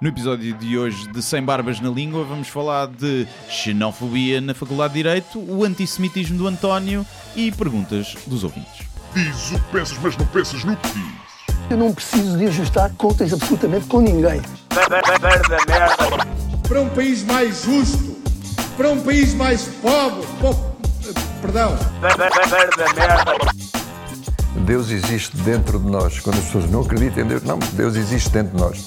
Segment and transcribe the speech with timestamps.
[0.00, 4.92] No episódio de hoje de Sem Barbas na Língua vamos falar de xenofobia na Faculdade
[4.92, 8.86] de Direito, o antissemitismo do António e perguntas dos ouvintes.
[9.14, 11.12] Diz o que pensas, mas não pensas no que dizes.
[11.70, 14.40] Eu não preciso de ajustar contas absolutamente com ninguém.
[16.68, 18.16] para um país mais justo,
[18.76, 20.76] para um país mais pobre, po-
[21.40, 21.74] perdão,
[24.66, 26.20] Deus existe dentro de nós.
[26.20, 28.86] Quando as pessoas não acreditam em Deus, não, Deus existe dentro de nós.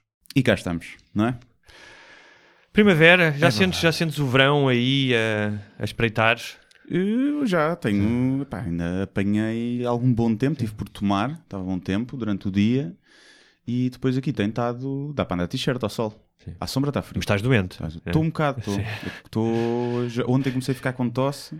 [0.35, 1.37] E cá estamos, não é?
[2.73, 6.39] Primavera, já, sentes, já sentes o verão aí a, a espreitar?
[6.89, 12.15] Eu já tenho, pá, ainda apanhei algum bom tempo, tive por tomar, estava bom tempo
[12.17, 12.93] durante o dia
[13.67, 16.27] e depois aqui tem estado, dá para andar t-shirt ao sol.
[16.59, 17.17] À sombra está frio.
[17.17, 17.77] Mas estás doente?
[18.07, 18.73] Estou um bocado, estou.
[18.75, 18.83] Sim.
[19.25, 21.55] Estou- Ontem comecei a ficar com tosse.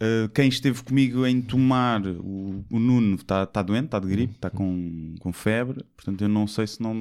[0.00, 4.34] Uh, quem esteve comigo em tomar, o, o Nuno está tá doente, está de gripe,
[4.34, 6.92] está com, com febre, portanto eu não sei se não,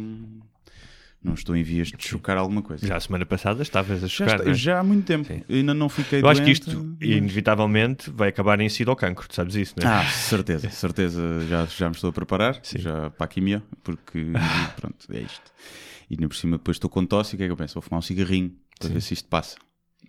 [1.21, 2.85] não estou em vias de chocar alguma coisa.
[2.85, 4.55] Já a semana passada estavas a Já, chocar, está- não é?
[4.55, 5.41] já há muito tempo, Sim.
[5.49, 8.95] ainda não fiquei Eu acho que doente, isto, mas- inevitavelmente, vai acabar em sido ao
[8.95, 9.93] cancro, tu sabes isso, não é?
[9.95, 12.77] Ah, certeza, certeza, já, já me estou a preparar, Sim.
[12.77, 14.23] já para a quimio, porque
[14.79, 15.51] pronto, é isto.
[16.11, 17.73] E ainda por cima depois estou com tosse e o que é que eu penso?
[17.73, 19.55] Vou fumar um cigarrinho para ver se isto passa.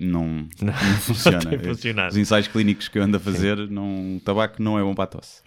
[0.00, 1.38] Não, não, funciona.
[1.50, 2.10] tem funcionado.
[2.10, 5.04] Os ensaios clínicos que eu ando a fazer, não, o tabaco não é bom para
[5.04, 5.42] a tosse.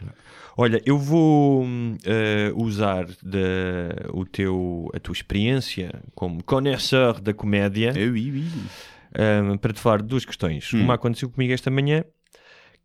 [0.56, 1.66] Olha, eu vou
[2.04, 9.44] eh, usar da- o teu, a tua experiência como conhecedor da comédia Eu, eu, eu.
[9.54, 10.74] hum, para te falar de duas questões.
[10.74, 10.82] Hum.
[10.82, 12.04] Uma aconteceu comigo esta manhã,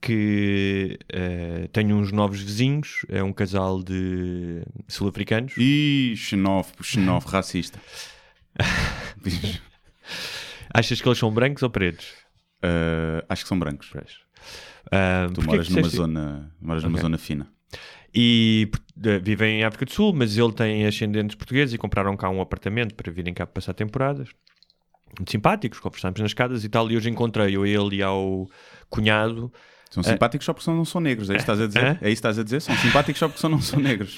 [0.00, 5.54] que eh, tenho uns novos vizinhos, é um casal de sul-africanos.
[5.56, 7.78] Ih, xenófobo, xenófobo, racista.
[10.72, 12.06] Achas que eles são brancos ou pretos?
[12.62, 13.90] Ah, acho que são brancos.
[14.90, 17.46] Ah, Tu moras numa zona, moras numa zona fina.
[18.14, 18.70] E
[19.02, 22.40] eh, vivem em África do Sul, mas ele tem ascendentes portugueses e compraram cá um
[22.40, 24.28] apartamento para virem cá passar temporadas.
[25.18, 26.90] Muito simpáticos, conversámos nas escadas e tal.
[26.90, 28.46] E hoje encontrei eu, ele e ao
[28.90, 29.52] cunhado.
[29.92, 31.84] São simpáticos só porque não são negros, é isso que estás a dizer?
[31.84, 31.88] Hã?
[31.88, 32.60] É isso que estás a dizer?
[32.60, 34.16] São simpáticos só porque não são negros.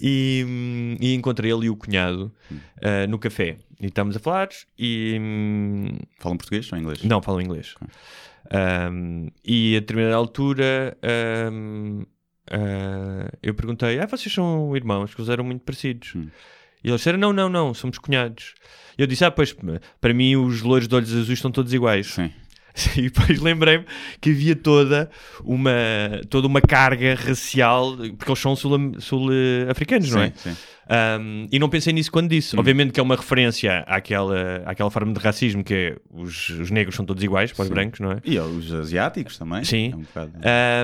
[0.00, 2.34] E, e encontrei ele e o cunhado
[2.82, 3.58] ah, no café.
[3.80, 5.16] E estamos a falar e.
[6.18, 7.04] Falam português ou inglês?
[7.04, 7.76] Não, falam inglês.
[8.90, 10.96] Um, e a determinada altura
[11.52, 12.02] um,
[12.50, 16.14] uh, eu perguntei: Ah, vocês são irmãos, que eles eram muito parecidos.
[16.14, 16.28] Hum.
[16.82, 18.54] E eles disseram: Não, não, não, somos cunhados.
[18.98, 19.56] E eu disse: Ah, pois,
[20.00, 22.08] para mim os loiros de olhos azuis estão todos iguais.
[22.08, 22.30] Sim.
[22.96, 23.84] E depois lembrei-me
[24.20, 25.08] que havia toda
[25.44, 25.70] uma,
[26.28, 30.26] toda uma carga racial, porque eles são sul- sul-africanos, não é?
[30.42, 30.56] Sim, sim.
[30.88, 32.58] Um, e não pensei nisso quando disse.
[32.58, 36.94] Obviamente que é uma referência àquela, àquela forma de racismo que é os, os negros
[36.94, 37.74] são todos iguais para os Sim.
[37.74, 38.20] brancos, não é?
[38.24, 39.64] E os asiáticos também.
[39.64, 39.92] Sim.
[39.92, 40.32] É um bocado...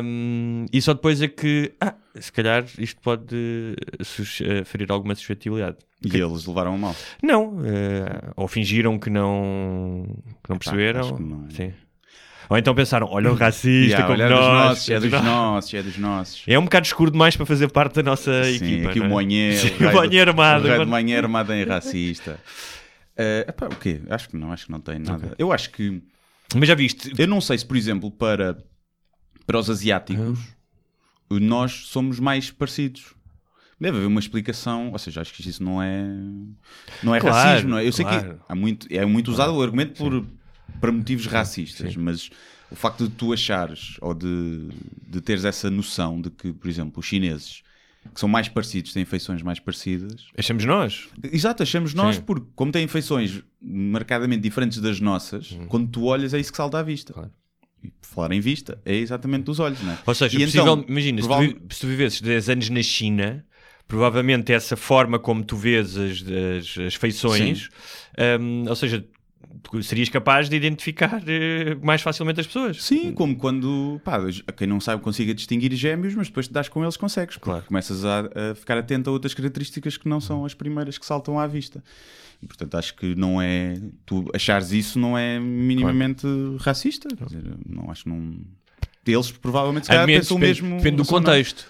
[0.05, 5.77] Um, e só depois é que, ah, se calhar isto pode eh, ferir alguma suscetibilidade.
[6.03, 6.97] E eles levaram a mal.
[7.23, 10.05] Não, eh, ou fingiram que não,
[10.43, 11.01] que não perceberam.
[11.01, 11.51] acho que não.
[11.51, 11.73] Sim.
[12.51, 14.41] Ou então pensaram, olha o racista Yeah, como olha, é nós.
[14.45, 15.25] dos nossos, é é dos dos nós.
[15.25, 16.43] nossos, é dos nossos.
[16.49, 18.91] É um bocado escuro demais para fazer parte da nossa Sim, equipa.
[18.91, 19.07] aqui o é?
[19.07, 20.69] O o raio Monhé do- armado.
[20.83, 22.41] O manhã armado em racista.
[23.17, 24.01] Eh, epá, o quê?
[24.11, 25.35] Acho que não, acho que não tem nada.
[25.39, 26.03] Eu acho que.
[26.55, 28.59] Mas já viste, Eu não sei se, por exemplo, para,
[29.47, 30.41] para os asiáticos,
[31.31, 33.15] nós somos mais parecidos.
[33.81, 36.05] Deve haver uma explicação, ou seja, acho que isso não é,
[37.03, 37.87] não é Claro, racismo, não é?
[37.87, 38.35] Eu sei claro.
[38.35, 40.23] que há muito, é muito usado o argumento por,
[40.81, 42.31] para motivos racistas, mas
[42.71, 44.69] o facto de tu achares ou de,
[45.09, 47.63] de teres essa noção de que, por exemplo, os chineses
[48.15, 51.09] que são mais parecidos, têm feições mais parecidas, achamos nós.
[51.23, 52.23] Exato, achamos nós, Sim.
[52.23, 56.79] porque como têm feições marcadamente diferentes das nossas, quando tu olhas é isso que salta
[56.79, 57.13] à vista.
[57.13, 57.31] Claro.
[57.85, 59.99] E por falar em vista, é exatamente dos olhos, não é?
[60.07, 63.45] Ou seja, E possível- então, imagina, se, tu, se tu vivesses 10 anos na China,
[63.87, 67.69] provavelmente essa forma como tu vês as, as, as feições,
[68.41, 69.05] hum, ou seja,
[69.83, 72.83] serias capaz de identificar eh, mais facilmente as pessoas.
[72.83, 74.19] Sim, como quando, pá,
[74.57, 77.63] quem não sabe consiga distinguir gêmeos, mas depois te das com eles consegues, Claro.
[77.65, 78.21] começas a,
[78.51, 81.83] a ficar atento a outras características que não são as primeiras que saltam à vista.
[82.43, 83.79] E, portanto, acho que não é.
[84.07, 86.27] Tu achares isso não é minimamente
[86.61, 87.09] racista.
[87.15, 88.35] Quer dizer, não acho que não.
[89.07, 90.77] Eles provavelmente se calhar pensam depende, mesmo.
[90.79, 91.67] depende do contexto.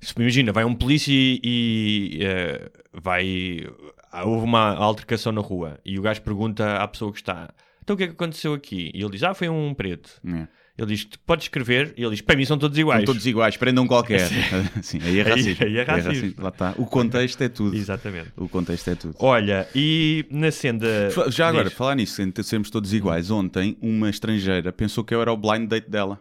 [0.00, 3.66] se imagina, vai um polícia e, e, eh, vai.
[4.14, 7.52] Ah, Houve uma altercação na rua e o gajo pergunta à pessoa que está:
[7.82, 8.90] Então o que é que aconteceu aqui?
[8.94, 10.10] E ele diz: Ah, foi um preto.
[10.26, 10.46] É.
[10.76, 11.94] Ele diz: "Tu Podes escrever?
[11.96, 13.00] E ele diz: Para mim são todos iguais.
[13.00, 14.28] São todos iguais, prendam qualquer.
[14.82, 15.64] Sim, aí é Aí- racismo.
[15.64, 16.34] aí é racismo.
[16.38, 16.74] Lá está.
[16.76, 17.76] O contexto é tudo.
[17.76, 18.32] Exatamente.
[18.36, 19.14] O contexto é tudo.
[19.20, 21.10] Olha, e na senda.
[21.28, 21.74] Já agora, Diz.
[21.74, 25.88] falar nisso, sermos todos iguais, ontem uma estrangeira pensou que eu era o blind date
[25.90, 26.20] dela.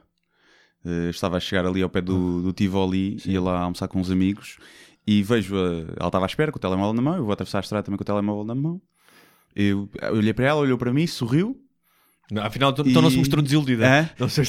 [0.86, 4.12] Eu estava a chegar ali ao pé do, do Tivoli, ia lá almoçar com uns
[4.12, 4.57] amigos
[5.05, 7.59] e vejo, a- ela estava à espera com o telemóvel na mão, eu vou atravessar
[7.59, 8.81] a estrada também com o telemóvel na mão.
[9.55, 11.55] Eu, eu olhei para ela, olhou para mim, sorriu
[12.31, 13.85] Não, Afinal, então não se E- mostrou desiludida.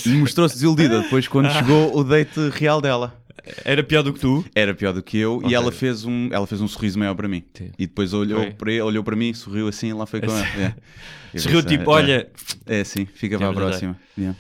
[0.08, 3.22] E mostrou-se desiludida depois quando chegou o date real dela.
[3.64, 4.44] Era pior do que tu.
[4.54, 5.50] Era pior do que eu Ok.
[5.50, 7.42] e ela fez, um, ela fez um sorriso maior para mim.
[7.52, 7.70] Sim.
[7.78, 8.50] E depois olhou Foi.
[8.52, 10.76] para, ele, olhou para mim, sorriu assim e lá foi com ela.
[11.34, 12.30] Eu Sorriu pensei, tipo: é, Olha,
[12.64, 13.98] É, sim, fica para a próxima.
[14.16, 14.38] Yeah.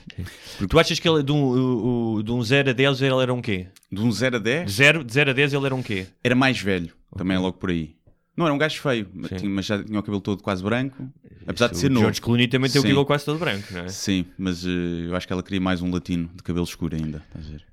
[0.68, 3.34] tu achas que ele de um, o- o- de um 0 a 10 ele era
[3.34, 3.66] um quê?
[3.90, 6.06] De um 0 a De 10, 0, de 0 a 10 ele era um quê?
[6.22, 7.96] era mais velho, também é logo por aí.
[8.36, 11.08] Não era um gajo feio, mas, tinha- mas já tinha o cabelo todo quase branco.
[11.46, 12.02] Apesar de O ser novo.
[12.02, 12.88] George Clooney também tem o Sim.
[12.88, 13.88] cabelo quase todo branco, não é?
[13.88, 14.68] Sim, mas eh,
[15.08, 17.22] eu acho que ela queria mais um latino de cabelo escuro ainda.
[17.26, 17.64] Estás a ver?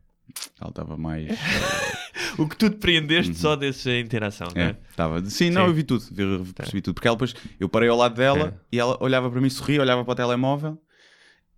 [0.60, 1.28] Ela estava mais.
[2.38, 4.62] O que tu depreendeste só dessa interação, Uhum.
[4.62, 4.76] É, é?
[4.90, 5.26] estava.
[5.26, 5.68] Sim, não, Sim.
[5.68, 6.94] eu vi tudo, vi- percebi tudo.
[6.94, 10.04] Porque ela depois, eu parei ao lado dela e ela olhava para mim, sorria, olhava
[10.06, 10.78] para o telemóvel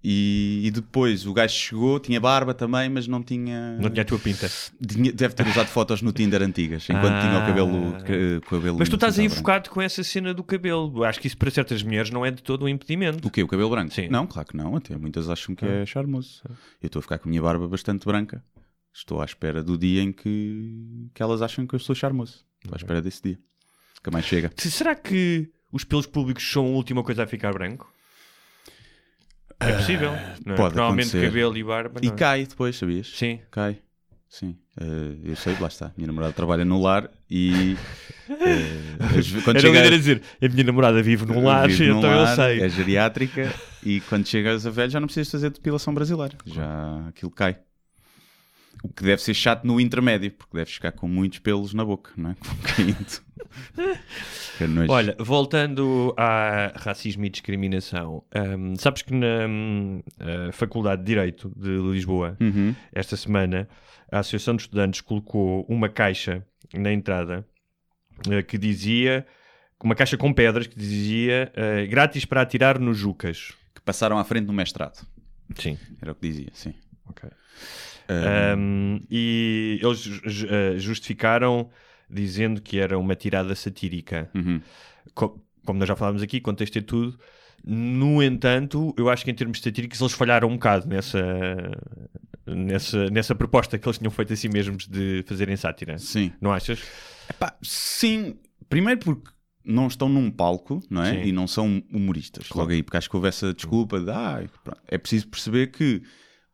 [0.04, 3.78] e, e depois o gajo chegou, tinha barba também, mas não tinha.
[3.80, 4.50] Não tinha a tua pinta.
[4.86, 7.96] Tinha- Deve ter usado fotos no Tinder antigas, enquanto tinha o cabelo.
[7.96, 8.02] Ah.
[8.04, 9.38] que- com o cabelo Mas tu estás aí branco.
[9.40, 11.04] focado com essa cena do cabelo.
[11.04, 13.25] Acho que isso para certas mulheres não é de todo um impedimento.
[13.28, 13.44] O quê?
[13.44, 13.94] O cabelo branco?
[13.94, 14.08] Sim.
[14.10, 14.75] Não, claro que não.
[14.75, 16.42] Até muitas acham que é charmoso.
[16.81, 18.44] Eu estou a ficar com a minha barba bastante branca.
[18.94, 22.45] Estou à espera do dia em que, que elas acham que eu sou charmoso.
[22.63, 23.40] Estou à espera desse dia.
[23.98, 24.51] Nunca mais chega.
[24.56, 27.92] Se- Será que os pelos públicos são a última coisa a ficar branco?
[29.60, 30.12] É possível.
[30.45, 30.57] não é?
[30.57, 31.25] pode Normalmente acontecer.
[31.25, 32.00] cabelo e barba.
[32.04, 32.12] E é?
[32.12, 33.07] cai depois, sabias?
[33.07, 33.40] Sim.
[33.50, 33.80] Cai.
[34.30, 34.57] Sim.
[34.80, 35.92] Eh, eu sei, lá está.
[35.96, 37.75] Minha namorada trabalha no lar e.
[39.44, 42.00] quando Era chega o líder a dizer: a minha namorada vive num lar, vive num
[42.00, 42.62] então eu lar, sei.
[42.62, 43.54] É geriátrica
[43.84, 46.36] e quando chegas a velho já não precisas fazer depilação brasileira.
[46.46, 47.57] Já aquilo cai.
[48.81, 52.12] O que deve ser chato no intermédio, porque deves ficar com muitos pelos na boca,
[52.18, 52.36] não é?
[54.68, 54.92] Nojo.
[54.92, 58.24] Olha, voltando a racismo e discriminação,
[58.58, 59.48] hum, sabes que na
[60.20, 62.75] eh, Faculdade de Direito de Lisboa, Uhum.
[62.94, 63.68] esta semana,
[64.12, 67.46] a Associação de Estudantes colocou uma caixa na entrada
[68.30, 69.25] eh, que dizia,
[69.84, 73.54] uma caixa com pedras que dizia eh, grátis para atirar nos Jucas.
[73.75, 75.06] Que passaram à frente no mestrado.
[75.56, 75.78] Sim.
[76.02, 76.74] Era o que dizia, sim.
[77.10, 77.30] Ok.
[78.09, 80.09] Um, e eles
[80.50, 81.69] eh, justificaram
[82.09, 84.29] dizendo que era uma tirada satírica.
[84.35, 84.61] uhum.
[85.13, 87.17] Co- como nós já falámos aqui, contexto é tudo.
[87.65, 91.23] No entanto, eu acho que em termos satíricos eles falharam um bocado nessa,
[92.45, 95.97] nessa, nessa proposta que eles tinham feito a si mesmos de fazerem sátira.
[95.97, 96.31] Sim.
[96.41, 96.81] Não achas?
[97.29, 98.35] Epá, sim,
[98.69, 99.31] primeiro porque
[99.63, 101.11] não estão num palco, não é?
[101.11, 101.23] Sim.
[101.29, 102.50] E não são humoristas.
[102.50, 104.44] Logo aí, porque acho que houve essa desculpa de ah,
[104.88, 106.03] é preciso perceber que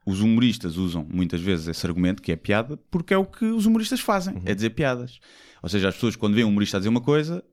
[0.09, 3.65] os humoristas usam muitas vezes esse argumento que é piada porque é o que os
[3.65, 4.41] humoristas fazem, Uhum.
[4.45, 5.19] é dizer piadas.
[5.61, 7.43] Ou seja, as pessoas quando veem um humorista a dizer uma coisa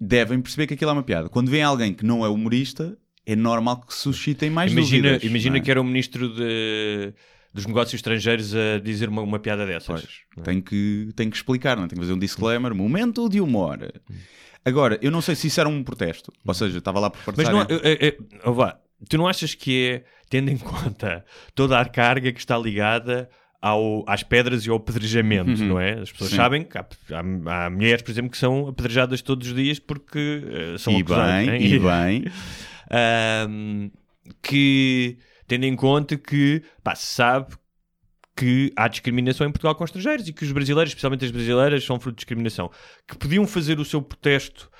[0.00, 1.28] devem perceber que aquilo é uma piada.
[1.28, 5.30] Quando veem alguém que não é humorista, é normal que suscitem mais imagina dúvidas.
[5.30, 5.60] imagina é?
[5.60, 7.12] que era o ministro de-
[7.52, 9.86] dos negócios estrangeiros a dizer uma, uma piada dessas.
[10.34, 11.88] Pois, tem, que, tem que explicar, não é?
[11.88, 13.92] tem que fazer um disclaimer, momento de humor.
[14.64, 17.48] Agora, eu não sei se isso era um protesto, ou seja, estava lá por Mas
[17.48, 18.16] não, é- é- é-
[19.08, 21.22] tu não achas que é, tendo em conta
[21.54, 23.28] toda a carga que está ligada
[23.60, 26.00] ao, às pedras e ao apedrejamento, não é?
[26.00, 26.36] As pessoas Sim.
[26.36, 30.42] sabem que há, há- há mulheres, por exemplo, que são apedrejadas todos os dias porque
[30.74, 31.72] eh, são E acusadas, bem, hein?
[31.74, 32.24] e bem.
[34.42, 37.54] Que tendo em conta que pá, se sabe
[38.36, 41.98] que há discriminação em Portugal com estrangeiros e que os brasileiros, especialmente as brasileiras, são
[42.00, 42.70] fruto de discriminação.
[43.06, 44.70] Que podiam fazer o seu protesto,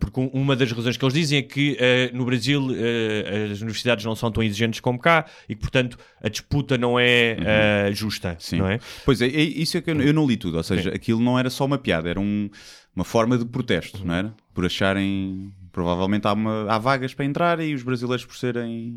[0.00, 3.60] porque um- uma das razões que eles dizem é que ah, no Brasil ah, as
[3.60, 7.36] universidades não são tão exigentes como cá e que, portanto, a disputa não é
[7.88, 8.36] ah, justa, Uhum.
[8.38, 8.56] Sim.
[8.58, 8.78] não é?
[9.04, 11.38] Pois é, é- isso é que eu, eu não li tudo, ou seja, aquilo não
[11.38, 12.48] era só uma piada, era um-
[12.94, 14.34] uma forma de protesto, não era?
[14.52, 18.96] Por acharem, provavelmente há, uma- há vagas para entrar e os brasileiros por serem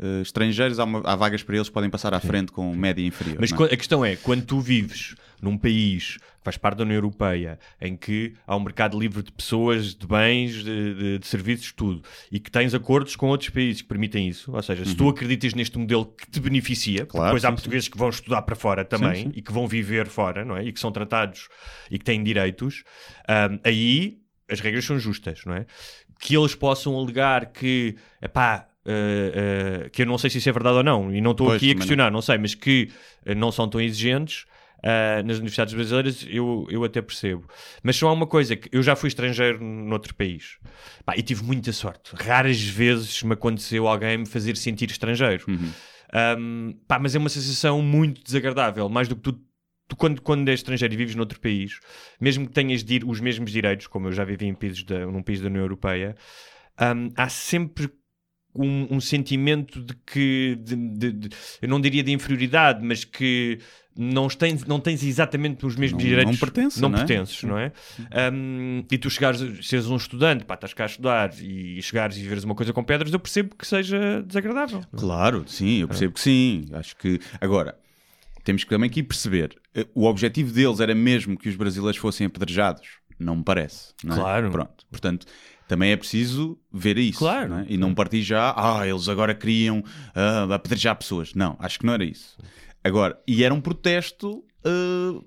[0.00, 3.04] eh, estrangeiros, há, uma- há vagas para eles que podem passar à frente com média
[3.04, 3.36] inferior.
[3.40, 3.64] Mas é?
[3.74, 7.94] a questão é, quando tu vives num país que faz parte da União Europeia, em
[7.96, 12.02] que há um mercado livre de pessoas, de bens, de, de- de serviços, tudo,
[12.32, 15.52] e que tens acordos com outros países que permitem isso, ou seja, se tu acreditas
[15.54, 17.06] neste modelo que te beneficia, Uhum.
[17.06, 19.32] Claro, depois há sim, portugueses que vão estudar para fora também Sim, sim.
[19.34, 20.64] e que vão viver fora, não é?
[20.64, 21.48] E que são tratados
[21.90, 22.82] e que têm direitos,
[23.28, 24.18] ahm, aí
[24.50, 25.66] as regras são justas, não é?
[26.18, 30.52] Que eles possam alegar que, epá, eh, eh, que eu não sei se isso é
[30.52, 31.78] verdade ou não, e não estou aqui a também não.
[31.80, 32.90] questionar, não sei, mas que
[33.26, 34.46] eh, não são tão exigentes.
[34.82, 37.46] ah, nas universidades brasileiras, eu, eu até percebo.
[37.82, 40.58] Mas só há uma coisa, que eu já fui estrangeiro noutro país.
[41.04, 42.12] Pá, e tive muita sorte.
[42.14, 45.44] Raras vezes me aconteceu alguém me fazer sentir estrangeiro.
[46.38, 49.40] Um, pá, mas é uma sensação muito desagradável, mais do que tu,
[49.86, 51.78] tu quando, quando és estrangeiro e vives noutro país,
[52.20, 55.06] mesmo que tenhas de ir os mesmos direitos, como eu já vivi em países da,
[55.06, 56.16] num país da União Europeia,
[56.80, 57.90] um, há sempre
[58.54, 61.28] um, um sentimento de que, de- de- de-
[61.62, 63.58] eu não diria de inferioridade, mas que
[63.96, 66.32] não tens, não tens exatamente os mesmos Não- direitos.
[66.32, 67.04] não pertences, não não é?
[67.04, 67.72] pertences, não é?
[68.32, 72.22] Um, e tu chegares, seres um estudante, pá, estás cá a estudar e chegares e
[72.22, 74.80] veres uma coisa com pedras, eu percebo que seja desagradável.
[74.96, 76.66] Claro, sim, eu percebo que sim.
[76.72, 77.20] Acho que.
[77.40, 77.76] Agora,
[78.44, 82.26] temos que também aqui perceber: eh, o objetivo deles era mesmo que os brasileiros fossem
[82.26, 82.88] apedrejados?
[83.18, 83.92] Não me parece.
[84.02, 84.18] não é?
[84.18, 84.50] Claro.
[84.50, 84.86] Pronto.
[84.90, 85.26] Portanto,
[85.70, 87.20] também é preciso ver isso.
[87.20, 87.48] Claro.
[87.50, 87.66] não é?
[87.68, 91.32] E não partir já, ah, eles agora queriam ah, apedrejar pessoas.
[91.32, 92.36] Não, acho que não era isso.
[92.82, 94.44] Agora, e era um protesto.
[94.64, 95.22] ah,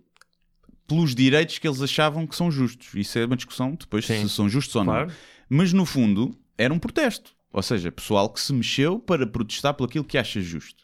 [0.85, 2.93] pelos direitos que eles achavam que são justos.
[2.93, 4.23] Isso é uma discussão depois Sim.
[4.27, 5.07] se são justos ou Claro.
[5.07, 5.15] não.
[5.47, 7.33] Mas no fundo era um protesto.
[7.53, 10.83] Ou seja, pessoal que se mexeu para protestar por aquilo que acha justo.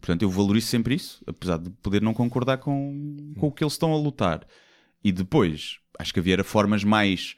[0.00, 3.74] Portanto, eu valorizo sempre isso, apesar de poder não concordar com, com o que eles
[3.74, 4.46] estão a lutar.
[5.04, 7.36] E depois, acho que havia formas mais.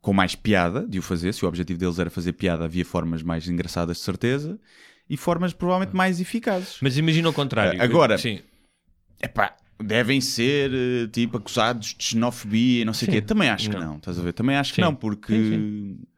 [0.00, 1.32] Com mais piada de o fazer.
[1.32, 4.58] Se o objetivo deles era fazer piada, havia formas mais engraçadas, de certeza.
[5.10, 6.76] E formas provavelmente mais eficazes.
[6.82, 7.80] Mas imagina o contrário.
[7.80, 8.40] Ah, agora- sim.
[9.22, 13.20] Epá, devem ser eh, tipo acusados de xenofobia e não sei o quê.
[13.22, 13.86] Também acho que Não.
[13.92, 14.32] não, estás a ver?
[14.32, 14.82] Também acho que Sim.
[14.82, 15.32] não, porque.
[15.32, 15.98] Sim,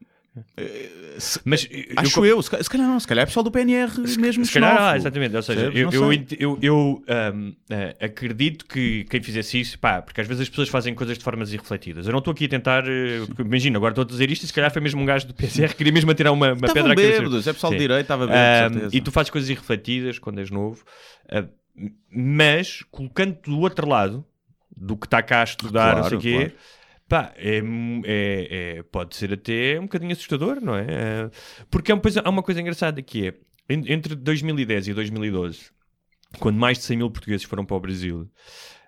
[1.19, 3.91] se- Mas acho eu, se, ca- se calhar não, se calhar é pessoal do PNR
[4.17, 5.35] mesmo Se calhar, ah, exatamente.
[5.35, 10.21] Ou seja, eu, eu, eu, eu, ahm, ah, acredito que quem fizesse isso, pá, porque
[10.21, 12.05] às vezes as pessoas fazem coisas de formas irrefletidas.
[12.05, 12.83] Eu não estou aqui a tentar.
[13.27, 15.33] porque, imagina, agora estou a dizer isto e se calhar foi mesmo um gajo do
[15.33, 18.25] PCR que queria mesmo atirar uma, uma Estavam pedra bêbados, é pessoal de direito, estava
[18.27, 18.95] bêbado, certeza.
[18.95, 20.83] e tu fazes coisas irrefletidas quando és novo,
[21.29, 21.43] ah,
[22.09, 24.25] mas colocando do outro lado
[24.75, 26.33] do que está cá a estudar, não sei o Claro, quê.
[26.33, 26.53] claro.
[27.11, 27.61] Pá, é,
[28.05, 30.85] é- é- pode ser até um bocadinho assustador, não é?
[30.89, 31.29] É,
[31.69, 33.33] Porque há uma coisa, há uma coisa engraçada que é,
[33.69, 35.71] en- entre 2010 e 2012,
[36.39, 38.29] quando mais de 100 mil portugueses foram para o Brasil,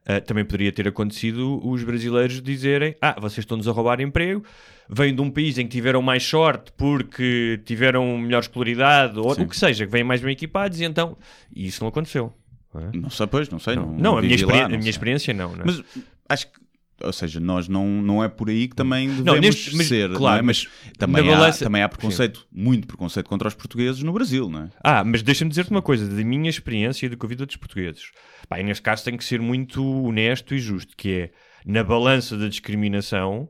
[0.06, 4.42] ah, também poderia ter acontecido os brasileiros dizerem ah, vocês estão-nos a roubar emprego,
[4.90, 9.42] vêm de um país em que tiveram mais sorte porque tiveram melhor escolaridade, ou Sim.
[9.44, 11.18] o que seja, que vêm mais bem equipados, e então...
[11.54, 12.32] E isso não aconteceu.
[12.74, 12.90] não é?
[12.94, 13.76] Não sei, pois, não sei.
[13.76, 15.52] Não, Não, a minha, lá, não a minha experiência não.
[15.54, 15.66] não é?
[15.66, 15.84] Mas
[16.30, 16.63] acho que,
[17.04, 20.10] ou seja, nós não, não é por aí que também devemos Não, neste- mas- ser,
[20.14, 20.42] claro, não é?
[20.42, 24.50] mas, mas também, há, balança- também há preconceito, muito preconceito contra os portugueses no Brasil,
[24.50, 24.70] não é?
[24.84, 27.44] Ah, mas deixa-me dizer-te uma coisa, da minha experiência e do que eu vi de
[27.44, 28.12] outros portugueses.
[28.48, 31.32] Pá, e neste caso tem que ser muito honesto e justo, que é,
[31.66, 33.50] na balança da discriminação,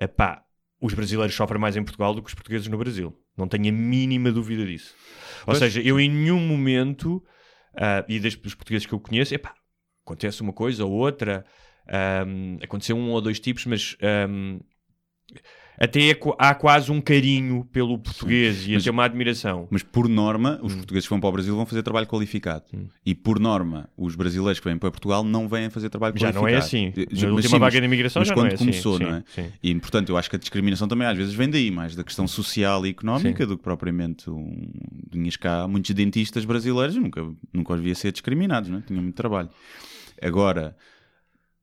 [0.00, 0.42] epá,
[0.80, 3.16] os brasileiros sofrem mais em Portugal do que os portugueses no Brasil.
[3.36, 4.94] Não tenho a mínima dúvida disso.
[5.40, 5.58] Ou Pois.
[5.58, 7.22] seja, eu em nenhum momento,
[7.76, 9.54] ah, e desde os portugueses que eu conheço, epá,
[10.06, 11.44] acontece uma coisa ou outra,
[11.88, 13.96] ahm, aconteceu um ou dois tipos, mas...
[14.02, 14.58] ahm,
[15.76, 19.66] até é há quase um carinho pelo português e Mas- até uma admiração.
[19.68, 20.66] Mas por norma, Hum.
[20.66, 22.64] os portugueses que vão para o Brasil vão fazer trabalho qualificado.
[23.04, 26.44] E por norma, os brasileiros que vêm para Portugal não vêm fazer trabalho Já qualificado.
[26.44, 26.92] não é assim.
[26.96, 28.64] Na mas última sim, vaga de imigração mas já quando não é assim.
[28.66, 29.24] começou, Sim, não é?
[29.26, 29.46] sim.
[29.60, 32.28] E portanto, eu acho que a discriminação também às vezes vem daí, mais da questão
[32.28, 34.70] social e económica do que propriamente um...
[35.10, 37.20] tinhas cá muitos dentistas brasileiros, nunca,
[37.52, 38.82] nunca os via ser discriminados, não é?
[38.82, 39.50] tinham muito trabalho.
[40.22, 40.76] Agora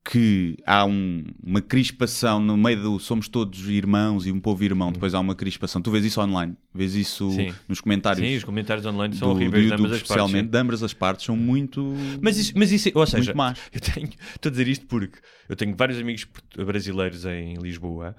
[0.04, 4.90] que há um- uma crispação no meio do somos todos irmãos e um povo irmão,
[4.90, 5.80] depois há uma crispação.
[5.80, 7.30] Tu vês isso online, vês isso.
[7.30, 7.54] Sim.
[7.68, 10.10] nos comentários Sim, os comentários online são do, do horríveis de YouTube, ambas as partes.
[10.10, 10.50] especialmente sim.
[10.50, 11.94] de ambas as partes, são muito.
[12.20, 13.32] Mas isso, mas isso, ou seja,
[13.72, 15.18] eu tenho, estou a dizer isto porque
[15.48, 18.16] eu tenho vários amigos brasileiros em Lisboa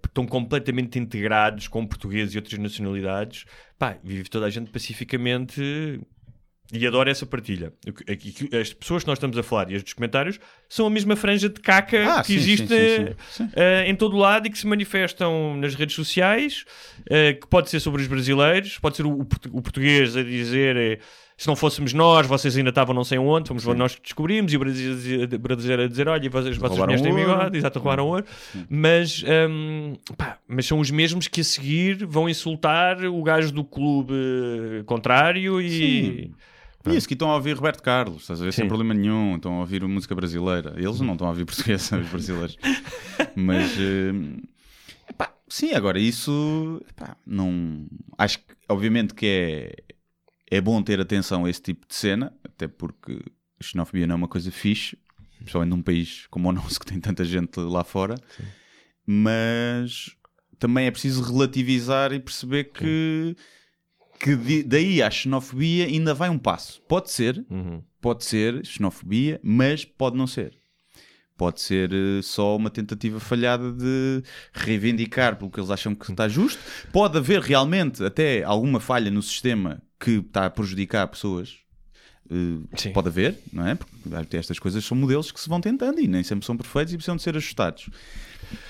[0.00, 3.44] que estão completamente integrados com portugueses e outras nacionalidades.
[3.78, 6.00] Pá, vive toda a gente pacificamente
[6.72, 7.72] e adoro essa partilha.
[8.60, 11.48] As pessoas que nós estamos a falar e as dos comentários são a mesma franja
[11.48, 13.44] de caca Ah, que sim, existe sim, sim, sim.
[13.44, 13.50] Sim.
[13.54, 16.64] eh, em todo o lado e que se manifestam nas redes sociais,
[17.10, 20.22] eh, que pode ser sobre os brasileiros, pode ser o, o portu- o português a
[20.22, 21.00] dizer
[21.36, 24.56] se não fôssemos nós, vocês ainda estavam não sei onde, fomos nós que descobrimos, e
[24.56, 24.60] o
[25.40, 28.24] brasileiro, a dizer, olha, vocês, vocês mulheres têm bigode, exato, roubaram ouro,
[28.68, 33.64] mas, hum, pá, mas são os mesmos que a seguir vão insultar o gajo do
[33.64, 34.14] clube
[34.86, 35.70] contrário e...
[35.70, 36.34] Sim.
[36.86, 38.52] E isso que estão a ouvir Roberto Carlos, estás a ver?
[38.52, 38.68] Sem Sim.
[38.68, 40.74] problema nenhum, estão a ouvir música brasileira.
[40.76, 42.56] Eles não estão a ouvir português, são os brasileiros.
[43.36, 44.12] Mas, eh,
[45.08, 47.86] epá, sim, agora isso, epá, não.
[48.18, 49.96] Acho que, obviamente, que é,
[50.56, 53.20] é bom ter atenção a esse tipo de cena, até porque
[53.60, 54.98] a xenofobia não é uma coisa fixe,
[55.38, 58.16] principalmente num país como o nosso que tem tanta gente lá fora.
[59.06, 60.16] Mas
[60.58, 63.36] também é preciso relativizar e perceber que,
[64.22, 66.80] que de- daí à xenofobia ainda vai um passo.
[66.82, 67.82] Pode ser, Uhum.
[68.00, 70.56] pode ser xenofobia, mas pode não ser.
[71.36, 76.28] Pode ser eh, só uma tentativa falhada de reivindicar pelo que eles acham que está
[76.28, 76.60] justo.
[76.92, 81.56] Pode haver realmente até alguma falha no sistema que está a prejudicar pessoas.
[82.76, 82.92] Sim.
[82.94, 83.74] pode haver, não é?
[83.74, 86.96] Porque estas coisas são modelos que se vão tentando e nem sempre são perfeitos e
[86.96, 87.90] precisam de ser ajustados.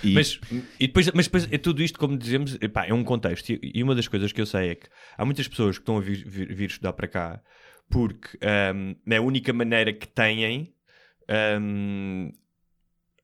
[0.02, 0.40] E- Mas,
[0.78, 3.50] e depois, mas depois é tudo isto, como dizemos, epá, é um contexto.
[3.50, 6.00] E, uma das coisas que eu sei é que há muitas pessoas que estão a
[6.00, 7.42] vir, vir- vir estudar para cá
[7.90, 10.72] porque ahm, é a única maneira que têm.
[11.28, 12.30] ahm,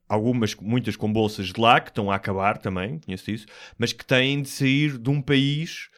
[0.09, 3.47] algumas, muitas com bolsas de lá, que estão a acabar também, conheço isso,
[3.77, 5.89] mas que têm de sair de um país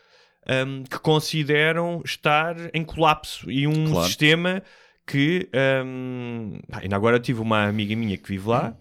[0.48, 4.08] ahm, que consideram estar em colapso e um Claro.
[4.08, 4.62] sistema
[5.06, 5.48] que
[6.68, 8.76] pá, ainda agora tive uma amiga minha que vive lá,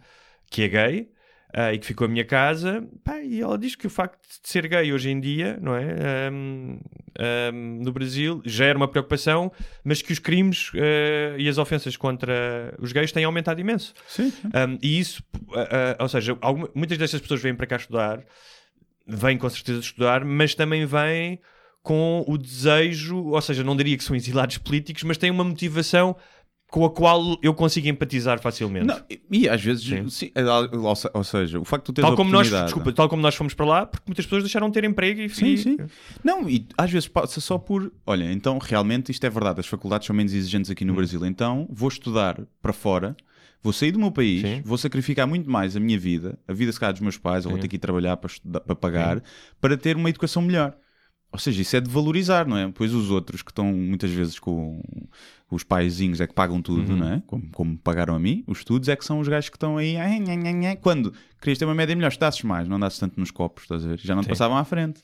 [0.50, 1.10] que é gay,
[1.54, 4.48] ah, e que ficou à minha casa, pá, e ela diz que o facto de
[4.50, 6.28] ser gay hoje em dia, não é?
[6.28, 6.80] Ahm,
[7.20, 9.52] ahm, no Brasil já era uma preocupação,
[9.84, 13.94] mas que os crimes ah, e as ofensas contra os gays têm aumentado imenso.
[14.08, 18.24] Sim, Um, e isso, ah, ou seja, alguma- muitas destas pessoas vêm para cá estudar,
[19.08, 21.40] vêm com certeza estudar, mas também vêm
[21.82, 26.16] com o desejo, ou seja, não diria que são exilados políticos, mas têm uma motivação
[26.70, 28.86] com a qual eu consigo empatizar facilmente.
[28.86, 30.08] Não, e, às vezes, Sim.
[30.10, 32.92] sim, é, ou, se- ou seja, o facto de tu teres tal como nós, desculpa,
[32.94, 35.46] tal como nós fomos para lá, porque muitas pessoas deixaram de ter emprego e Sim,
[35.54, 35.78] e- sim.
[36.24, 37.92] Não, e às vezes passa só por.
[38.06, 40.74] Olha, então realmente isto é verdade, as faculdades são menos exigentes Hum.
[40.74, 43.18] aqui no Brasil, então vou estudar para fora,
[43.64, 44.62] vou sair do meu país, Sim.
[44.64, 47.52] vou sacrificar muito mais a minha vida, a vida se calhar dos meus pais, ou
[47.52, 49.24] vou ter que ir trabalhar para, estudar- para pagar,
[49.60, 50.76] para ter uma educação melhor.
[51.32, 52.72] Ou seja, isso é de valorizar, não é?
[52.74, 54.82] Pois os outros que estão muitas vezes com
[55.52, 56.98] os paizinhos é que pagam tudo, Uhum.
[56.98, 57.24] não é?
[57.28, 59.96] Como, como pagaram a mim, os estudos é que são os gajos que estão aí.
[59.98, 63.20] "Ah, nha, nha, nha." Quando querias ter uma média melhor, estásses mais, não andasses tanto
[63.20, 64.00] nos copos, estás a ver?
[64.00, 64.30] Já não te Sim.
[64.32, 65.02] passavam à frente.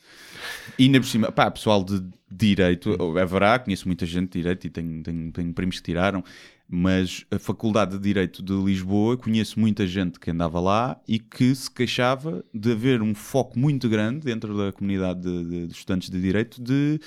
[0.80, 4.70] E ainda por cima, pá, pessoal de direito, haverá, conheço muita gente de direito e
[4.70, 6.24] tenho, tenho, tenho primos que tiraram,
[6.68, 11.54] mas a Faculdade de Direito de Lisboa, conheço muita gente que andava lá e que
[11.54, 16.10] se queixava de haver um foco muito grande dentro da comunidade de, de- de estudantes
[16.10, 17.00] de direito de.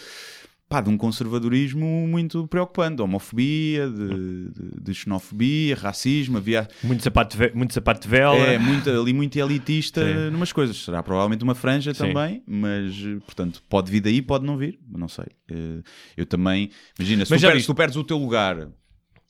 [0.69, 7.03] Pá, de um conservadorismo muito preocupante, de homofobia, de, de- de xenofobia, racismo, havia Muito,
[7.03, 8.37] sapato ve- muito sapato de vela.
[8.37, 10.31] é muito, ali muito elitista Sim.
[10.31, 10.77] numas coisas.
[10.77, 12.09] Será provavelmente uma franja Sim.
[12.09, 12.95] também, mas
[13.25, 15.25] portanto pode vir daí, pode não vir, não sei.
[15.51, 15.83] Eh,
[16.19, 16.69] Eu também,
[16.99, 18.69] imagina, se Mas tu já perdes, tu perdes o teu lugar,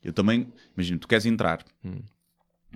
[0.02, 2.00] eu também, imagina, tu queres entrar Hum.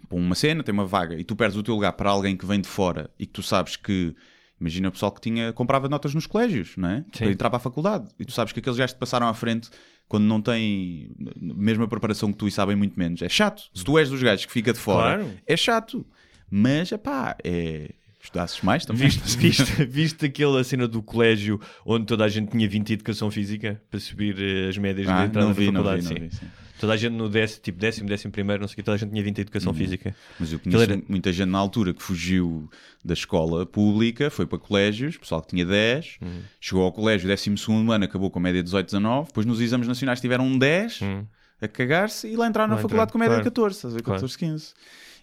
[0.09, 2.47] para uma cena, tem uma vaga, e tu perdes o teu lugar para alguém que
[2.47, 4.15] vem de fora e que tu sabes que.
[4.61, 6.99] Imagina o pessoal que tinha, comprava notas nos colégios, não é?
[6.99, 7.05] Sim.
[7.19, 8.09] Para entrar para a faculdade.
[8.17, 9.69] E tu sabes que aqueles gajos que te passaram à frente
[10.07, 11.11] quando não têm
[11.51, 13.21] a mesma preparação que tu e sabem muito menos.
[13.23, 13.65] É chato.
[13.75, 15.35] Se tu és dos gajos que fica de fora, Claro.
[15.45, 16.07] é chato.
[16.49, 17.91] Mas, é pá, é...
[18.23, 19.09] estudasses mais também.
[19.09, 23.33] Viste, viste, viste aquela cena do colégio onde toda a gente tinha 20 de educação
[23.33, 26.03] física para subir eh, as médias de Ah, entrada não na vi, não faculdade?
[26.03, 26.29] vi, não sim.
[26.29, 26.47] vi, sim.
[26.83, 28.99] Toda a gente no décimo, tipo décimo, décimo primeiro, não sei o que, toda a
[28.99, 29.79] gente tinha 20 de educação Uhum.
[29.79, 30.15] física.
[30.39, 32.69] Mas eu conheço era- muita gente na altura que fugiu
[33.05, 36.41] da escola pública, foi para colégios, pessoal que tinha 10, Hum.
[36.61, 40.21] chegou ao colégio, 12 ano, acabou com a média 18, 19, depois nos exames nacionais
[40.21, 41.25] tiveram um 10 Hum.
[41.61, 43.45] a cagar-se e lá entraram na Lá faculdade com a média claro.
[43.45, 44.03] de 14, estás a ver?
[44.03, 44.21] Claro.
[44.21, 44.75] 14, 15.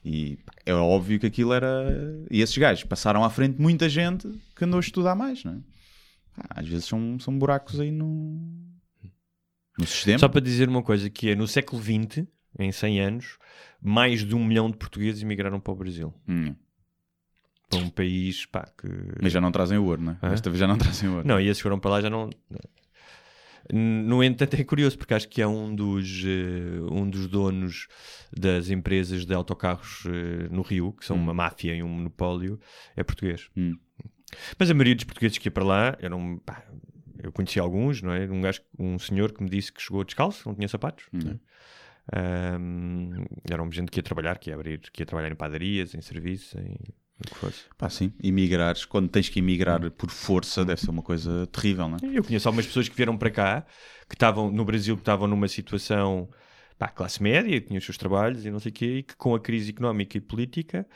[0.06, 1.67] E é óbvio que aquilo era.
[2.32, 5.58] E esses gajos passaram à frente muita gente que andou a estudar mais, não é?
[6.38, 8.39] Pá, Às vezes são, são buracos aí no,
[9.80, 10.20] no sistema.
[10.20, 12.26] Só para dizer uma coisa, que é no século XX,
[12.58, 13.38] em 100 anos,
[13.82, 16.13] mais de um milhão de portugueses emigraram para o Brasil.
[16.28, 16.54] Hum.
[17.70, 18.88] Para um país, pá, que...
[19.22, 20.34] Mas já não trazem o ouro, não é?
[20.34, 21.28] Esta vez já não trazem o ouro.
[21.28, 22.30] Não, e esses foram para lá já não...
[23.72, 27.88] No entanto, é curioso, porque acho que é um dos, eh, um dos donos
[28.36, 32.60] das empresas de autocarros eh, no Rio, que são uma máfia e um monopólio,
[32.96, 33.48] é português.
[33.56, 33.78] Hum.
[34.58, 36.42] Mas a maioria dos portugueses que ia para lá eram...
[36.44, 36.65] pá,
[37.21, 38.25] eu conheci alguns, não é?
[38.25, 41.05] Um, gajo, um senhor que me disse que chegou descalço, não tinha sapatos.
[41.12, 41.39] não é?
[42.12, 46.01] Ahm, eram gente que ia trabalhar, que ia abrir, que ia trabalhar em padarias, em
[46.01, 46.75] serviços, em
[47.19, 47.63] o que fosse.
[47.77, 48.13] Pá, sim.
[48.86, 52.17] Quando tens que emigrar por força, deve ser uma coisa terrível, não é?
[52.17, 53.65] Eu conheço algumas pessoas que vieram para cá,
[54.08, 56.29] que estavam no Brasil, que estavam numa situação
[56.77, 59.15] pá, classe média, que tinham os seus trabalhos e não sei o quê, e que
[59.17, 60.88] com a crise económica e política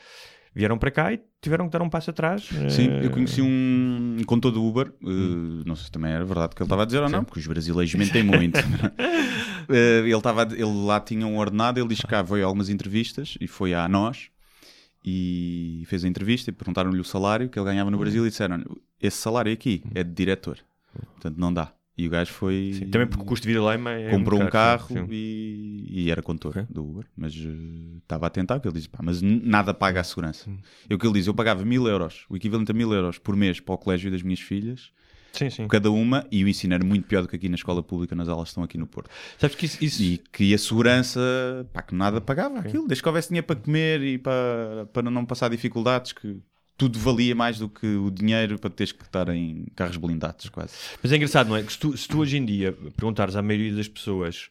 [0.54, 2.42] vieram para cá e tiveram que dar um passo atrás.
[2.68, 6.52] Sim, Eh, eu conheci um condutor do Uber, eh, não sei se também era verdade
[6.52, 8.58] o que ele estava a dizer ou não, porque os brasileiros mentem muito.
[9.66, 12.46] Eh, ele, estava, a- ele lá tinha um ordenado, ele diz que cá veio a
[12.48, 14.28] algumas entrevistas e foi à nós
[15.02, 18.62] e fez a entrevista e perguntaram-lhe o salário que ele ganhava no Brasil e disseram
[19.00, 20.58] esse salário aqui é de diretor,
[21.14, 21.72] portanto não dá.
[21.96, 22.72] E o gajo foi.
[22.74, 25.06] Sim, também porque o custo de vida lá é é comprou um carro sim, sim.
[25.12, 26.66] e, e era condutor Ok.
[26.68, 30.04] do Uber, mas eh, estava a tentar, porque ele diz, pá, mas nada paga a
[30.04, 30.50] segurança.
[30.50, 30.58] Hum.
[30.90, 33.36] E o que ele diz, eu pagava mil euros, o equivalente a mil euros por
[33.36, 34.90] mês para o colégio das minhas filhas,
[35.32, 35.68] Sim, sim.
[35.68, 38.28] cada uma, e o ensino era muito pior do que aqui na escola pública, nas
[38.28, 39.10] aulas que estão aqui no Porto.
[39.38, 41.20] Sabes que isso, isso- E que a segurança,
[41.72, 45.24] pá, que nada pagava aquilo, desde que houvesse dinheiro para comer e para, para não
[45.24, 46.36] passar dificuldades, que
[46.76, 50.74] tudo valia mais do que o dinheiro para teres que estar em carros blindados, quase.
[51.02, 51.62] Mas é engraçado, não é?
[51.62, 54.48] Que se tu, se tu hoje em dia perguntares à maioria das pessoas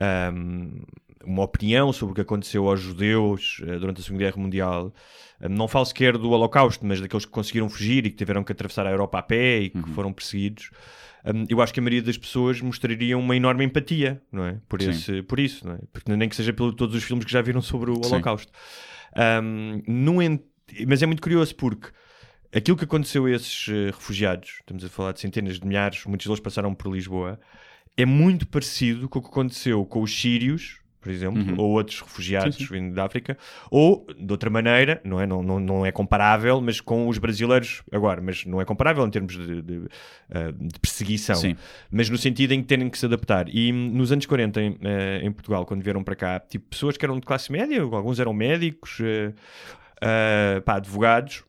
[0.00, 0.82] ahm,
[1.24, 4.92] uma opinião sobre o que aconteceu aos judeus eh, durante a Segunda Guerra Mundial,
[5.40, 8.52] ahm, não falo sequer do Holocausto, mas daqueles que conseguiram fugir e que tiveram que
[8.52, 10.70] atravessar a Europa a pé e que foram perseguidos.
[11.24, 14.58] ahm, eu acho que a maioria das pessoas mostrariam uma enorme empatia, não é?
[14.68, 14.90] Por, Sim.
[14.90, 15.78] esse, por isso, não é?
[15.92, 18.00] Porque nem que seja por todos os filmes que já viram sobre o.
[18.04, 18.50] Holocausto.
[19.14, 20.40] Ahm, no en-
[20.86, 21.88] Mas é muito curioso porque
[22.54, 26.26] aquilo que aconteceu a esses eh, refugiados, estamos a falar de centenas de milhares, muitos
[26.26, 27.38] deles passaram por Lisboa,
[27.96, 31.60] é muito parecido com o que aconteceu com os sírios, por exemplo, Uhum.
[31.60, 32.72] ou outros refugiados Sim, sim.
[32.74, 33.36] vindo da África,
[33.70, 37.82] ou de outra maneira, não é, não, não, não é comparável, mas com os brasileiros
[37.90, 39.88] agora, mas não é comparável em termos de, de,
[40.30, 41.56] eh, de perseguição, Sim.
[41.90, 43.46] mas no sentido em que terem que se adaptar.
[43.48, 46.96] E hum, nos anos 40 em, eh, em Portugal, quando vieram para cá, tipo, pessoas
[46.96, 49.00] que eram de classe média, alguns eram médicos,
[50.02, 51.44] eh, eh, pá, advogados,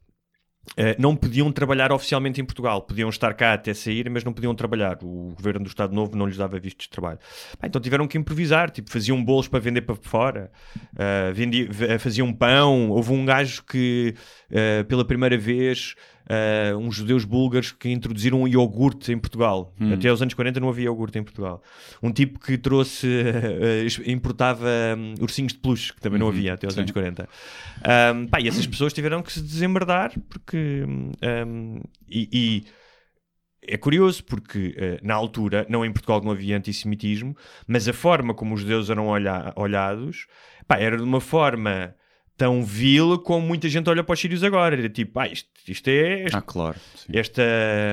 [0.77, 2.81] eh, não podiam trabalhar oficialmente em Portugal.
[2.81, 4.97] Podiam estar cá até sair, mas não podiam trabalhar.
[5.03, 7.19] O governo do Estado Novo não lhes dava vistos de trabalho.
[7.59, 8.69] Pá, então tiveram que improvisar.
[8.69, 10.51] Tipo, faziam bolos para vender para fora,
[10.97, 12.89] eh, vendia- v- faziam pão.
[12.91, 14.15] Houve um gajo que,
[14.49, 15.95] eh, pela primeira vez,
[16.29, 19.73] eh, uns judeus búlgaros que introduziram um iogurte em Portugal.
[19.93, 21.61] Até aos anos 40 não havia iogurte em Portugal.
[22.01, 26.67] Um tipo que trouxe, eh, importava hum, ursinhos de peluche, que também não havia até
[26.67, 26.81] aos sim.
[26.81, 27.27] anos 40.
[28.15, 30.83] Um, pá, e essas pessoas tiveram que se desembardar porque.
[30.85, 32.63] um, e, e
[33.65, 38.33] é curioso porque eh, na altura, não em Portugal não havia antissemitismo, mas a forma
[38.33, 40.27] como os judeus eram olha- olhados
[40.67, 41.95] pá, era de uma forma
[42.37, 44.75] tão vil como muita gente olha para os sírios agora.
[44.75, 46.25] Era tipo, ah, isto, isto é.
[46.33, 46.75] Ah, claro.
[46.95, 47.17] sim.
[47.17, 47.41] Esta.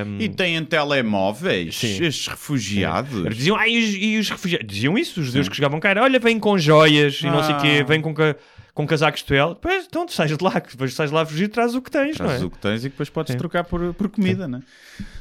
[0.06, 2.04] hum, E têm telemóveis, Sim.
[2.04, 3.24] estes refugiados.
[3.24, 4.66] Eles diziam, ah, e os, e os refugiados?
[4.66, 7.54] Diziam isso, os judeus que chegavam cá, era, olha, vêm com joias e não sei
[7.54, 7.84] o quê, Ah.
[7.84, 8.36] vêm com, ca-
[8.74, 9.56] com casacos de pele.
[9.60, 11.90] Pois, então, tu sais de lá, depois sais de lá a fugir, traz o que
[11.90, 12.46] tens, não Trazes é?
[12.46, 13.38] o que tens e depois podes Sim.
[13.38, 14.62] trocar por, por comida, né?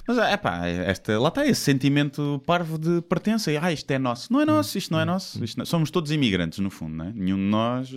[0.08, 3.52] Mas é pá, esta, lá está esse sentimento parvo de pertença.
[3.62, 4.32] Ah, isto é nosso.
[4.32, 5.44] Não é nosso, isto não é nosso.
[5.44, 7.12] Isto não- Somos todos imigrantes, no fundo, né?
[7.16, 7.90] Nenhum de nós.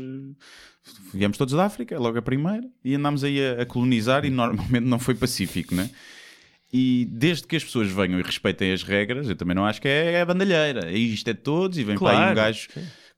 [1.15, 4.85] Viemos todos da África, logo a primeira, e andámos aí a, a colonizar e normalmente
[4.85, 5.89] não foi pacífico, né?
[6.73, 9.87] E desde que as pessoas venham e respeitem as regras, eu também não acho que
[9.89, 10.91] é, é bandalheira.
[10.91, 12.69] É Isto é de todos e vem para aí um Claro, gajo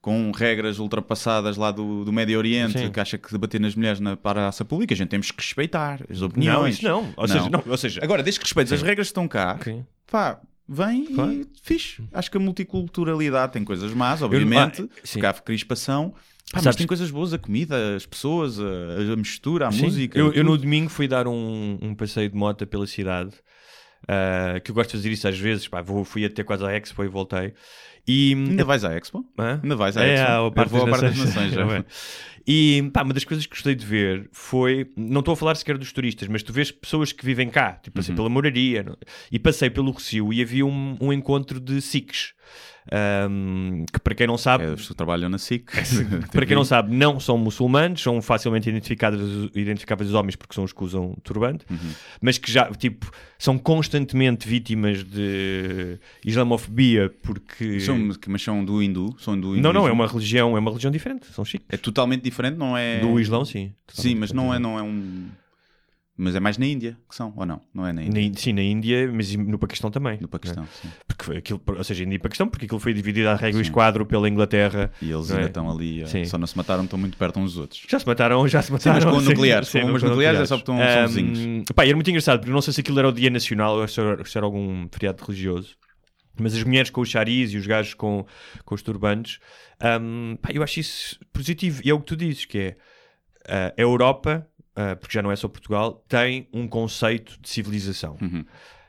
[0.05, 2.91] com regras ultrapassadas lá do, do Médio Oriente Sim.
[2.91, 6.21] que acha que debater nas mulheres na praça pública, a gente temos que respeitar as
[6.21, 6.55] opiniões.
[6.55, 7.13] Não, isso não.
[7.17, 9.83] Ou seja, não, ou seja Agora, desde que respeites as regras que estão cá, Ok.
[10.05, 10.39] pá,
[10.69, 11.31] vem Claro.
[11.31, 12.03] e fixe.
[12.13, 15.13] Acho que a multiculturalidade tem coisas más, obviamente, ah, sim.
[15.13, 16.13] porque há crispação.
[16.51, 19.85] Pá, mas tem coisas boas, a comida, as pessoas, a, a mistura, a Sim.
[19.85, 20.19] música.
[20.19, 23.31] Eu, eu no domingo fui dar um, um passeio de moto pela cidade.
[24.07, 25.67] Ah, que eu gosto de fazer isso às vezes.
[25.67, 27.53] Pá, vou, fui até quase à Expo e voltei.
[28.07, 29.25] E, Ainda vais à Expo?
[29.37, 29.59] Hã?
[29.63, 30.31] Ainda vais à É, Expo?
[30.31, 31.53] Eu Parque vou das Parque das Nações.
[31.53, 31.77] Já.
[31.77, 31.85] É.
[32.47, 35.77] E pá, uma das coisas que gostei de ver foi, não estou a falar sequer
[35.79, 38.01] dos turistas, mas tu vês pessoas que vivem cá, tipo Uhum.
[38.03, 38.95] passei pela Moraria não-
[39.31, 42.33] e passei pelo Recio e havia um, um encontro de Sikhs,
[42.91, 45.71] ahm, que para quem não sabe, É, trabalham na SIC.
[46.31, 50.63] para quem não sabe, não são muçulmanos, são facilmente identificados, identificáveis os homens porque são
[50.63, 51.77] os que usam turbante, Uhum.
[52.21, 54.47] mas que já, tipo, são constantemente
[55.03, 57.79] de islamofobia porque...
[57.79, 59.15] São, mas são do hindu?
[59.19, 61.67] São do Não, não, é uma religião, é uma religião diferente, são chiques.
[61.69, 62.99] É totalmente diferente, não é...
[62.99, 63.73] Do Islão, sim.
[63.87, 65.27] Sim, mas não é, não é um...
[66.17, 67.59] Mas é mais na Índia que são, ou não?
[67.73, 68.29] Não é na Índia?
[68.31, 70.17] Na sim, na Índia, mas no Paquistão também.
[70.21, 70.69] No Paquistão, né?
[70.81, 70.89] sim.
[71.05, 73.65] Porque foi aquilo, ou seja, Índia e Paquistão, porque aquilo foi dividido à regra e
[73.65, 73.69] Sim.
[73.69, 74.91] esquadro pela Inglaterra.
[75.01, 75.49] E eles Não ainda é?
[75.49, 76.23] estão ali, eh, Sim.
[76.23, 77.83] só não se mataram, estão muito perto uns dos outros.
[77.89, 78.95] Já se mataram, já se Sim, mataram.
[78.95, 81.63] mas com nucleares, com bombas com nucleares é só porque estão- Ahm, vizinhos.
[81.75, 83.85] pá, era muito engraçado, porque eu não sei se aquilo era o dia nacional ou
[83.87, 85.75] se era, se era algum feriado religioso.
[86.39, 88.25] Mas as mulheres com os charis e os gajos com,
[88.63, 89.39] com os turbantes,
[89.81, 91.81] ahm, pá, eu acho isso positivo.
[91.83, 92.77] E é o que tu dizes, que é
[93.47, 98.17] ah, a Europa, ah, porque já não é só Portugal, tem um conceito de civilização.
[98.21, 98.45] Uhum.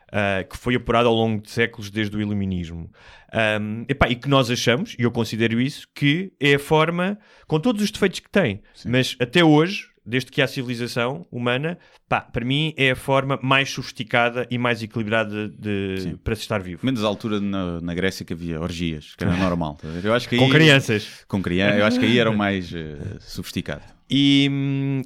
[0.07, 2.89] Uh, que foi apurado ao longo de séculos desde o Iluminismo.
[3.61, 7.59] Um, epá, e que nós achamos, e eu considero isso, que é a forma, com
[7.59, 12.45] todos os defeitos que tem, mas até hoje, desde que há civilização humana, pá, para
[12.45, 16.15] mim é a forma mais sofisticada e mais equilibrada de, Sim.
[16.23, 16.85] para se estar vivo.
[16.85, 19.75] Menos a altura na, na Grécia que havia orgias, que era normal.
[19.75, 19.87] tá?
[20.03, 21.25] Eu acho que aí, Com crianças.
[21.27, 23.83] Com crianças, eu acho que aí era o mais eh, sofisticado.
[24.09, 24.49] E,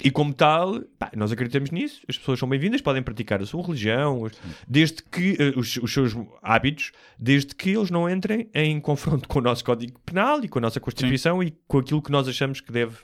[0.04, 3.64] e como tal, pá, nós acreditamos nisso, as pessoas são bem-vindas, podem praticar a sua
[3.64, 4.30] religião,
[4.68, 9.40] desde que eh, os, os seus hábitos, desde que eles não entrem em confronto com
[9.40, 12.62] o nosso Código Penal e com a nossa Constituição e com aquilo que nós achamos
[12.62, 12.96] que deve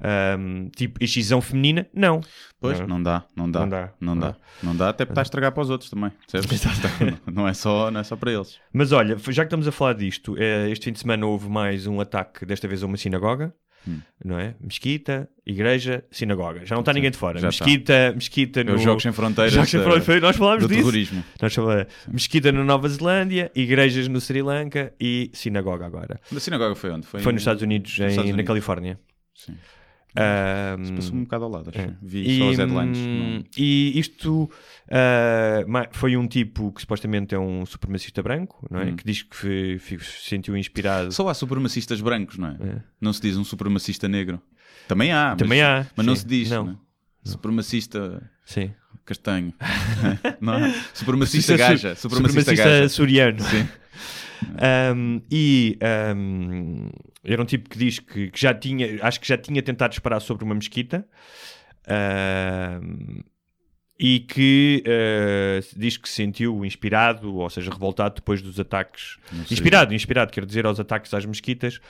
[0.00, 2.20] ahm, tipo excisão feminina, não.
[2.60, 2.86] Pois, Não.
[2.86, 3.60] não dá, não dá.
[3.60, 3.92] Não dá.
[4.00, 4.36] Não dá.
[4.62, 6.10] Não dá, até porque está a estragar para os outros também.
[7.32, 8.58] não, é só, não é só para eles.
[8.72, 11.86] Mas olha, já que estamos a falar disto, eh, este fim de semana houve mais
[11.86, 13.54] um ataque, desta vez a uma sinagoga,
[13.88, 14.00] Hum.
[14.24, 14.56] não é?
[14.60, 16.66] Mesquita, igreja, sinagoga.
[16.66, 17.38] Já não está ninguém de fora.
[17.38, 17.64] Já está.
[17.64, 18.74] mesquita, mesquita É no.
[18.74, 20.74] os Jogos Sem Fronteiras Jogos Sem da- Fronteiras, nós falámos disso.
[20.80, 21.22] terrorismo.
[21.40, 26.18] Nós falamos, mesquita na Nova Zelândia, igrejas no Sri Lanka e sinagoga agora.
[26.34, 27.06] A sinagoga foi onde?
[27.06, 28.44] Foi nos Estados Unidos, em- Estados na Unidos.
[28.48, 28.98] Califórnia.
[29.34, 29.54] Sim.
[30.18, 31.78] Ahm, Passou um bocado ao lado, acho.
[31.78, 31.94] é.
[32.02, 32.98] Vi só as headlines.
[32.98, 34.50] hum, não- e isto
[35.66, 38.84] ma- foi um tipo que supostamente é um supremacista branco, não é?
[38.86, 38.96] Hum.
[38.96, 39.98] Que diz que se
[40.28, 41.12] sentiu inspirado.
[41.12, 42.56] Só há supremacistas brancos, não é?
[42.60, 42.82] É.
[43.00, 44.40] Não se diz um supremacista negro.
[44.88, 46.48] Também há, mas, Também há, mas não se diz.
[46.50, 46.64] Não.
[46.66, 46.80] Não.
[47.24, 48.70] Supremacista Sim.
[49.04, 49.52] castanho.
[50.40, 50.72] não é?
[50.94, 51.94] Supremacista gaja.
[51.94, 52.88] su- Supremacista gaja.
[52.88, 53.40] suriano.
[53.40, 53.68] Sim.
[54.94, 55.78] Um, e
[56.16, 56.88] um,
[57.24, 60.20] era um tipo que diz que, que já tinha, acho que já tinha tentado disparar
[60.20, 61.06] sobre uma mesquita
[63.98, 69.16] e que uh, diz que se sentiu inspirado, ou seja, revoltado depois dos ataques.
[69.50, 71.80] Inspirado, inspirado, quer dizer, aos ataques às mesquitas.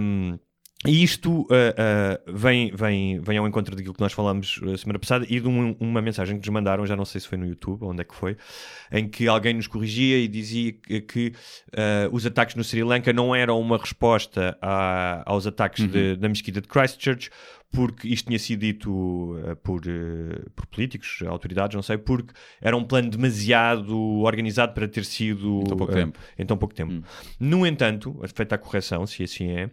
[0.00, 0.38] Um,
[0.86, 4.98] e isto uh, uh, vem, vem, vem ao encontro daquilo que nós falámos a semana
[4.98, 7.46] passada e de um- uma mensagem que nos mandaram, já não sei se foi no
[7.46, 8.36] YouTube ou onde é que foi,
[8.92, 11.32] em que alguém nos corrigia e dizia que, que,
[11.72, 16.28] uh, os ataques no Sri Lanka não eram uma resposta a- aos ataques de- da
[16.28, 17.30] mesquita de Christchurch,
[17.74, 22.76] porque isto tinha sido dito uh, por, uh, por políticos, autoridades, não sei, porque era
[22.76, 26.18] um plano demasiado organizado para ter sido Em tão pouco uh, tempo.
[26.38, 27.04] em tão pouco tempo.
[27.40, 29.70] No entanto, feita a correção, se assim é,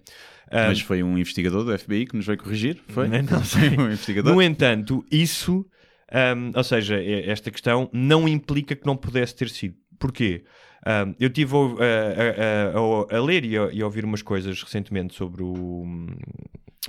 [0.51, 2.81] Mas foi um investigador do FBI que nos veio corrigir?
[2.89, 3.07] Foi?
[3.07, 3.77] Não, não foi sei.
[3.77, 4.33] um investigador?
[4.33, 5.65] No entanto, isso,
[6.11, 9.75] hum, ou seja, esta questão não implica que não pudesse ter sido.
[9.99, 10.43] Porquê?
[10.85, 14.61] Hum, eu estive a, a- a- a- ler e a, e a ouvir umas coisas
[14.63, 15.85] recentemente sobre o,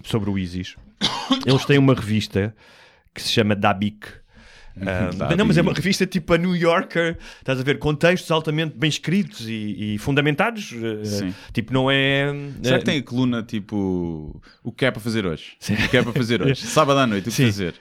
[0.03, 0.77] sobre o ISIS.
[1.47, 2.55] Eles têm uma revista
[3.15, 4.07] que se chama Dabiq.
[4.75, 4.85] Hum,
[5.19, 5.37] Dabiq.
[5.37, 8.75] não, mas é uma revista tipo a New Yorker, estás a ver, com textos altamente
[8.75, 10.73] bem escritos e, e fundamentados.
[10.73, 11.35] eh, Sim.
[11.53, 12.33] Tipo, não é.
[12.63, 15.59] Será eh, que tem a coluna tipo o que é para fazer hoje?
[15.85, 16.57] O que é para fazer hoje?
[16.67, 17.47] Sábado à noite, o que Sim.
[17.47, 17.75] fazer?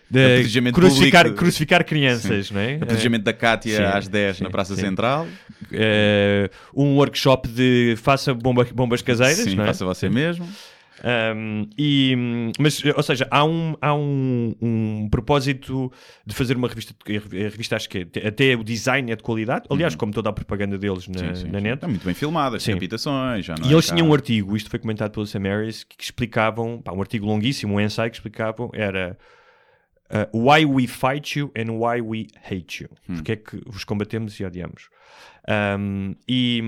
[0.74, 2.76] crucificar, público- crucificar crianças, não é?
[2.84, 4.82] Apedrejamento da Cátia Sim, às 10 sim, na Praça sim.
[4.82, 5.26] Central.
[5.72, 9.66] Eh, um workshop de faça bomba- bombas caseiras, Sim, é?
[9.66, 10.46] faça você mesmo.
[11.04, 12.16] Um, e,
[12.60, 15.92] mas, ou seja, há um, há um, um propósito
[16.26, 17.12] de fazer uma revista, a
[17.50, 20.78] revista acho que é- até o design é de qualidade, aliás, como toda a propaganda
[20.78, 21.36] deles na, Uhum.
[21.36, 21.76] Sim, sim, na net.
[21.76, 23.46] Está muito bem filmado, as captações.
[23.46, 25.98] Já não E é eles tinham um artigo, isto foi comentado pelo Sam Harris, que,
[25.98, 29.18] que explicavam, pá, um artigo longuíssimo, um ensaio que explicavam, era
[30.34, 32.90] uh, Why we fight you and why we hate you.
[33.10, 33.16] Hum.
[33.16, 34.90] Porque é que vos combatemos e odiamos.
[35.50, 36.62] Um, e,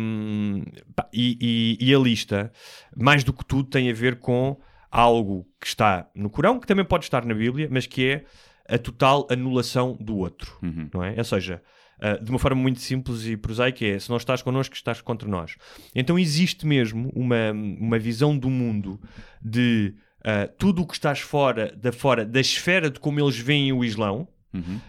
[0.95, 2.51] pá, e, e- e a lista,
[2.95, 4.59] mais do que tudo, tem a ver com
[4.91, 8.25] algo que está no Corão, que também pode estar na Bíblia, mas que é
[8.67, 10.89] a total anulação do outro, Uhum.
[10.93, 11.15] não é?
[11.17, 11.61] Ou seja,
[11.99, 15.27] uh, de uma forma muito simples e prosaica é, se não estás connosco, estás contra
[15.27, 15.55] nós.
[15.95, 18.99] Então existe mesmo uma, uma visão do mundo
[19.41, 23.71] de uh, tudo o que estás fora da, fora da esfera de como eles veem
[23.71, 24.79] o Islão, Uhum.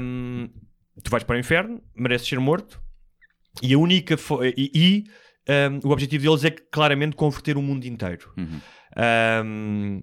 [0.00, 0.48] um,
[1.02, 2.80] tu vais para o inferno, mereces ser morto,
[3.62, 4.16] e a única
[4.56, 5.04] e, e,
[5.48, 8.32] um, o objetivo deles é claramente converter o mundo inteiro.
[8.36, 8.60] Uhum.
[9.44, 10.00] Um,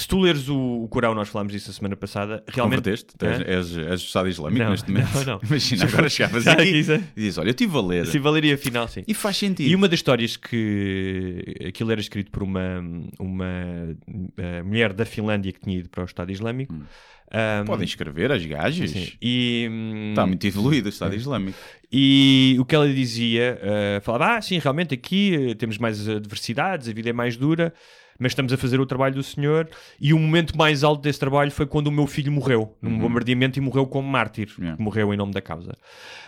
[0.00, 2.78] se tu leres o, o Corão, nós falámos disso a semana passada, realmente.
[2.78, 3.14] Converteste?
[3.22, 3.26] Hã?
[3.28, 5.14] És, és, és do Estado Islâmico Não, neste momento?
[5.14, 5.40] não, não.
[5.44, 6.78] Imagina, agora chegavas aqui é?
[6.78, 6.82] e
[7.16, 8.06] dizes, olha, eu estive a ler.
[8.06, 9.04] Se valeria afinal, sim.
[9.06, 9.68] E faz sentido.
[9.68, 12.82] E uma das histórias que aquilo era escrito por uma,
[13.18, 13.94] uma
[14.36, 16.72] eh, mulher da Finlândia que tinha ido para o Estado Islâmico.
[16.74, 18.90] um, Podem escrever as gajas.
[18.90, 19.12] sim.
[19.20, 21.58] E, hum, Está muito evoluído o Estado Islâmico.
[21.92, 26.88] E o que ela dizia, eh, falava, ah, sim, realmente aqui eh, temos mais adversidades,
[26.88, 27.74] a vida é mais dura,
[28.20, 29.68] mas estamos a fazer o trabalho do Senhor.
[29.98, 33.58] E o momento mais alto desse trabalho foi quando o meu filho morreu, num bombardeamento
[33.58, 34.80] e morreu como mártir, Yeah.
[34.82, 35.72] morreu em nome da causa.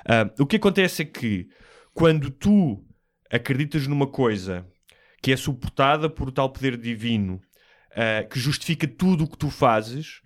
[0.08, 1.48] Ah, o que acontece é que
[1.92, 2.82] quando tu
[3.30, 4.66] acreditas numa coisa
[5.22, 7.38] que é suportada por tal poder divino,
[7.94, 10.21] ah, que justifica tudo o que tu fazes,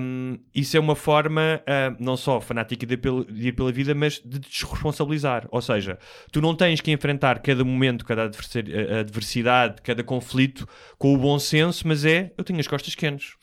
[0.00, 1.62] um, isso é uma forma
[1.98, 5.46] não só fanática de ir, pela, de ir pela vida, mas de desresponsabilizar.
[5.50, 5.98] Ou seja,
[6.32, 10.66] tu não tens que enfrentar cada momento, cada adversi- a- adversidade, cada conflito
[10.98, 13.34] com o bom senso, mas é eu tenho as costas quentes.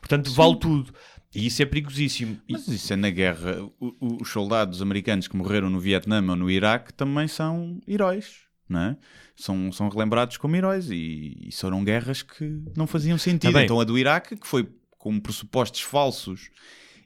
[0.00, 0.92] Portanto, vale tudo.
[1.34, 2.38] E isso é perigosíssimo.
[2.48, 3.56] Mas isso é na guerra.
[4.00, 8.46] Os soldados americanos que morreram no Vietnã ou no Iraque também são heróis.
[8.68, 8.96] É?
[9.36, 13.52] são, são relembrados como heróis e, e foram guerras que não faziam sentido.
[13.52, 14.66] Tá então a do Iraque, que foi
[15.06, 16.50] com pressupostos falsos.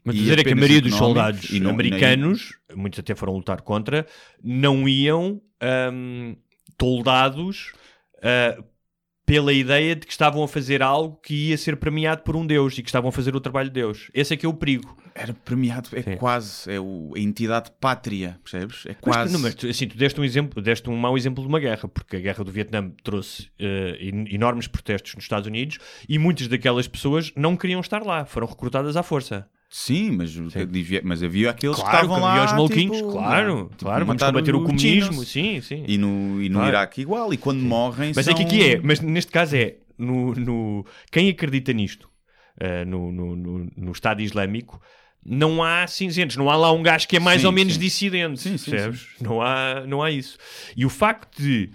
[0.03, 3.33] Mas dizer é que a maioria dos soldados não- e nem- americanos, muitos até foram
[3.33, 4.07] lutar contra,
[4.43, 6.33] não iam ahm,
[6.75, 7.73] toldados
[8.23, 8.63] ah,
[9.31, 12.77] pela ideia de que estavam a fazer algo que ia ser premiado por um Deus
[12.77, 14.11] e que estavam a fazer o trabalho de Deus.
[14.13, 14.93] Esse é que é o perigo.
[15.15, 16.17] Era premiado, é Sim.
[16.17, 18.85] quase, é o- a entidade pátria, percebes?
[18.85, 19.31] É Mas, quase.
[19.33, 21.87] não, mas tu, assim, tu deste um exemplo, deste um mau exemplo de uma guerra,
[21.87, 25.77] porque a guerra do Vietnã trouxe en- enormes protestos nos Estados Unidos
[26.09, 29.47] e muitas daquelas pessoas não queriam estar lá, foram recrutadas à força.
[29.73, 30.31] Sim, mas,
[30.67, 32.29] devia- mas havia aqueles que Claro, estavam que lá.
[32.31, 35.85] havia os maluquinhos, tipo, claro, tipo, claro, vamos combater o comunismo, sim, sim.
[35.87, 36.67] E no, e no Claro.
[36.69, 38.11] Iraque igual, e quando morrem.
[38.13, 38.33] Mas são...
[38.33, 42.09] é que aqui é, mas neste caso é, no, no- quem acredita nisto,
[42.59, 44.81] eh, no, no, no, no Estado Islâmico,
[45.25, 47.79] não há cinzentos, não há lá um gajo que é mais Sim, ou menos sim.
[47.79, 49.07] dissidente, Sim, sim, percebes?
[49.21, 50.37] Não, há, não há isso.
[50.75, 51.69] E o facto de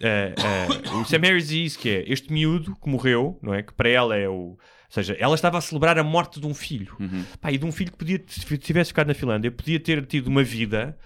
[0.00, 0.68] eh, eh,
[1.00, 3.64] o Sam Harris diz que é este miúdo que morreu, não é?
[3.64, 4.56] Que para ela é o.
[4.92, 6.94] Ou seja, ela estava a celebrar a morte de um filho.
[7.00, 7.24] Uhum.
[7.40, 10.26] Pá, e de um filho que podia, se tivesse ficado na Finlândia, podia ter tido
[10.26, 10.98] uma vida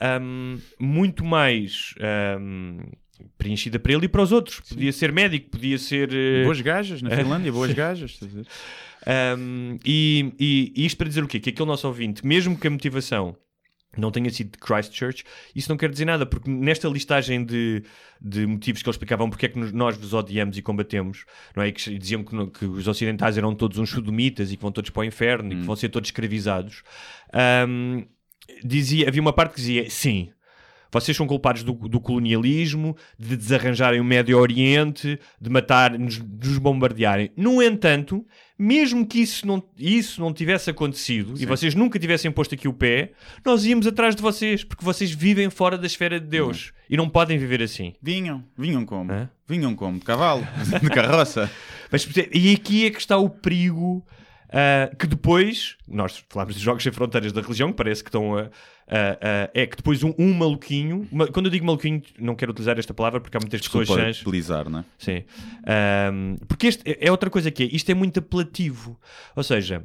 [0.00, 2.78] ahm, muito mais ahm,
[3.36, 4.60] preenchida para ele e para os outros.
[4.60, 6.08] Podia ser médico, podia ser.
[6.14, 8.18] eh, Boas gajas na Finlândia, boas gajas.
[9.38, 11.38] um, e, e- e isto para dizer o quê?
[11.38, 13.36] Que aquele nosso ouvinte, mesmo que a motivação
[14.00, 17.82] não tenha sido de Christchurch, isso não quer dizer nada, porque nesta listagem de,
[18.20, 21.24] de motivos que eles explicavam porque é que nós vos odiamos e combatemos,
[21.56, 21.68] não é?
[21.68, 24.72] E que diziam que, no- que os ocidentais eram todos uns sodomitas e que vão
[24.72, 26.82] todos para o inferno e que vão ser todos escravizados.
[27.68, 28.04] um,
[28.64, 30.30] dizia, havia uma parte que dizia sim.
[30.92, 36.48] Vocês são culpados do, do colonialismo, de desarranjarem o Médio Oriente, de matar, nos, de
[36.48, 37.32] nos bombardearem.
[37.36, 38.24] No entanto,
[38.58, 42.72] mesmo que isso não, isso não tivesse acontecido e vocês nunca tivessem posto aqui o
[42.72, 43.12] pé,
[43.44, 47.08] nós íamos atrás de vocês, porque vocês vivem fora da esfera de Deus e não
[47.08, 47.94] podem viver assim.
[48.00, 49.12] Vinham, vinham como?
[49.12, 49.28] Hã?
[49.46, 49.98] Vinham como?
[49.98, 50.46] De cavalo?
[50.80, 51.50] De carroça?
[51.90, 54.04] Mas, e aqui é que está o perigo
[54.56, 58.36] ah, que depois, nós falámos de Jogos Sem Fronteiras da religião, que parece que estão
[58.38, 58.42] a.
[58.42, 62.52] a- a- é que depois um, um maluquinho, uma- quando eu digo maluquinho, não quero
[62.52, 64.20] utilizar esta palavra porque há muitas pessoas Desculpa chãs.
[64.22, 64.84] utilizar, não é?
[64.98, 65.24] Sim.
[65.66, 68.98] Ahm, porque este é é outra coisa que é, isto é muito apelativo.
[69.34, 69.84] Ou seja,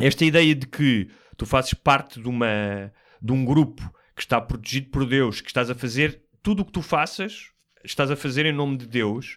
[0.00, 3.82] esta ideia de que tu fazes parte de, uma, de um grupo
[4.16, 7.50] que está protegido por Deus, que estás a fazer tudo o que tu faças,
[7.84, 9.36] estás a fazer em nome de Deus.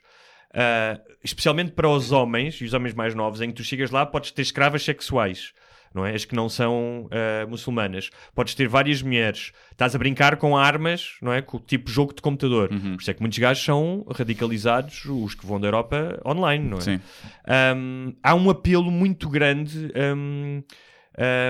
[0.56, 4.06] Ah, especialmente para os homens e os homens mais novos, em que tu chegas lá,
[4.06, 5.54] podes ter escravas sexuais,
[5.94, 6.15] não é?
[6.15, 8.10] As que não são ah, muçulmanas.
[8.34, 9.52] Podes ter várias mulheres.
[9.72, 11.41] Estás a brincar com armas, não é?
[11.41, 12.70] Com tipo jogo de computador.
[12.70, 16.78] Por isso é que muitos gajos são radicalizados, os que vão da Europa online, não
[16.78, 16.82] é?
[16.82, 17.02] Sim.
[17.76, 20.63] Um, há um apelo muito grande um,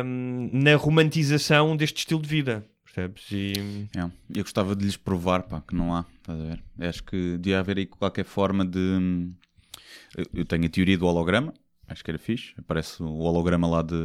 [0.04, 2.66] um, na romantização deste estilo de vida.
[2.96, 3.30] Percebes?
[3.30, 4.04] E, É,
[4.34, 6.06] Eu gostava de lhes provar pá, que não há.
[6.18, 6.64] Estás a ver?
[6.88, 8.80] Acho que devia haver aí qualquer forma de.
[8.80, 9.34] hum,
[10.34, 11.54] Eu- tenho a teoria do holograma,
[11.90, 12.54] acho que era fixe.
[12.58, 13.96] Aparece o holograma lá de,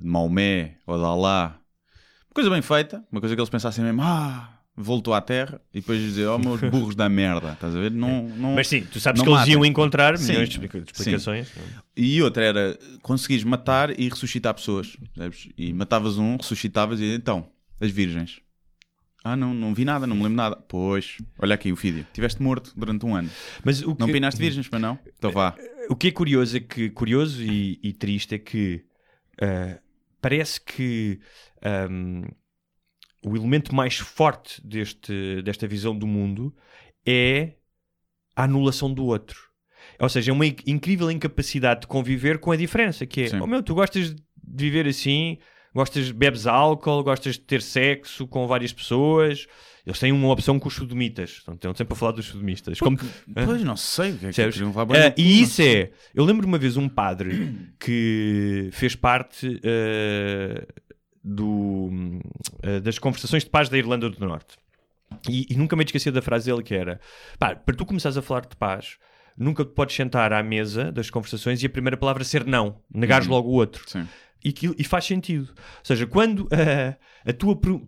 [0.00, 1.58] de Maomé ou de Alá.
[2.28, 5.80] Uma coisa bem feita, uma coisa que eles pensassem mesmo, ah, voltou à Terra e
[5.80, 7.52] depois dizer, oh, meus burros da merda.
[7.54, 7.90] Estás a ver?
[7.90, 10.84] Não, não, mas sim, tu sabes que eles iam encontrar Sim, milhões de explica- de
[10.92, 11.00] sim.
[11.00, 11.52] explicações.
[11.96, 14.96] E outra era conseguires matar e ressuscitar pessoas.
[15.14, 15.48] percebes?
[15.58, 18.40] E matavas um, ressuscitavas e então, as virgens.
[19.24, 20.56] Ah, não, não vi nada, não me lembro nada.
[20.56, 22.02] Pois, olha aqui o vídeo.
[22.02, 23.28] Estiveste morto durante um ano.
[23.64, 24.98] Mas o que, Não pinaste virgens, mas não?
[25.18, 25.56] Então vá.
[25.90, 28.84] o que é curioso é que curioso e, e triste é que
[29.42, 29.78] ah,
[30.20, 31.20] parece que
[31.62, 32.22] ahm,
[33.24, 36.54] o elemento mais forte deste, desta visão do mundo
[37.04, 37.54] é
[38.36, 39.48] a anulação do outro.
[40.00, 43.40] Ou seja, é uma inc- incrível incapacidade de conviver com a diferença, que é, Sim.
[43.40, 44.24] oh meu, tu gostas de
[44.64, 45.38] viver assim,
[45.74, 49.46] gostas, bebes álcool, gostas de ter sexo com várias pessoas.
[49.86, 51.38] Eles têm uma opção com os sodomitas.
[51.42, 52.78] Então, Estão sempre a falar dos sodomistas.
[52.78, 52.98] Como,
[53.46, 54.34] Pois não sei o que é que
[55.14, 55.90] cu, e isso é.
[56.14, 60.66] Eu lembro uma vez um padre que fez parte ah,
[61.24, 61.90] do,
[62.62, 64.56] ah, das conversações de paz da Irlanda do Norte.
[65.28, 67.00] E, e nunca me esqueci da frase dele que era:
[67.38, 68.98] pá, para tu começares a falar de paz,
[69.36, 73.26] nunca te podes sentar à mesa das conversações e a primeira palavra ser não, negares
[73.26, 73.84] logo o outro.
[73.86, 74.06] Sim.
[74.44, 75.48] E, aquilo- e faz sentido.
[75.50, 76.48] Ou seja, quando
[77.26, 77.82] a tua pr-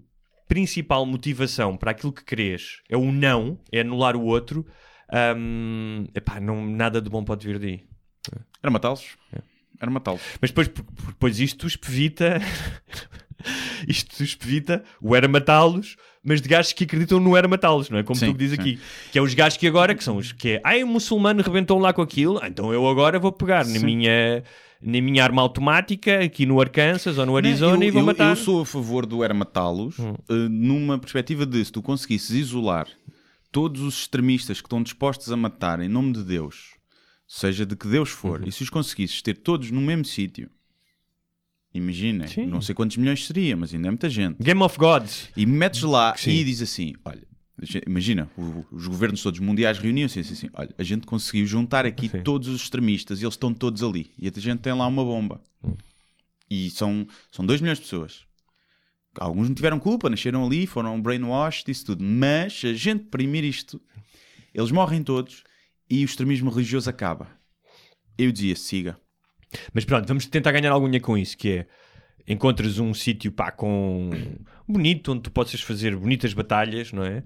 [0.48, 4.66] principal motivação para aquilo que queres é o não, é anular o outro,
[5.36, 7.84] hum, epá, não, nada de bom pode vir daí.
[8.62, 9.16] Era matá-los.
[9.32, 9.38] É.
[9.80, 10.20] Era matá-los.
[10.40, 12.38] Mas depois, depois isto espevita.
[13.88, 18.02] isto espevita o era matá-los, mas de gajos que acreditam no era matá-los, não é?
[18.02, 18.60] Como Sim, tu diz sim.
[18.60, 18.80] aqui.
[19.10, 21.78] Que é os gajos que agora, que são os que é, ai, o muçulmano rebentou
[21.78, 23.85] lá com aquilo, então eu agora vou pegar na Sim.
[23.87, 24.42] minha,
[24.83, 28.06] na minha arma automática aqui no Arkansas ou no Arizona Não, eu, e vou eu-
[28.06, 28.28] matar.
[28.28, 28.31] Hum.
[28.31, 32.87] Eu sou a favor do era matá-los eh, numa perspectiva de se tu conseguisses isolar
[33.52, 36.70] todos os extremistas que estão dispostos a matar em nome de Deus,
[37.26, 38.48] seja de que Deus for, Uhum.
[38.48, 40.48] e se os conseguisses ter todos no mesmo sítio,
[41.74, 44.42] imagina, não sei quantos milhões seria, mas ainda é muita gente.
[44.42, 45.28] Game of Gods.
[45.37, 46.31] E metes lá Sim.
[46.31, 47.26] e diz assim: olha,
[47.87, 48.31] Imagina,
[48.71, 52.23] os governos todos mundiais reuniam-se e assim, assim: olha, a gente conseguiu juntar aqui Sim.
[52.23, 54.11] todos os extremistas e eles estão todos ali.
[54.19, 55.40] E a gente tem lá uma bomba.
[56.50, 58.25] E são, são 2 milhões de pessoas.
[59.19, 62.02] Alguns não tiveram culpa, nasceram ali, foram brainwashed, isso tudo.
[62.02, 63.81] Mas se a gente primir isto,
[64.54, 65.44] eles morrem todos
[65.88, 67.29] e o extremismo religioso acaba.
[68.17, 68.96] Eu dizia, siga.
[69.75, 71.67] Mas pronto, vamos tentar ganhar alguma com isso, que é
[72.33, 74.10] encontras um sítio pá com
[74.66, 77.22] bonito, onde tu possas fazer bonitas batalhas, não é?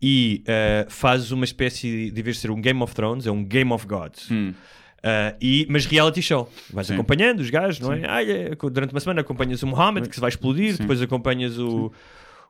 [0.00, 3.30] E eh, fazes uma espécie de, em vez de ser um Game of Thrones, é
[3.30, 4.28] um Game of Gods.
[5.02, 6.50] Eh, e, mas reality show.
[6.72, 6.94] Vais Sim.
[6.94, 8.02] acompanhando os gajos, não é?
[8.06, 11.92] Ah, é, durante uma semana acompanhas o Mohammed, que se vai explodir, depois acompanhas o,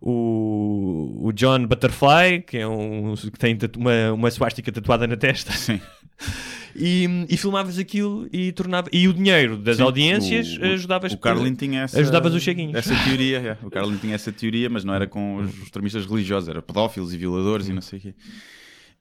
[0.00, 5.52] o, o John Butterfly, que é um que tem uma, uma swastika tatuada na testa.
[5.52, 5.80] Sim.
[6.78, 11.10] E, e filmavas aquilo e tornava e o dinheiro das Sim, audiências o- o- ajudavas
[11.14, 12.74] O Carlin tinha essa, ajudavas os cheguinhos.
[12.74, 13.66] Essa teoria, é.
[13.66, 17.16] o Carlin tinha essa teoria, mas não era com os extremistas religiosos, era pedófilos e
[17.16, 18.14] violadores e não sei o quê.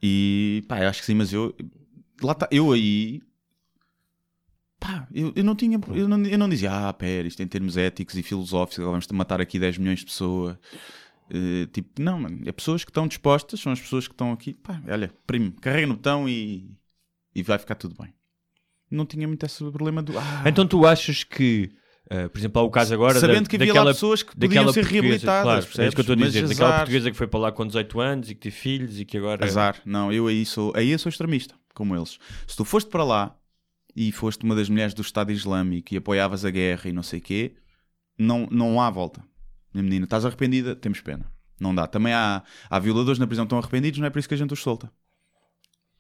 [0.02, 1.54] E pá, eu acho que sim, mas eu
[2.24, 3.22] lá tá, eu aí
[4.80, 7.78] pá, eu, eu não tinha, eu não, eu não dizia, ah, pera, isto em termos
[7.78, 10.58] éticos e filosóficos, agora vamos matar aqui 10 milhões de pessoas.
[11.30, 14.54] Eh, tipo, não, mano, é pessoas que estão dispostas, são as pessoas que estão aqui,
[14.54, 16.70] pá, olha, primo, carrega no botão e,
[17.34, 18.14] e vai ficar tudo bem.
[18.92, 20.18] Não tinha muito esse problema do.
[20.18, 21.72] Ah, Então tu achas que,
[22.12, 24.36] eh, por exemplo, há o caso agora Sabendo da, que havia daquela, lá pessoas que
[24.38, 26.28] podiam ser reabilitadas, claro, é isso que eu estou a percebes?
[26.34, 26.80] dizer, Mas daquela azar.
[26.82, 29.44] portuguesa que foi para lá com 18 anos e que teve filhos e que agora
[29.44, 32.20] Azar, não, eu aí sou, aí eu sou extremista, como eles.
[32.46, 33.36] Se tu foste para lá
[33.96, 37.22] e foste uma das mulheres do Estado Islâmico e apoiavas a guerra e não sei
[37.22, 37.56] quê,
[38.18, 39.24] não, não há volta.
[39.74, 40.76] Minha menina, estás arrependida?
[40.76, 41.32] Temos pena.
[41.60, 41.88] Não dá.
[41.88, 44.38] Também há, há violadores na prisão que estão arrependidos, não é por isso que a
[44.38, 44.92] gente os solta.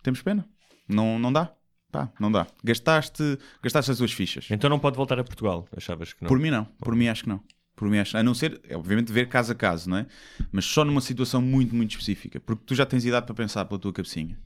[0.04, 0.48] Temos pena.
[0.88, 1.54] Não, não dá.
[1.92, 2.48] Pá, não dá.
[2.64, 4.48] Gastaste, gastaste as tuas fichas.
[4.52, 6.28] Então não pode voltar a Portugal, achavas que não?
[6.28, 7.42] Por mim não, por mim acho que não.
[7.76, 10.06] Por mim acho, a não ser, é, obviamente, ver caso a caso, não é?
[10.52, 12.40] Mas só numa situação muito, muito específica.
[12.40, 14.40] Porque tu já tens idade para pensar pela tua cabecinha,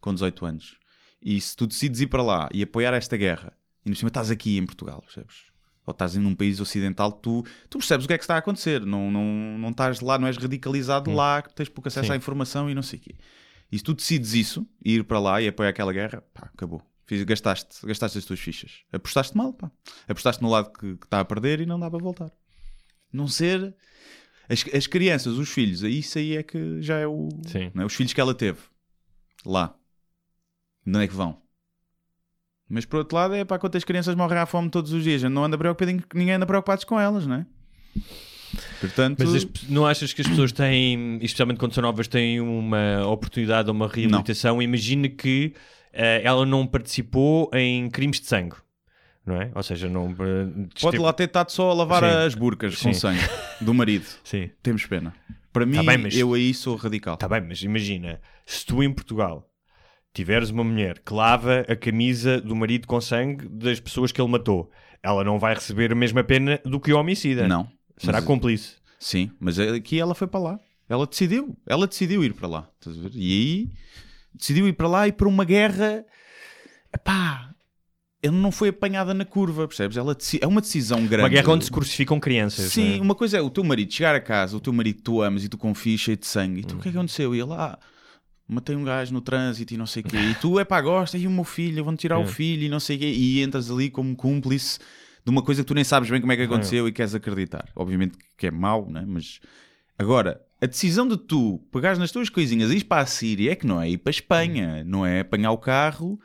[0.00, 0.76] com 18 anos.
[1.22, 3.52] E se tu decides ir para lá e apoiar esta guerra,
[3.86, 5.52] e no cima estás aqui em Portugal, percebes?
[5.86, 8.38] Ou estás em um país ocidental, tu, tu percebes o que é que está a
[8.38, 8.84] acontecer.
[8.84, 9.24] Não, não,
[9.58, 12.12] não estás lá, não és radicalizado lá, que tens pouco acesso Sim.
[12.12, 13.14] à informação e não sei o quê.
[13.70, 16.82] E se tu decides isso, ir para lá e apoiar aquela guerra, pá, acabou.
[17.06, 18.82] Fiz- gastaste, gastaste as tuas fichas.
[18.92, 19.70] Apostaste mal, pá.
[20.06, 22.30] Apostaste no lado que, que está a perder e não dá para voltar.
[23.12, 23.74] Não ser.
[24.48, 27.28] As, as crianças, os filhos, isso aí é que já é o.
[27.46, 27.70] Sim.
[27.74, 27.86] não é?
[27.86, 28.60] Os filhos que ela teve
[29.44, 29.74] lá.
[30.84, 31.38] De onde é que vão?
[32.68, 35.22] Mas por outro lado, é pá, quantas crianças morrem à fome todos os dias?
[35.24, 37.46] Não anda preocupado, ninguém anda preocupado com elas, não é?
[38.80, 43.06] Portanto, Mas as não achas que as pessoas têm, especialmente quando são novas, têm uma
[43.06, 44.60] oportunidade ou uma reabilitação?
[44.60, 45.54] Imagina que
[45.92, 48.56] eh, ela não participou em crimes de sangue,
[49.24, 49.50] não é?
[49.54, 50.10] Ou seja, não.
[50.10, 52.26] eh, pode lá ter estado só a lavar Sim.
[52.26, 52.98] as burcas com Sim.
[53.00, 53.20] sangue
[53.60, 54.06] do marido.
[54.24, 54.50] Sim.
[54.62, 55.14] Temos pena.
[55.52, 57.14] Para mim, Tá bem, mas- eu aí sou radical.
[57.14, 59.48] Está bem, mas imagina, se tu em Portugal
[60.12, 64.30] tiveres uma mulher que lava a camisa do marido com sangue das pessoas que ele
[64.30, 64.70] matou,
[65.02, 67.48] ela não vai receber a mesma pena do que o homicida.
[67.48, 67.68] Não.
[67.96, 68.76] Será Mas- cúmplice.
[68.98, 70.60] Sim, mas aqui ela foi para lá.
[70.88, 71.56] Ela decidiu.
[71.66, 72.68] Ela decidiu ir para lá.
[72.78, 73.10] Estás a ver?
[73.14, 73.70] E aí
[74.34, 76.04] decidiu ir para lá e para uma guerra.
[76.94, 77.52] Epá,
[78.22, 79.96] ele não foi apanhada na curva, percebes?
[79.96, 81.22] Ela é uma decisão grande.
[81.24, 82.72] Uma guerra onde se crucificam crianças.
[82.72, 83.00] Sim, não é?
[83.00, 85.42] uma coisa é o teu marido chegar a casa, o teu marido que tu amas
[85.42, 86.60] e tu confias cheio de sangue.
[86.60, 87.34] E tu, o que é que aconteceu?
[87.34, 87.76] E ele, ah,
[88.52, 90.16] matei um gajo no trânsito e não sei o quê.
[90.16, 92.24] E tu, é pá, gosta, e o meu filho, vão tirar É.
[92.24, 93.10] o filho e não sei o quê.
[93.10, 94.78] E entras ali como cúmplice
[95.24, 97.68] de uma coisa que tu nem sabes bem como é que aconteceu e queres acreditar.
[97.74, 99.04] Obviamente que é mau, né?
[99.06, 99.40] Mas
[99.98, 103.54] agora, a decisão de tu pegares nas tuas coisinhas e ires para a Síria é
[103.56, 106.20] que não é ir para a Espanha, não é apanhar o carro,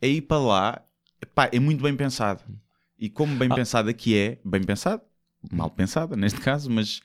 [0.00, 0.82] é ir para lá.
[1.22, 2.42] Epá, é muito bem pensado.
[2.98, 5.02] E como bem pensada que é, bem pensado,
[5.50, 7.00] mal pensada neste caso, mas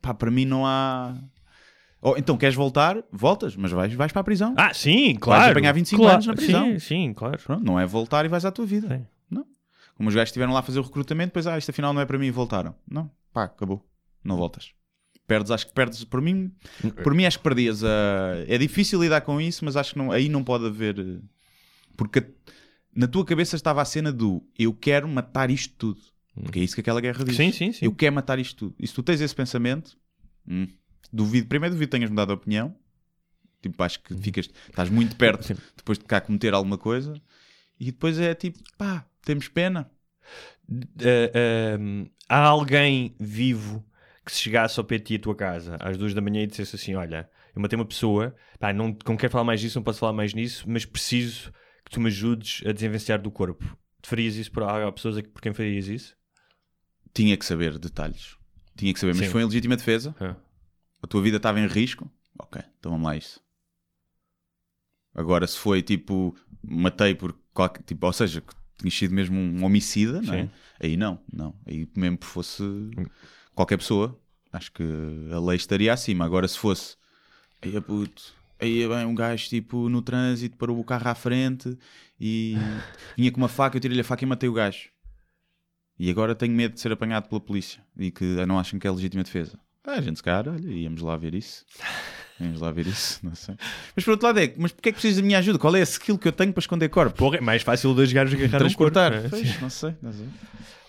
[0.00, 1.14] pá, para mim não há.
[2.02, 4.54] Ou então queres voltar, voltas, mas vais, vais para a prisão.
[4.58, 5.52] Ah, sim, claro.
[5.52, 6.64] apanhar 25 Claro, anos na prisão.
[6.72, 7.38] Sim, sim, claro.
[7.40, 8.88] Pronto, não é voltar e vais à tua vida.
[8.88, 9.06] Sim.
[9.30, 9.46] Não.
[9.94, 12.04] Como os gajos estiveram lá a fazer o recrutamento, depois, ah, isto afinal não é
[12.04, 12.74] para mim e voltaram.
[12.90, 13.86] Não, pá, acabou.
[14.24, 14.72] Não voltas.
[15.28, 16.50] Perdes, acho que perdes, por mim,
[17.04, 17.88] por mim acho que perdias a...
[18.48, 20.98] É difícil lidar com isso, mas acho que não, aí não pode haver...
[20.98, 21.20] eh,
[21.96, 22.26] Porque
[22.94, 26.00] na tua cabeça estava a cena do eu quero matar isto tudo.
[26.42, 27.36] Porque é isso que aquela guerra diz.
[27.36, 27.84] Sim, sim, sim.
[27.84, 28.74] Eu quero matar isto tudo.
[28.80, 29.96] E se tu tens esse pensamento,
[30.48, 30.66] hum,
[31.12, 32.74] duvido, primeiro duvido que tenhas mudado de opinião.
[33.60, 37.14] Tipo, acho que ficas, estás muito perto depois de cá cometer alguma coisa.
[37.78, 39.90] E depois é tipo, pá, temos pena.
[40.68, 43.84] Uh, um, há alguém vivo
[44.24, 46.94] que se chegasse ao ti à tua casa às duas da manhã e dissesse assim:
[46.94, 50.12] Olha, eu matei uma pessoa, pá, não, não quero falar mais disso, não posso falar
[50.12, 51.52] mais nisso, mas preciso
[51.84, 53.76] que tu me ajudes a desenvencilhar do corpo.
[54.00, 56.16] Tu farias isso por há pessoas por quem farias isso?
[57.14, 58.36] Tinha que saber detalhes.
[58.76, 59.32] Tinha que saber, mas Sim.
[59.32, 60.14] foi em legítima defesa.
[60.18, 60.36] Ah.
[61.02, 62.10] A tua vida estava em risco.
[62.38, 63.40] Ok, então vamos lá a isso.
[65.14, 67.82] Agora, se foi tipo, matei por qualquer.
[67.82, 70.48] Tipo, ou seja, que tinha sido mesmo um homicida, não é?
[70.80, 71.54] Aí não, não.
[71.66, 72.62] Aí mesmo que fosse
[73.54, 74.18] qualquer pessoa,
[74.52, 74.82] acho que
[75.32, 76.24] a lei estaria acima.
[76.24, 76.96] Agora, se fosse.
[77.60, 78.34] Aí, puto.
[78.58, 81.76] Aí bem, um gajo tipo no trânsito parou o carro à frente
[82.18, 82.54] e
[83.18, 84.88] vinha com uma faca, eu tirei-lhe a faca e matei o gajo.
[85.98, 88.90] E agora tenho medo de ser apanhado pela polícia e que não acham que é
[88.90, 89.58] legítima defesa.
[89.84, 91.64] Ah, a gente se calhar, olha, íamos lá ver isso.
[92.40, 93.54] Íamos lá ver isso, não sei.
[93.96, 95.58] Mas por outro lado é, mas porquê é que precisas da minha ajuda?
[95.58, 97.18] Qual é a skill que eu tenho para esconder corpos?
[97.18, 98.90] Porra, é mais fácil dois gajos agarrar um corpo.
[98.92, 99.10] Transportar.
[99.12, 99.28] não é?
[99.28, 100.26] Pois, não sei, não sei.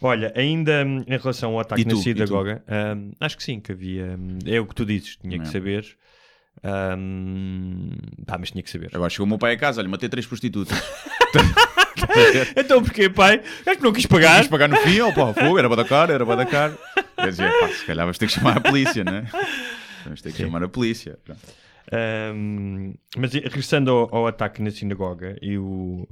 [0.02, 1.96] Olha, ainda hum, em relação ao ataque E tu?
[1.96, 2.64] na sinagoga,
[2.96, 4.16] hum, acho que sim, que havia.
[4.20, 5.52] hum, é o que tu dizes, tinha que Não.
[5.52, 5.86] saber.
[6.64, 7.90] Hum,
[8.26, 8.90] pá, mas tinha que saber.
[8.94, 10.78] Agora chegou o meu pai a casa, olha, matei três prostitutas.
[12.56, 13.42] Então porquê, pai?
[13.66, 14.40] É que não quis pagar.
[14.40, 16.78] Quis pagar no fim, ou pá, fogo, era para da cara, era para da cara.
[17.24, 19.28] Quer dizer, pá, se calhar vamos ter que chamar a polícia, né?
[20.04, 21.18] Vamos ter que chamar a polícia.
[22.36, 26.06] Hum, mas e- regressando ao, ao ataque na sinagoga e o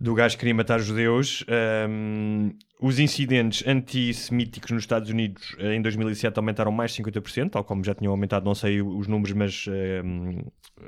[0.00, 1.44] do gajo que queria matar judeus,
[1.88, 7.64] hum, os incidentes antissemíticos nos Estados Unidos eh, em 2007 aumentaram mais de 50%, tal
[7.64, 9.66] como já tinham aumentado, não sei os números, mas
[10.04, 10.38] hum,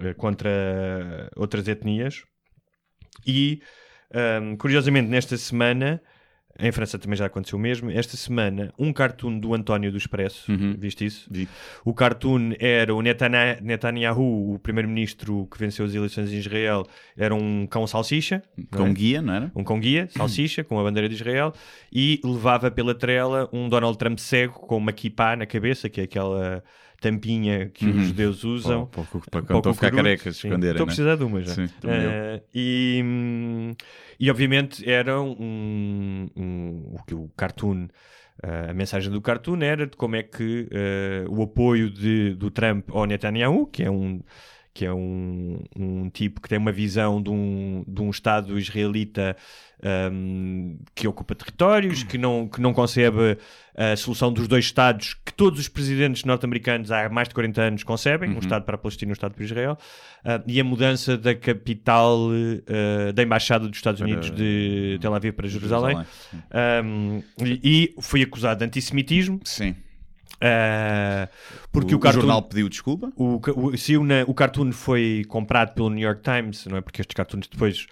[0.01, 2.23] eh, contra outras etnias.
[3.27, 3.61] E
[4.59, 6.03] curiosamente, nesta semana,
[6.63, 7.91] em França também já aconteceu o mesmo.
[7.91, 10.75] Esta semana, um cartoon do António do Expresso, Uhum.
[10.79, 11.27] viste isso?
[11.31, 11.49] Vi.
[11.85, 16.87] O cartoon era o Netana- Netanyahu, o primeiro-ministro que venceu as eleições em Israel,
[17.17, 18.93] era um cão salsicha, é?
[18.93, 19.53] guia, não era?
[19.55, 21.53] um cão guia, salsicha, com a bandeira de Israel,
[21.93, 26.05] e levava pela trela um Donald Trump cego com uma kippah na cabeça, que é
[26.05, 26.63] aquela
[27.01, 28.87] tampinha que os judeus usam.
[28.87, 30.87] Para, para, para, Para ficar carecas, esconderem, Estou a né?
[30.87, 31.55] precisar de uma já.
[31.55, 31.69] Sim.
[31.85, 33.75] Eh, e, hum,
[34.19, 37.89] e obviamente era um, um- o que o cartoon
[38.43, 42.51] eh, a mensagem do cartoon era de como é que eh, o apoio de, do
[42.51, 44.21] Trump ao Netanyahu, que é um
[44.73, 49.37] que é um, um tipo que tem uma visão de um, de um Estado israelita
[50.13, 53.37] hum, que ocupa territórios, que não, que não concebe
[53.77, 57.83] a solução dos dois Estados que todos os presidentes norte-americanos há mais de 40 anos
[57.83, 59.79] concebem, um Estado para a Palestina e um Estado para Israel,
[60.25, 62.29] ah, e a mudança da capital
[62.67, 65.99] eh, da Embaixada dos Estados Unidos de Tel Aviv para Jerusalém.
[66.85, 67.61] Um, e,
[67.97, 69.75] e foi acusado de antissemitismo Sim.
[70.41, 71.29] Ah,
[71.73, 73.13] porque o, o, cartoon, jornal pediu desculpa.
[73.17, 76.81] o, o, se o, na- o cartoon foi comprado pelo New York Times, não é?
[76.81, 77.87] Porque estes cartoons depois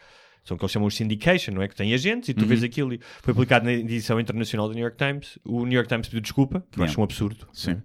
[0.45, 1.69] são o que eles chamam de syndication, não é?
[1.69, 2.49] Que têm agentes e tu Uhum.
[2.49, 5.39] vês aquilo e foi publicado na edição internacional do New York Times.
[5.45, 7.47] O New York Times pediu desculpa, que eu acho um absurdo.
[7.53, 7.83] Sim.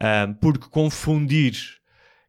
[0.00, 1.54] Ah, porque confundir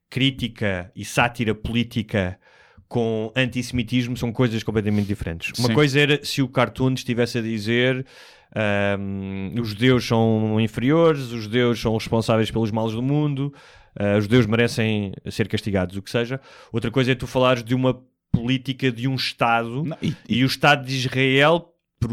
[0.09, 2.39] crítica e sátira política
[2.87, 5.51] com antissemitismo são coisas completamente diferentes.
[5.59, 5.73] Uma Sim.
[5.75, 8.03] coisa era se o cartoon estivesse a dizer
[8.55, 13.53] ahm, os judeus são inferiores, os judeus são responsáveis pelos males do mundo,
[13.95, 16.39] ah, os judeus merecem ser castigados, o que seja.
[16.71, 20.47] Outra coisa é tu falares de uma política de um Estado Não, e- e o
[20.47, 22.11] Estado de Israel, por-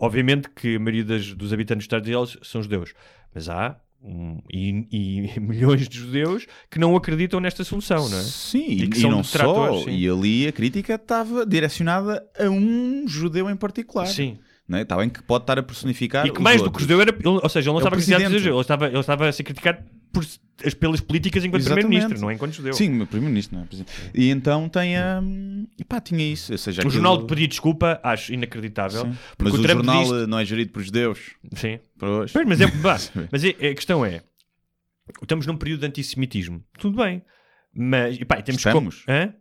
[0.00, 2.92] obviamente que a maioria das- dos habitantes do Estado de Israel são judeus,
[3.34, 8.22] mas há um, e, e milhões de judeus que não acreditam nesta solução, não é?
[8.22, 9.82] Sim, E e, que e são não só.
[9.84, 9.90] sim.
[9.90, 14.06] E ali a crítica estava direcionada a um judeu em particular.
[14.06, 14.38] Sim.
[14.70, 14.82] Não é?
[14.82, 16.24] Está bem que pode estar a personificar.
[16.26, 16.82] E que os mais do que outros.
[16.84, 18.98] judeu era, ele- ou seja, ele não É o estava a criticar ele estava, ele
[19.00, 19.78] estava a ser criticado
[20.12, 20.24] por,
[20.64, 22.72] as- pelas políticas enquanto primeiro-ministro, não é enquanto judeu.
[22.72, 23.66] Sim, o primeiro-ministro, não é?
[23.66, 23.92] Presidente.
[24.14, 25.20] E então tem a.
[25.76, 26.52] E pá, tinha isso.
[26.52, 29.02] Ou seja, O aquilo- jornal de pedir desculpa acho inacreditável.
[29.06, 29.16] Sim.
[29.38, 31.18] Mas o, Trump jornal disse- não é gerido por judeus.
[31.56, 31.80] Sim.
[31.98, 32.32] Pois.
[32.46, 32.96] Mas, é, vá,
[33.32, 34.22] mas é- a questão é:
[35.20, 36.62] estamos num período de antissemitismo.
[36.78, 37.22] Tudo bem.
[37.74, 39.04] Mas, e pá, temos Estamos?
[39.04, 39.32] como-?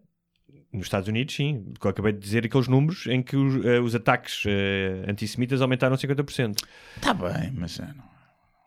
[0.71, 1.63] Nos Estados Unidos, sim.
[1.73, 5.61] Porque eu acabei de dizer aqueles números em que os, eh, os ataques eh, antissemitas
[5.61, 6.63] aumentaram 50%.
[6.95, 8.03] Está bem, mas é, não,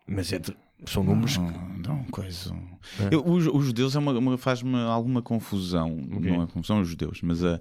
[0.09, 1.37] Mas é de- são números.
[1.39, 2.53] não, não coisa.
[3.11, 5.91] Eu, os, os judeus é uma, uma- faz-me alguma confusão.
[5.97, 7.57] Não é confusão os judeus, mas uh,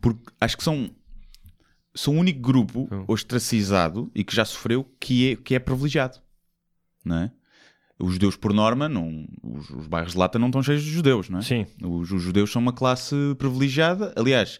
[0.00, 0.90] porque acho que são.
[1.94, 3.04] São o único grupo Hum.
[3.08, 6.18] ostracizado e que já sofreu que é, que é privilegiado.
[7.02, 7.30] Não é?
[7.98, 11.30] Os judeus, por norma, não, os, os bairros de lata não estão cheios de judeus,
[11.30, 11.42] não é?
[11.42, 11.66] Sim.
[11.82, 14.12] Os, os judeus são uma classe privilegiada.
[14.16, 14.58] Aliás,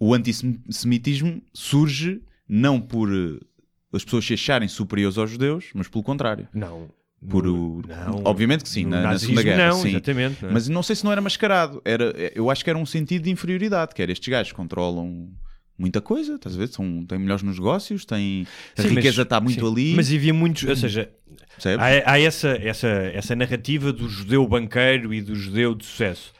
[0.00, 3.38] o antissemitismo surge não por eh,
[3.92, 6.48] as pessoas se acharem superiores aos judeus, mas pelo contrário.
[6.54, 6.88] Não.
[7.28, 7.82] Por o...
[7.86, 8.22] não.
[8.24, 9.70] Obviamente que sim, na, na nazismo, Segunda Guerra.
[9.70, 9.88] não, sim.
[9.88, 10.52] exatamente, não é?
[10.52, 11.82] Mas não sei se não era mascarado.
[11.84, 15.28] Era, eu acho que era um sentido de inferioridade, que era estes gajos controlam
[15.78, 16.68] muita coisa, estás a ver?
[16.68, 18.46] São, têm melhores negócios, têm...
[18.76, 19.72] a Sim, riqueza mas- está muito sim.
[19.72, 19.94] ali.
[19.94, 21.10] Mas havia muitos, ou seja,
[21.78, 26.32] há, há essa, essa, essa narrativa do judeu banqueiro e do judeu de sucesso.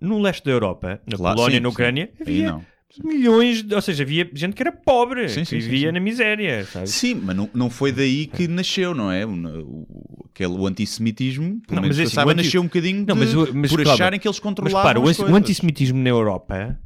[0.00, 1.68] No leste da Europa, na Claro, Polónia sim, na.
[1.68, 2.66] Ucrânia, havia não.
[3.04, 6.90] milhões, de- ou seja, havia gente que era pobre, Sim, que vivia na miséria, sabes?
[6.90, 9.24] Sim, mas não, não foi daí que nasceu, não é?
[9.24, 12.64] O, o, aquele, o antissemitismo, pelo Não, menos mas assim, saiba, o anti- nasceu um
[12.64, 13.94] bocadinho Não, de- mas o- mas por calma.
[13.94, 15.40] acharem que eles Mas controlavam repara, o, as anti- o coisas.
[15.42, 16.78] antissemitismo na Europa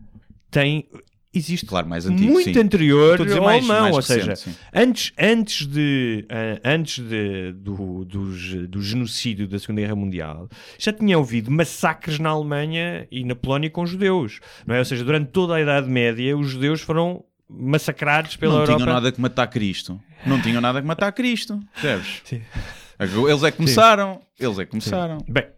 [0.51, 0.87] tem
[1.35, 2.59] existe Claro, mais antigo, muito sim.
[2.59, 4.55] anterior ao mais- alemão, mais ou recente, seja, sim.
[4.75, 10.49] antes, antes, de, ah, antes de, do, dos- do genocídio da Segunda Guerra Mundial,
[10.79, 14.79] já tinha havido massacres na Alemanha e na Polónia com judeus, não é?
[14.79, 18.79] Ou seja, durante toda a Idade Média, os judeus foram massacrados pela não Europa.
[18.81, 20.01] tinham nada que matar Cristo.
[20.27, 21.59] Não tinham nada que matar Cristo.
[21.73, 22.21] Percebes?
[22.25, 22.43] Sim.
[23.01, 24.21] Eles é que começaram.
[24.39, 25.19] Eles é que começaram.
[25.29, 25.53] Bem, eh,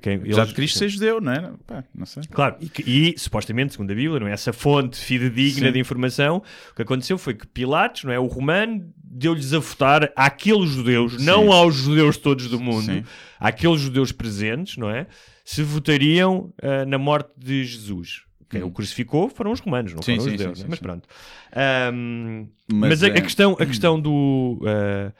[0.00, 1.52] quem, Apesar eles- de Cristo ser judeu, não é?
[1.66, 2.22] Pá, não sei.
[2.30, 4.32] Claro, e, e, supostamente, segundo a Bíblia, não é?
[4.32, 5.72] essa fonte fidedigna Sim.
[5.72, 8.18] de informação, o que aconteceu foi que Pilatos, não é?
[8.18, 13.04] o romano, deu-lhes a votar àqueles judeus, não aos judeus todos do mundo, Sim.
[13.38, 15.06] àqueles judeus presentes, não é?
[15.44, 18.22] Se votariam ah, na morte de Jesus.
[18.48, 20.02] Quem o crucificou foram os romanos, não Hum.
[20.02, 20.58] Sim, foram sim, os judeus.
[20.58, 20.84] sim, sim, mas sim.
[20.84, 21.08] pronto.
[21.54, 24.60] Ahm, Mas mas a, é- a questão, a questão do.
[24.66, 25.12] ah,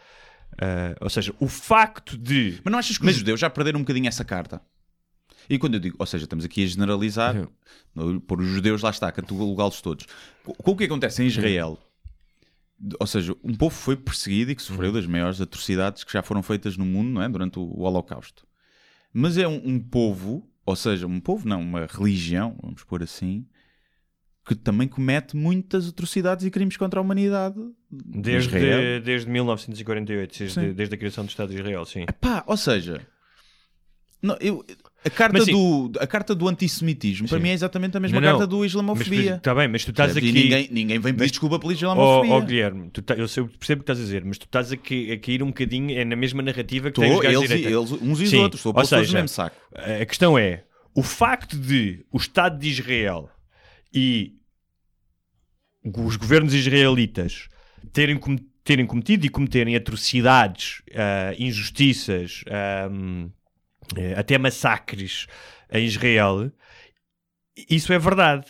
[0.60, 2.60] ah, ou seja, o facto de.
[2.64, 4.60] Mas não achas que os judeus já perderam um bocadinho essa carta?
[5.48, 7.34] E quando eu digo, ou seja, estamos aqui a generalizar,
[7.96, 8.20] Uhum.
[8.20, 10.06] pôr os judeus lá está, catalogá-los todos.
[10.44, 11.76] Com o que acontece em Israel,
[12.78, 14.68] de- ou seja, um povo foi perseguido e que Uhum.
[14.68, 17.28] sofreu das maiores atrocidades que já foram feitas no mundo, não é?
[17.28, 18.46] Durante o, o Holocausto.
[19.12, 23.44] Mas é um, um povo, ou seja, um povo não, uma religião, vamos pôr assim,
[24.54, 27.54] que também comete muitas atrocidades e crimes contra a humanidade.
[27.90, 29.00] Desde, Israel.
[29.00, 32.04] desde 1948, desde, desde a criação do Estado de Israel, sim.
[32.20, 33.00] Pá, ou seja,
[34.22, 34.64] não, eu,
[35.04, 37.42] a, carta Mas do, a carta do antissemitismo para Sim.
[37.44, 38.38] mim é exatamente a mesma Não, não.
[38.38, 39.36] carta do islamofobia.
[39.36, 40.30] Está bem, mas tu estás aqui.
[40.32, 42.34] Ninguém, ninguém vem pedir desculpa pela islamofobia.
[42.34, 44.76] oh, Guilherme, tá- eu sei- percebo o que estás a dizer, mas tu estás a,
[44.76, 47.92] ca- a cair um bocadinho é na mesma narrativa que gajos eles, de e- eles,
[47.92, 48.60] uns e os outros.
[48.60, 49.56] Estou a ou pôr no mesmo saco.
[50.00, 53.30] A questão é o facto de o Estado de Israel
[53.94, 54.39] e
[55.84, 57.48] os governos israelitas
[57.92, 63.28] terem, com- terem cometido e cometerem atrocidades, ah, injustiças, ahm,
[63.96, 65.26] eh, até massacres
[65.72, 66.50] em Israel,
[67.68, 68.46] isso é verdade.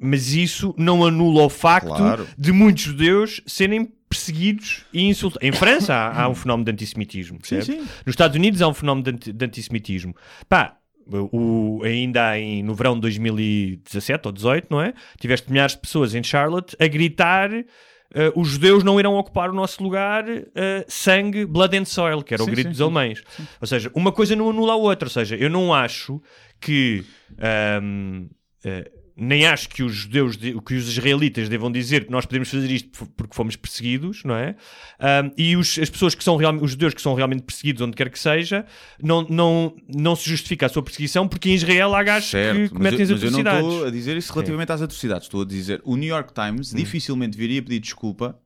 [0.00, 2.28] Mas isso não anula o facto Claro.
[2.38, 5.46] de muitos judeus serem perseguidos e insultados.
[5.46, 7.40] Em França há, há um fenómeno de antissemitismo.
[7.42, 7.78] Sim, sim.
[7.78, 10.14] Nos Estados Unidos há um fenómeno de, anti- de antissemitismo.
[10.48, 10.77] Pá,
[11.10, 14.92] o, ainda em, no verão de 2017 ou 18, não é?
[15.20, 17.50] Tiveste milhares de pessoas em Charlotte a gritar.
[17.52, 22.32] eh, os judeus não irão ocupar o nosso lugar, eh, sangue, blood and soil, que
[22.34, 22.84] era o Sim, grito sim, dos sim.
[22.84, 23.22] alemães.
[23.60, 25.06] Ou seja, uma coisa não anula a outra.
[25.06, 26.20] Ou seja, eu não acho
[26.60, 27.04] que.
[27.38, 28.26] ahm,
[28.64, 28.90] eh,
[29.20, 32.70] nem acho que os judeus, de- que os israelitas devam dizer que nós podemos fazer
[32.70, 34.54] isto por- porque fomos perseguidos, não é?
[35.00, 37.96] Ahm, e os, as pessoas que são realmente, os judeus que são realmente perseguidos onde
[37.96, 38.64] quer que seja,
[39.02, 42.58] não, não, não se justifica a sua perseguição porque em Israel há gajos que Certo,
[42.60, 43.72] mas, cometem eu, as mas eu não atrocidades.
[43.72, 45.26] estou a dizer isso relativamente às atrocidades.
[45.26, 48.38] Estou a dizer o New York Times dificilmente viria pedir desculpa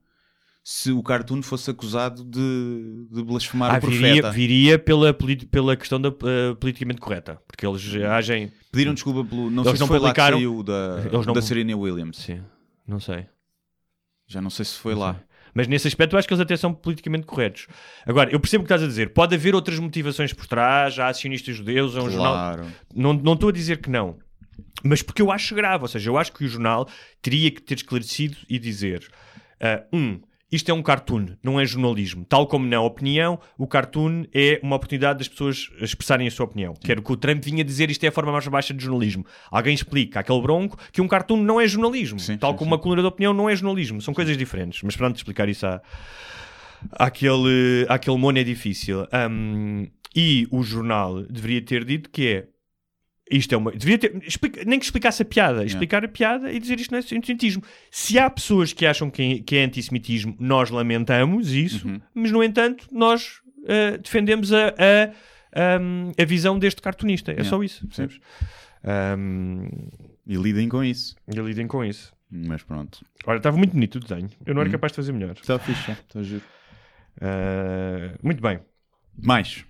[0.65, 4.31] se o cartoon fosse acusado de, de blasfemar Ah, o profeta.
[4.31, 5.13] viria, viria pela,
[5.51, 8.53] pela questão da eh, politicamente correta, porque eles agem.
[8.71, 9.51] Pediram desculpa pelo.
[9.51, 12.17] Não Eles sei se não foi lá que publicaram- da, Eles não- da Serena Williams.
[12.19, 12.43] Sim,
[12.87, 13.27] não sei.
[14.29, 15.21] Já não sei se foi lá.
[15.55, 17.67] Mas nesse aspecto eu acho que eles até são politicamente corretos.
[18.07, 19.13] Agora, eu percebo o que estás a dizer.
[19.13, 22.33] Pode haver outras motivações por trás, há acionistas judeus, é um jornal.
[22.33, 22.67] Claro.
[22.95, 24.17] Não, não estou a dizer que não.
[24.83, 25.83] Mas porque eu acho grave.
[25.85, 26.89] Ou seja, eu acho que o jornal
[27.21, 29.07] teria que ter esclarecido e dizer:
[29.61, 30.19] ah, um,
[30.53, 32.27] isto é um cartoon, não é jornalismo.
[32.29, 36.75] Tal como na opinião, o cartoon é uma oportunidade das pessoas expressarem a sua opinião.
[36.75, 38.85] Que era o que o Trump vinha dizer: isto é a forma mais baixa de
[38.85, 39.25] jornalismo.
[39.51, 42.21] Alguém explica àquele bronco que um cartoon não é jornalismo.
[42.21, 42.75] Sim, Tal sim, como sim.
[42.75, 44.03] uma coluna de opinião não é jornalismo.
[44.03, 44.83] São coisas diferentes.
[44.83, 45.81] Mas pronto, explicar isso à,
[46.93, 49.07] àquele, àquele mono é difícil.
[49.11, 52.47] Ahm, e o jornal deveria ter dito que é
[53.37, 53.73] isto é uma.
[53.73, 54.17] Devia ter.
[54.27, 57.63] explica- nem que explicasse a piada, explicar a piada e dizer isto não é antissemitismo.
[57.91, 62.01] Se há pessoas que acham que, que é antissemitismo, nós lamentamos isso, Uhum.
[62.15, 67.33] mas no entanto, nós ah, defendemos a, a, ahm, a visão deste cartunista.
[67.33, 67.87] É só isso.
[67.87, 68.19] Percebes?
[68.85, 69.69] Ahm,
[70.27, 71.15] E lidem com isso.
[71.33, 72.13] e lidem com isso.
[72.31, 73.05] Mas pronto.
[73.27, 74.31] Olha, estava muito bonito o desenho.
[74.47, 74.73] Eu não era Hum.
[74.73, 75.33] capaz de fazer melhor.
[75.33, 75.93] Está fixe, já.
[75.93, 76.43] está giro.
[77.21, 78.59] Ah, muito bem.
[79.23, 79.65] Mais.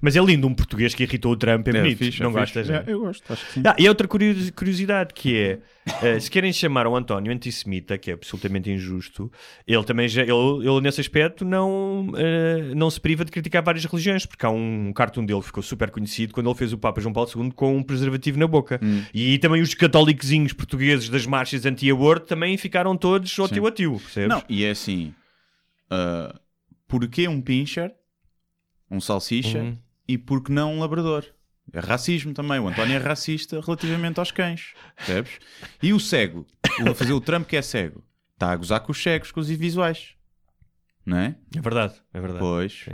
[0.00, 1.98] Mas é lindo um português que irritou o Trump, é, bonito.
[1.98, 2.40] fixe, é não fixe.
[2.40, 2.70] gostas?
[2.70, 2.84] É, é?
[2.86, 3.62] eu gosto, acho que sim.
[3.64, 5.58] Ah, e outra curiosi- curiosidade que é,
[6.02, 9.30] eh, se querem chamar o António antissemita, que é absolutamente injusto,
[9.66, 10.32] ele também já, ele,
[10.68, 14.92] ele nesse aspecto não, eh, não se priva de criticar várias religiões, porque há um
[14.92, 17.76] cartoon dele que ficou super conhecido quando ele fez o Papa João Paulo II com
[17.76, 18.78] um preservativo na boca.
[18.82, 19.02] Hum.
[19.14, 23.98] E também os católicozinhos portugueses das marchas anti-aborto também ficaram todos ao tio a tio,
[23.98, 24.28] percebes?
[24.28, 25.14] Não, e é assim.
[25.90, 26.34] ah,
[26.88, 27.92] porquê um pincher,
[28.90, 29.78] um salsicha Uhum.
[30.08, 31.24] E por que não um labrador?
[31.72, 32.58] É racismo também.
[32.60, 34.72] O António é racista relativamente aos cães.
[34.96, 35.32] Percebes?
[35.82, 36.46] E o cego.
[36.84, 38.04] o- a fazer o Trump que é cego.
[38.34, 40.10] Está a gozar com os cegos, com os visuais.
[41.04, 41.34] Não é?
[41.56, 42.40] É verdade, é verdade.
[42.40, 42.86] Pois.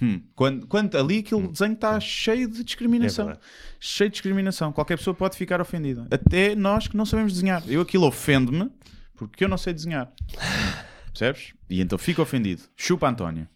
[0.00, 3.26] Hum, Quando, quando ali aquele desenho está cheio de É discriminação.
[3.26, 3.46] verdade.
[3.80, 4.72] cheio de discriminação.
[4.72, 6.06] Qualquer pessoa pode ficar ofendida.
[6.10, 7.62] Até nós que não sabemos desenhar.
[7.68, 8.70] Eu aquilo ofende-me
[9.16, 10.12] porque eu não sei desenhar.
[11.12, 11.52] Percebes?
[11.68, 12.62] E então fico ofendido.
[12.76, 13.48] Chupa António.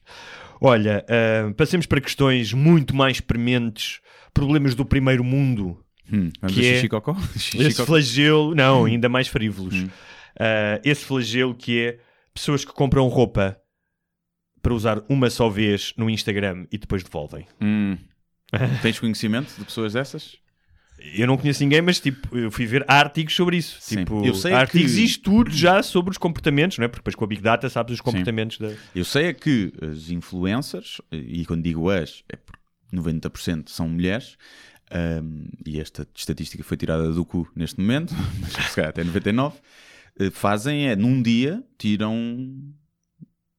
[0.65, 4.01] Olha, ah, passemos para questões muito mais prementes,
[4.33, 5.85] problemas do primeiro mundo.
[6.13, 7.15] Hum, Que é xixi cocó?
[7.37, 9.75] Xixi Esse flagelo, não, ainda mais frívolos.
[9.75, 9.89] Hum.
[10.39, 11.99] Ah, esse flagelo que é
[12.33, 13.59] pessoas que compram roupa
[14.63, 17.47] para usar uma só vez no Instagram e depois devolvem.
[17.61, 17.97] Hum.
[18.83, 20.37] Tens conhecimento de pessoas dessas?
[21.15, 23.77] Eu não conheço ninguém, mas tipo, eu fui ver artigos sobre isso.
[23.81, 23.99] Sim.
[23.99, 26.89] Tipo, Eu sei há que- artigos e estudos já sobre os comportamentos, não é?
[26.89, 28.73] Porque depois com a Big Data sabes os comportamentos da.
[28.95, 32.61] Eu sei é que as influencers, e quando digo as, é porque
[32.93, 34.37] 90% são mulheres,
[35.23, 39.53] hum, e esta estatística foi tirada do cu neste momento, mas se calhar até 99%,
[40.21, 42.55] eh, fazem é, num dia, tiram,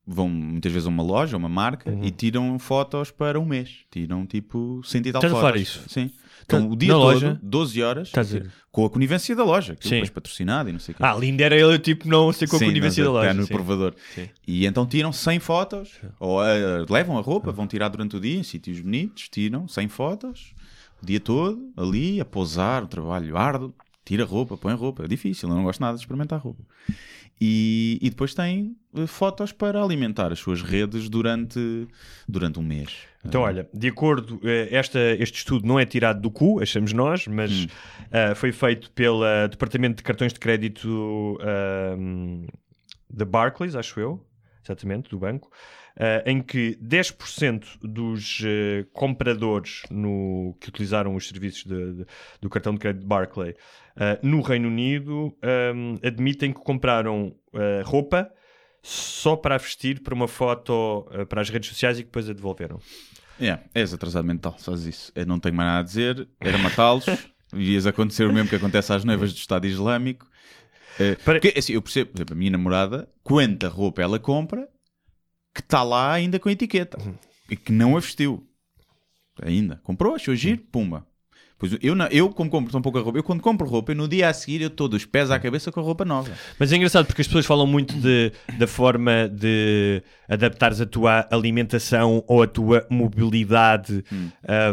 [0.06, 2.04] vão muitas vezes a uma loja, a uma marca, Uhum.
[2.04, 3.80] e tiram fotos para um mês.
[3.90, 5.42] Tiram tipo 100 e tal Estás a fotos.
[5.42, 5.84] falar isso?
[5.88, 6.12] Sim.
[6.60, 7.40] Tá- o dia na todo, loja?
[7.42, 8.52] 12 horas, a ver?
[8.72, 9.90] com a conivência da loja, Sim.
[9.92, 11.04] depois patrocinado e não sei o quê.
[11.04, 13.34] Ah, lindo era ele, tipo, não sei com a Sim, conivência da até loja.
[13.34, 13.54] no sim.
[13.54, 13.94] provador.
[14.16, 14.30] Sim.
[14.48, 18.38] E então tiram 100 fotos, ou eh, levam a roupa, vão tirar durante o dia
[18.40, 20.54] em sítios bonitos, tiram 100 fotos,
[21.02, 23.74] o dia todo, ali, a pousar, o trabalho árduo,
[24.06, 26.64] tira roupa, põe roupa, é difícil, eu não gosto nada de experimentar roupa.
[27.40, 31.88] E, e depois tem eh, fotos para alimentar as suas redes durante,
[32.28, 32.90] durante um mês.
[33.26, 37.26] Então, olha, de acordo, eh, esta, este estudo não é tirado do cu, achamos nós,
[37.28, 37.68] mas Hum.
[38.12, 42.46] eh, foi feito pelo Departamento de Cartões de Crédito ahm,
[43.10, 44.26] da Barclays, acho eu,
[44.64, 45.50] exatamente, do banco,
[45.96, 48.42] eh, em que 10% dos
[48.92, 52.06] compradores no, que utilizaram os serviços de- de-
[52.42, 53.56] do cartão de crédito Barclay
[53.96, 57.36] eh, no Reino Unido ahm, admitem que compraram
[57.86, 58.30] roupa
[58.82, 62.80] só para vestir para uma foto para as redes sociais e que depois a devolveram.
[63.40, 65.12] É, és atrasado mental, fazes isso.
[65.16, 67.06] Eu não tenho mais nada a dizer, era matá-los,
[67.54, 70.28] ias acontecer o mesmo que acontece às noivas do Estado Islâmico.
[71.00, 74.68] Eh, Para- porque, assim, eu percebo, por exemplo, a minha namorada, quanta roupa ela compra
[75.54, 76.98] que está lá ainda com a etiqueta
[77.50, 78.48] e que não a vestiu
[79.42, 79.80] ainda.
[79.84, 81.06] Comprou, achou giro, pumba.
[81.64, 84.28] Pois eu, não, eu, como compro tão pouca roupa, eu quando compro roupa, no dia
[84.28, 86.30] a seguir eu estou dos pés à cabeça com a roupa nova.
[86.60, 91.26] Mas é engraçado porque as pessoas falam muito de, da forma de adaptares a tua
[91.32, 94.04] alimentação ou a tua mobilidade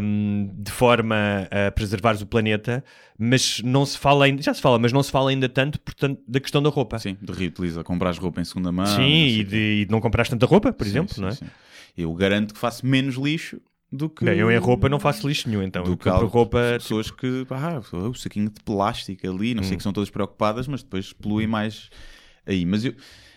[0.02, 2.82] um, de forma a preservares o planeta,
[3.16, 6.20] mas não se fala ainda, já se fala, mas não se fala ainda tanto, portanto,
[6.26, 6.98] da questão da roupa.
[6.98, 8.86] Sim, de reutiliza, compras roupa em segunda mão.
[8.86, 11.34] Sim, e de, e não comprar tanta roupa, por Sim, exemplo, sim, não é?
[11.34, 11.46] sim.
[11.96, 13.60] Eu garanto que faço menos lixo
[13.92, 14.24] do que.
[14.24, 15.82] Bem, eu em roupa não faço lixo nenhum, então.
[15.82, 16.58] do Eu que compro roupa.
[16.72, 19.76] tipo, pessoas que ah, o saquinho de plástico ali, não sei Hum.
[19.78, 21.90] que são todas preocupadas, mas depois poluem mais
[22.46, 22.64] aí.
[22.64, 22.94] Mas eu,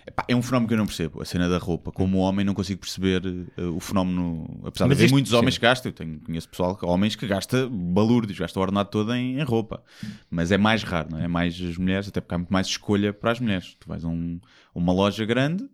[0.07, 1.21] epá, é um fenómeno que eu não percebo.
[1.21, 3.21] A cena da roupa, como homem, não consigo perceber
[3.57, 4.45] eh, o fenómeno.
[4.65, 5.59] Apesar Mas de haver isto- muitos homens sim.
[5.59, 9.39] que gastam, eu tenho, conheço pessoal, homens que gasta balúrdios, gasta o ordenado todo em,
[9.39, 9.83] em roupa,
[10.29, 11.25] mas é mais raro, não é?
[11.25, 13.75] É mais as mulheres, até porque há muito mais escolha para as mulheres.
[13.79, 14.39] Tu vais a um-
[14.75, 15.67] uma loja grande,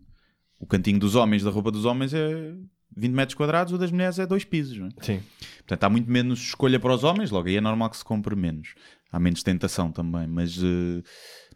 [0.59, 2.53] o cantinho dos homens, da roupa dos homens é
[2.99, 4.89] 20 metros quadrados, o das mulheres é dois pisos, não é?
[5.01, 5.19] Sim.
[5.59, 8.35] Portanto, há muito menos escolha para os homens, logo aí é normal que se compre
[8.35, 8.73] menos.
[9.11, 11.01] Há menos tentação também, mas eh,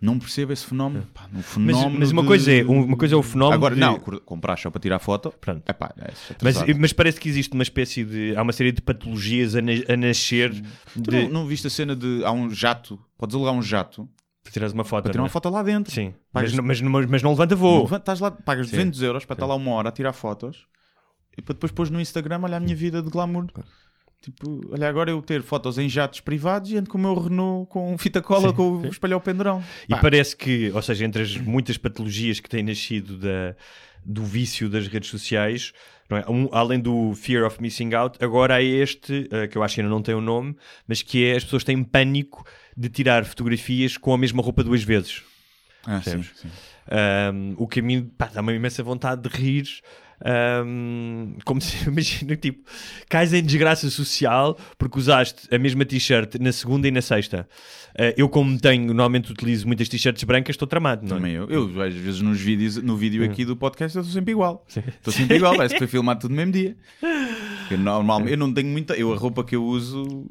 [0.02, 1.06] não percebo esse fenómeno.
[1.14, 3.54] Pá, Mas, fenómeno mas uma, de- coisa é, uma coisa é o fenómeno.
[3.56, 5.32] Agora, de- não, comprar só para tirar foto.
[5.40, 5.62] Pronto.
[5.70, 6.80] Epá, é Mas, atrasado.
[6.80, 8.36] mas parece que existe uma espécie de.
[8.36, 10.52] Há uma série de patologias a, na- a nascer
[10.94, 11.24] Tu de.
[11.26, 12.24] não, não viste a cena de.
[12.26, 14.10] Há um jato, podes alugar um jato
[14.44, 15.04] Para tirares uma foto.
[15.04, 15.30] para tirar uma é?
[15.30, 15.94] foto lá dentro.
[15.94, 16.12] Sim.
[16.32, 17.88] Pagas- Mas, não- mas, mas não levanta voo.
[17.88, 18.78] Não, Estás lá, pagas Sim.
[18.78, 20.66] 200 euros para estar lá uma hora a tirar fotos
[21.38, 23.48] e para depois pôs no Instagram, olha a minha vida de glamour.
[24.22, 27.70] Tipo, olha, agora eu ter fotos em jatos privados e ando com o meu Renault
[27.70, 29.62] com fita cola com o espalhar o pendurão.
[29.86, 33.54] E Pá, parece que, ou seja, entre as muitas patologias que têm nascido da,
[34.06, 35.74] do vício das redes sociais,
[36.10, 36.26] não é?
[36.30, 39.82] Um- além do fear of missing out, agora há este, eh, que eu acho que
[39.82, 40.56] ainda não tem um nome,
[40.88, 42.46] mas que é as pessoas têm pânico
[42.78, 45.22] de tirar fotografias com a mesma roupa duas vezes.
[45.86, 46.48] ah, sim, sim.
[47.34, 49.66] Um, o que a mim pá, dá uma imensa vontade de rir.
[50.66, 52.64] Um, como se, imagina, tipo,
[53.10, 57.48] cais em desgraça social porque usaste a mesma t-shirt na segunda e na sexta.
[57.94, 61.20] Uh, eu, como tenho, normalmente utilizo muitas t-shirts brancas, estou tramado, não é?
[61.20, 61.50] Também eu.
[61.50, 64.66] Eu, às vezes, nos vídeos, no vídeo aqui do podcast, eu estou sempre igual.
[64.68, 66.76] Estou sempre igual, parece que foi filmado tudo no mesmo dia.
[67.78, 68.96] Normalmente, eu não tenho muita.
[68.96, 70.28] Eu, a roupa que eu uso,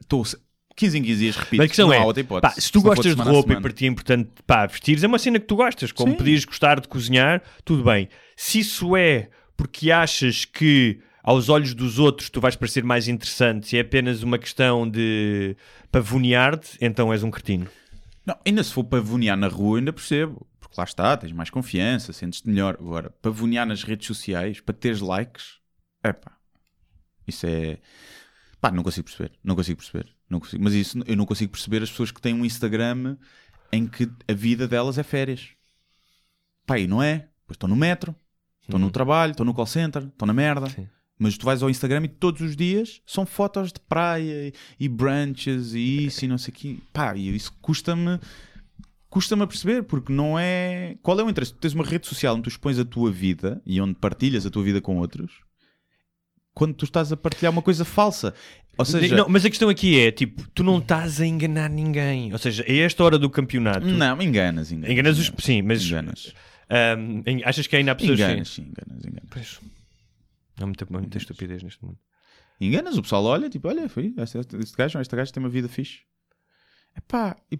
[0.00, 0.24] estou
[0.80, 1.56] 15 em 15 dias, repito.
[1.58, 2.54] Mas a questão não é, há outra hipótese.
[2.54, 5.06] pá, se tu for gostas de roupa e para ti é importante pá, vestires, é
[5.06, 6.16] uma cena que tu gostas, como Sim.
[6.16, 8.08] podias gostar de cozinhar, tudo bem.
[8.34, 13.74] Se isso é porque achas que aos olhos dos outros tu vais parecer mais interessante
[13.74, 15.54] e é apenas uma questão de
[15.92, 17.68] pavonear-te, então és um cretino.
[18.24, 20.46] Não, ainda se for pavonear na rua, ainda percebo.
[20.58, 22.76] Porque lá está, tens mais confiança, sentes-te melhor.
[22.78, 25.58] Agora, pavonear nas redes sociais, para teres likes,
[26.02, 26.32] é pá.
[27.26, 27.78] Isso é.
[28.60, 29.32] Pá, não consigo perceber.
[29.42, 30.08] Não consigo perceber.
[30.28, 30.62] Não consigo.
[30.62, 33.16] Mas isso eu não consigo perceber as pessoas que têm um Instagram
[33.72, 35.48] em que a vida delas é férias.
[36.66, 37.28] Pá, e não é.
[37.46, 38.14] Pois estão no metro,
[38.62, 40.68] estão no trabalho, estão no call center, estão na merda.
[40.68, 40.86] Sim.
[41.18, 44.88] Mas tu vais ao Instagram e todos os dias são fotos de praia e, e
[44.88, 46.78] brunches e isso e não sei o quê.
[46.92, 48.20] Pá, e isso custa-me
[49.08, 50.96] custa-me a perceber, porque não é.
[51.02, 51.52] Qual é o interesse?
[51.52, 54.50] Tu tens uma rede social onde tu expões a tua vida e onde partilhas a
[54.50, 55.42] tua vida com outros
[56.54, 58.34] quando tu estás a partilhar uma coisa falsa.
[58.78, 62.32] Ou seja, Não, mas a questão aqui é, tipo, tu não estás a enganar ninguém.
[62.32, 63.86] Ou seja, a esta hora do campeonato...
[63.86, 64.90] não, enganas, enganas.
[64.90, 65.32] Enganas os...
[65.44, 65.84] Sim, mas...
[65.84, 66.34] Enganas.
[67.26, 68.18] en- achas que ainda há pessoas...
[68.20, 69.28] Enganas, sim, enganas, enganas.
[69.30, 69.60] Pois.
[70.60, 71.98] Há muita, muita estupidez neste mundo.
[72.60, 75.68] Enganas, o pessoal olha, tipo, olha, foi, este, este gajo, este gajo tem uma vida
[75.68, 76.00] fixe.
[76.96, 77.58] Epá, e-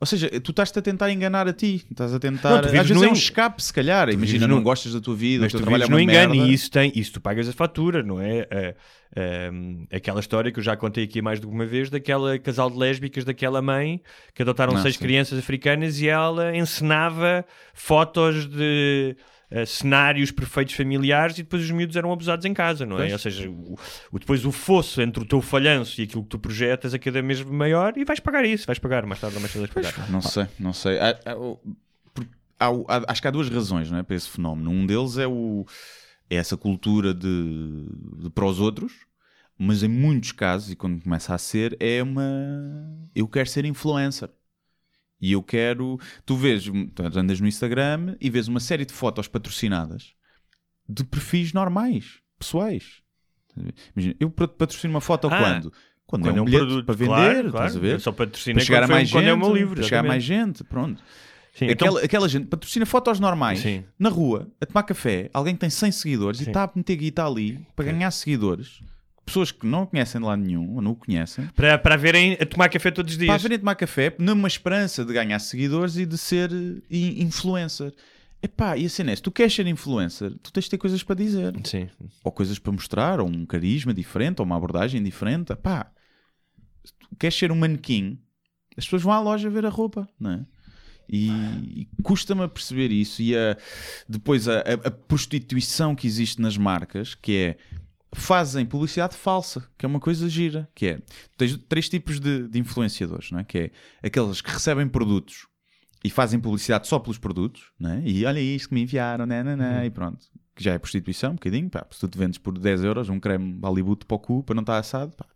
[0.00, 2.50] ou seja, tu estás-te a tentar enganar a ti, estás a tentar.
[2.50, 4.08] Não, às vezes é um escape, se calhar.
[4.10, 6.50] Imagina, não no- gostas da tua vida, Mas tu trabalho é uma engano merda.
[6.50, 8.46] e isso tem, isso tu pagas a fatura, não é?
[8.50, 8.74] Ah,
[9.16, 12.76] ah, aquela história que eu já contei aqui mais de uma vez daquela casal de
[12.76, 14.02] lésbicas daquela mãe
[14.34, 15.00] que adotaram Não, seis sim.
[15.00, 19.16] crianças africanas e ela encenava fotos de
[19.54, 23.00] ah, cenários perfeitos familiares e depois os miúdos eram abusados em casa, não é?
[23.02, 23.12] Pois.
[23.12, 23.78] Ou seja, o,
[24.12, 27.22] o- depois o fosso entre o teu falhanço e aquilo que tu projetas é cada
[27.22, 30.10] vez maior e vais pagar isso, vais pagar mais tarde ou mais cedo vais pagar.
[30.10, 30.98] Não sei, não sei.
[30.98, 31.60] Há- há- o-
[32.12, 32.26] por-
[32.58, 34.70] há o- há- acho que há duas razões não é, para esse fenómeno.
[34.70, 35.64] Um deles é, o,
[36.28, 37.86] é essa cultura de,
[38.22, 38.92] de para os outros,
[39.56, 42.22] mas em muitos casos, e quando começa a ser, é uma.
[43.14, 44.28] Eu quero ser influencer.
[45.26, 45.98] E eu quero.
[46.26, 50.12] Tu vês, tu andas no Instagram e vês uma série de fotos patrocinadas
[50.86, 53.00] de perfis normais, pessoais.
[53.96, 55.72] Imagina, eu pat- patrocino uma foto Ah, quando?
[56.06, 57.92] Quando, Quando é um, bilhete para vender, claro, a ver?
[57.94, 59.74] Eu Só patrocina para chegar a quando mais quando gente, é o meu livro.
[59.76, 61.02] para chegar a mais gente, pronto.
[61.54, 63.82] Sim, então- aquela, aquela gente patrocina fotos normais Sim.
[63.98, 66.50] na rua, a tomar café, alguém que tem 100 seguidores e Sim.
[66.50, 68.82] está a meter guita ali para ganhar seguidores,
[69.24, 72.44] pessoas que não conhecem de lado nenhum ou não o conhecem, Para, para verem a
[72.46, 73.28] tomar café todos os dias.
[73.28, 76.82] para virem tomar café numa esperança de ganhar seguidores e de ser eh,
[77.22, 77.94] influencer.
[78.42, 81.02] Epá, e a cena é, se tu queres ser influencer, tu tens de ter coisas
[81.02, 81.54] para dizer.
[81.64, 81.88] Sim.
[82.22, 85.52] Ou coisas para mostrar, ou um carisma diferente, ou uma abordagem diferente.
[85.52, 85.90] Epá,
[86.84, 88.18] se tu queres ser um manequim,
[88.76, 90.46] as pessoas vão à loja ver a roupa, não é?
[91.08, 91.28] E,
[91.82, 93.22] e custa-me a perceber isso.
[93.22, 93.56] E a-
[94.06, 97.56] depois a, a- a prostituição que existe nas marcas, que é
[98.14, 101.02] fazem publicidade falsa, que é uma coisa gira, que é
[101.36, 103.44] tens três tipos de, de influenciadores, não é?
[103.44, 103.70] Que é
[104.06, 105.46] aqueles que recebem produtos
[106.02, 108.02] e fazem publicidade só pelos produtos, não é?
[108.04, 110.26] E olha isto que me enviaram, né, né, né, e pronto.
[110.54, 113.18] Que já é prostituição, um bocadinho, pá, se tu te vendes por 10 euros um
[113.18, 115.26] creme Hollywood para o cu, para não estar assado, pá.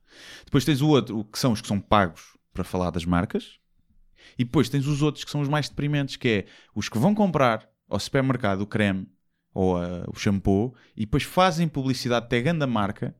[0.44, 3.58] Depois tens o outro, que são os que são pagos para falar das marcas,
[4.38, 7.14] e depois tens os outros que são os mais deprimentes, que é os que vão
[7.14, 9.08] comprar ao supermercado o creme
[9.54, 13.14] ou ah, o shampoo e depois fazem publicidade até grande a marca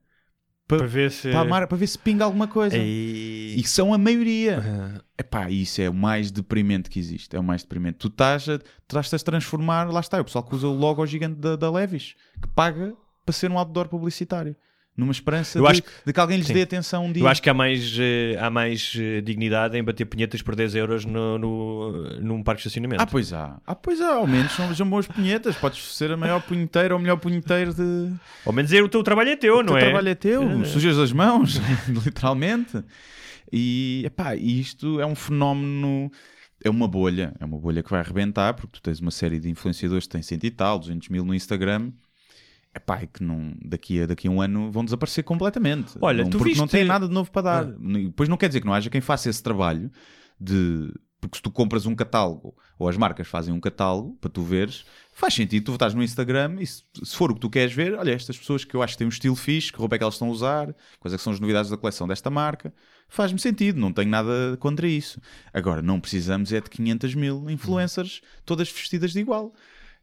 [0.66, 1.30] Para ver se.
[1.32, 2.76] para, mar- para ver se pinga alguma coisa.
[2.76, 3.54] Ei.
[3.56, 4.60] E são a maioria.
[4.62, 7.34] Ah, Epá, isso é o mais deprimente que existe.
[7.34, 7.98] É o mais deprimente.
[7.98, 11.04] Tu estás a, estás a transformar, lá está, é o pessoal que usa o logo
[11.06, 14.54] gigante da, da Levis, que paga para ser um outdoor publicitário.
[14.98, 16.54] Numa esperança de, que- de que alguém lhes sim.
[16.54, 17.22] dê atenção um dia.
[17.22, 20.74] Eu acho que há mais, eh, há mais eh, dignidade em bater punhetas por 10
[20.74, 23.00] euros no, no, num parque de estacionamento.
[23.00, 23.60] Ah, pois há.
[23.64, 24.14] Ah, pois há.
[24.16, 25.54] Ao menos são, são boas punhetas.
[25.54, 28.12] Podes ser a maior punheteira ou o melhor punheteiro de.
[28.44, 29.80] Ao menos dizer o teu trabalho é teu, o não teu é?
[29.84, 30.42] trabalho é teu.
[30.42, 30.64] É.
[30.64, 31.60] Sujas as mãos,
[32.04, 32.82] literalmente.
[33.52, 36.10] E, epá, isto é um fenómeno.
[36.64, 37.32] É uma bolha.
[37.38, 40.22] É uma bolha que vai arrebentar, porque tu tens uma série de influenciadores que têm
[40.22, 41.92] 100 e tal, 200 mil no Instagram.
[42.74, 45.94] Epá, e que não, daqui, a, daqui a um ano vão desaparecer completamente.
[46.00, 47.64] Olha, não, tu porque viste- não têm nada de novo para dar.
[47.64, 49.90] Depois não quer dizer que não haja quem faça esse trabalho
[50.40, 50.92] de.
[51.20, 54.84] Porque se tu compras um catálogo, ou as marcas fazem um catálogo para tu veres,
[55.12, 57.94] faz sentido tu estás no Instagram e se, se for o que tu queres ver,
[57.98, 60.04] olha, estas pessoas que eu acho que têm um estilo fixe, que roupa é que
[60.04, 62.72] elas estão a usar, quais é que são as novidades da coleção desta marca,
[63.08, 65.20] faz-me sentido, não tenho nada contra isso.
[65.52, 69.52] Agora, não precisamos é de 500 mil influencers todas vestidas de igual.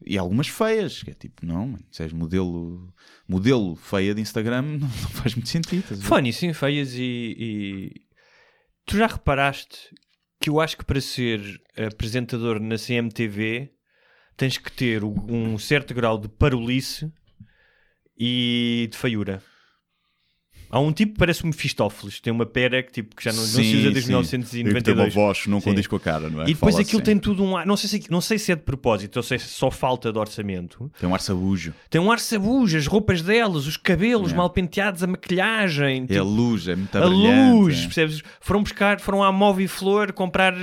[0.04, 2.93] E algumas feias, que é tipo, não, se és modelo,
[3.28, 5.96] modelo feia de Instagram, não, não faz muito sentido.
[6.02, 7.91] Fone, sim, feias e, e-
[8.86, 9.78] Tu já reparaste
[10.39, 11.41] que eu acho que para ser
[11.78, 13.72] apresentador na CMTV
[14.38, 17.12] tens que ter um certo grau de parolice
[18.18, 19.41] e de feiura.
[20.70, 23.39] Há um tipo que parece um Mefistófeles, tem uma pera que, tipo, que já não,
[23.39, 24.07] não se Sim, usa desde sim.
[24.07, 25.13] 1992.
[25.13, 25.70] voz que não Sim.
[25.70, 26.45] condiz com a cara, não é?
[26.45, 27.05] E depois Fala aquilo assim.
[27.11, 29.36] tem tudo um ar, não sei, se, não sei se é de propósito ou se
[29.36, 30.91] é só falta de orçamento.
[30.99, 31.74] Tem um ar sabujo.
[31.89, 34.36] Tem um ar sabujo, as roupas delas, os cabelos É.
[34.36, 37.84] mal penteados, a maquilhagem, É a tipo, luz, é muito a luz, é.
[37.84, 38.22] percebes?
[38.41, 40.53] Foram buscar, foram à Móvel Flor comprar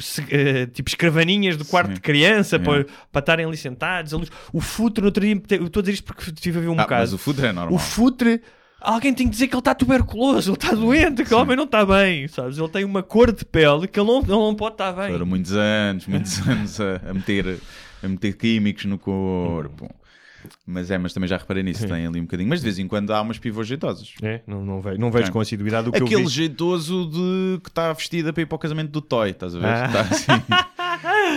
[0.00, 1.94] se- eh, tipo escravaninhas do quarto Sim.
[1.94, 4.12] de criança para, para estarem ali sentados.
[4.12, 4.30] luz.
[4.52, 6.72] O futre, no outro dia, eu estou a dizer isto porque estive a ver um
[6.74, 7.16] Ah, mas caso.
[7.16, 7.74] o futre é normal.
[7.74, 8.40] O futre,
[8.80, 11.64] alguém tem que dizer que ele está tuberculoso, ele está doente, que o homem não
[11.64, 12.56] está bem, sabes?
[12.58, 15.10] Ele tem uma cor de pele que ele não, ele não pode estar bem.
[15.10, 17.58] Foram muitos anos, muitos anos a, a meter,
[18.02, 19.90] a meter químicos no corpo.
[20.66, 22.48] Mas é, mas também já reparei nisso, tem ali um bocadinho.
[22.48, 24.12] Mas de vez em quando há umas pivôs jeitosas.
[24.22, 25.30] É, não, não vejo, não vejo É.
[25.30, 26.28] com assiduidade o que eu Aquele vi.
[26.28, 29.66] jeitoso de que está vestida para ir para o casamento do Toy, estás a ver?
[29.66, 29.86] Ah.
[29.86, 30.42] Está assim.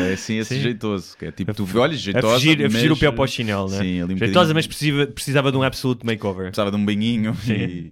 [0.01, 0.62] É assim esse Sim.
[0.62, 1.18] jeitoso.
[1.18, 2.34] Que é tipo, tu olhas, A jeitosa.
[2.36, 3.78] fugir, a fugir mas- o pé para o chinelo, né?
[3.80, 6.45] Sim, ali um Jeitosa, bocadinho- mas precisava, precisava de um absolute makeover.
[6.45, 7.91] Precisava de um banhinho e,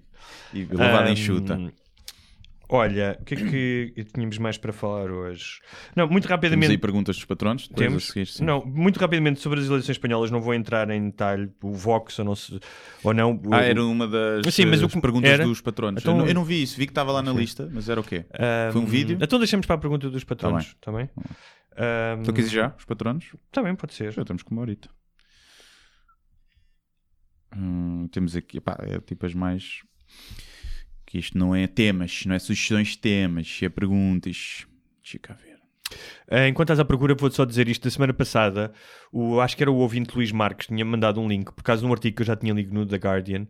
[0.53, 1.59] e lavada Ahm, enxuta.
[2.69, 5.61] Olha, o que é que tínhamos mais para falar hoje?
[5.95, 6.71] Não, muito Temos rapidamente.
[6.71, 7.67] aí perguntas dos patronos?
[7.67, 8.03] Depois Temos.
[8.03, 8.43] a seguir, sim.
[8.43, 12.25] Não, muito rapidamente sobre as eleições espanholas, não vou entrar em detalhe o Vox ou
[12.25, 12.35] não.
[12.35, 12.59] Se,
[13.03, 15.45] ou não o- Ah, era uma das, Sim, mas o que- perguntas era?
[15.45, 16.01] dos patronos.
[16.01, 18.01] Então- eu, não, eu não vi isso, vi que estava lá na lista, mas era
[18.01, 18.25] o quê?
[18.33, 19.17] Ahm, Foi um vídeo?
[19.21, 21.09] Então deixamos para a pergunta dos patronos, está bem?
[21.77, 23.33] Ahm, Então já, os patronos?
[23.49, 24.11] Tá bem, pode ser.
[24.11, 24.89] Já estamos com uma horita.
[27.55, 29.81] Hum, temos aqui, pá, é tipo as mais.
[31.07, 34.67] Que isto não é temas, não é sugestões de temas, é perguntas.
[35.01, 35.57] Deixa cá ver.
[36.29, 37.85] Eh, Enquanto estás à procura, vou-te só dizer isto.
[37.85, 38.73] Da semana passada,
[39.11, 41.87] o, acho que era o ouvinte Luís Marques, tinha mandado um link, por causa de
[41.87, 43.47] um artigo que eu já tinha lido no The Guardian,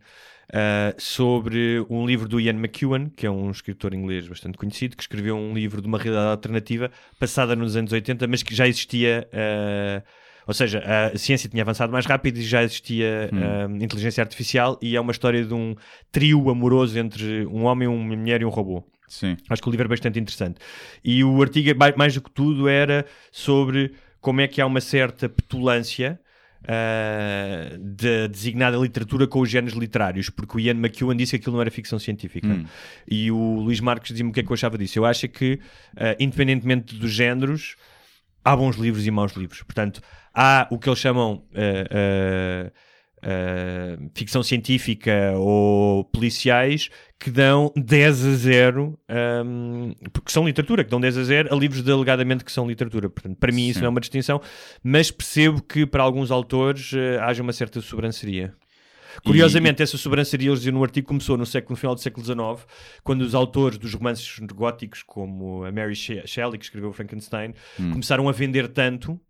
[0.52, 5.02] eh, sobre um livro do Ian McEwan, que é um escritor inglês bastante conhecido, que
[5.02, 9.28] escreveu um livro de uma realidade alternativa passada nos anos 80, mas que já existia.
[9.32, 10.02] eh,
[10.48, 14.96] ou seja, a ciência tinha avançado mais rápido e já existia eh, inteligência artificial, e
[14.96, 15.76] é uma história de um
[16.10, 18.82] trio amoroso entre um homem, uma mulher e um robô.
[19.06, 19.36] Sim.
[19.46, 20.58] Acho que o livro é bastante interessante.
[21.04, 23.92] E o artigo, mais, do que tudo, era sobre
[24.22, 26.18] como é que há uma certa petulância
[26.66, 31.56] ah, da designada literatura com os géneros literários, porque o Ian McEwan disse que aquilo
[31.56, 32.48] não era ficção científica.
[32.48, 32.64] Hum.
[33.06, 34.98] E o Luís Marques dizia-me o que é que eu achava disso.
[34.98, 35.60] Eu acho que,
[35.94, 37.76] ah, independentemente dos géneros,
[38.48, 39.62] há bons livros e maus livros.
[39.62, 40.00] Portanto,
[40.34, 42.72] há o que eles chamam ah, ah,
[43.22, 46.88] ah, ficção científica ou policiais
[47.18, 51.56] que dão 10 a 0 ahm, porque são literatura, que dão 10 a 0 a
[51.56, 53.10] livros de alegadamente que são literatura.
[53.10, 53.80] Portanto, para mim isso Sim.
[53.80, 54.40] não é uma distinção,
[54.82, 58.54] mas percebo que para alguns autores haja uma certa sobranceria.
[59.24, 62.66] Curiosamente, essa sobranceria, no artigo, começou no, século, no final do século XIX,
[63.02, 68.28] quando os autores dos romances góticos, como a Mary She- Shelley, que escreveu Frankenstein, começaram
[68.28, 69.20] a vender tanto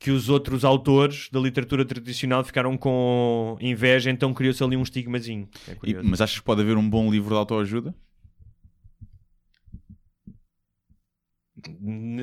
[0.00, 5.48] que os outros autores da literatura tradicional ficaram com inveja, então criou-se ali um estigmazinho.
[5.66, 7.94] É E- mas achas que pode haver um bom livro de autoajuda?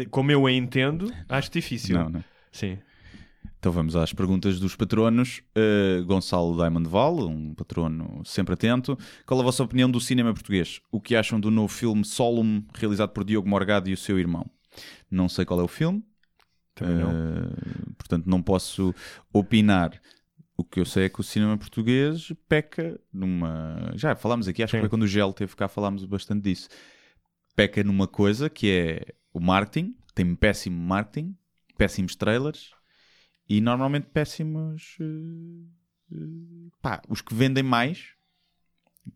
[0.10, 1.98] Como eu a entendo, acho difícil.
[1.98, 2.24] Não, não.
[2.52, 2.78] Sim.
[3.60, 5.42] Então vamos às perguntas dos patronos.
[5.58, 8.98] Uh, Gonçalo Diamond Val, um patrono sempre atento.
[9.26, 10.80] Qual a vossa opinião do cinema português?
[10.92, 14.46] O que acham do novo filme Solum, realizado por Diogo Morgado e o seu irmão?
[15.10, 16.04] Não sei qual é o filme,
[16.74, 17.10] Também não.
[17.10, 18.94] uh, portanto não posso
[19.34, 20.00] opinar.
[20.58, 23.92] O que eu sei é que o cinema português peca numa.
[23.96, 24.78] Já falámos aqui, acho Sim.
[24.78, 26.70] que foi quando o Gel teve cá, falámos bastante disso.
[27.56, 31.36] Peca numa coisa que é o marketing, tem péssimo marketing,
[31.78, 32.75] péssimos trailers
[33.48, 34.98] e normalmente péssimos.
[35.00, 38.10] eh, eh, pá, os que vendem mais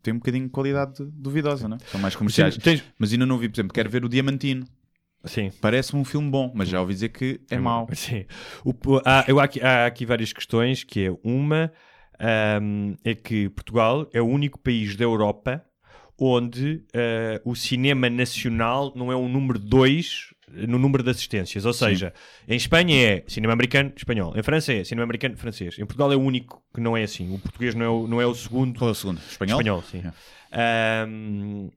[0.02, 1.80] têm um bocadinho de qualidade duvidosa, não é?
[1.86, 2.54] São mais comerciais.
[2.54, 4.64] Sim, tens- Mas ainda não vi, por exemplo, quero ver o Diamantino.
[5.24, 5.50] Sim.
[5.60, 7.86] Parece-me um filme bom, mas já ouvi dizer que é mau.
[7.92, 8.24] Sim.
[8.64, 8.74] O-
[9.04, 11.70] há, eu, há, aqui, há aqui várias questões, que é uma
[12.18, 15.62] ahm, é que Portugal é o único país da Europa
[16.18, 21.64] onde ah, o cinema nacional não é o número 2 no número de assistências.
[21.64, 22.12] Ou seja,
[22.48, 24.36] em Espanha é cinema americano, espanhol.
[24.36, 25.78] Em França é cinema americano, francês.
[25.78, 27.32] Em Portugal é o único que não é assim.
[27.34, 28.78] O português não é o, não é o segundo.
[28.78, 29.20] Qual é o segundo?
[29.30, 29.60] Espanhol?
[29.60, 30.02] Espanhol, sim.
[30.52, 31.02] É.
[31.02, 31.68] Ahm,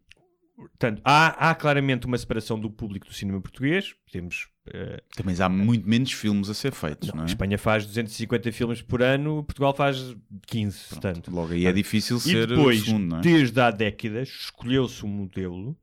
[0.58, 3.94] portanto, há, há claramente uma separação do público do cinema português.
[4.12, 7.28] Temos eh, Também há muito menos filmes a ser feitos, não, a é?
[7.28, 10.16] Espanha faz 250 filmes por ano, Portugal faz
[10.48, 11.32] 15, portanto.
[11.32, 13.22] Logo aí é difícil E ser depois, o segundo, não é?
[13.22, 15.78] desde há décadas, escolheu-se um modelo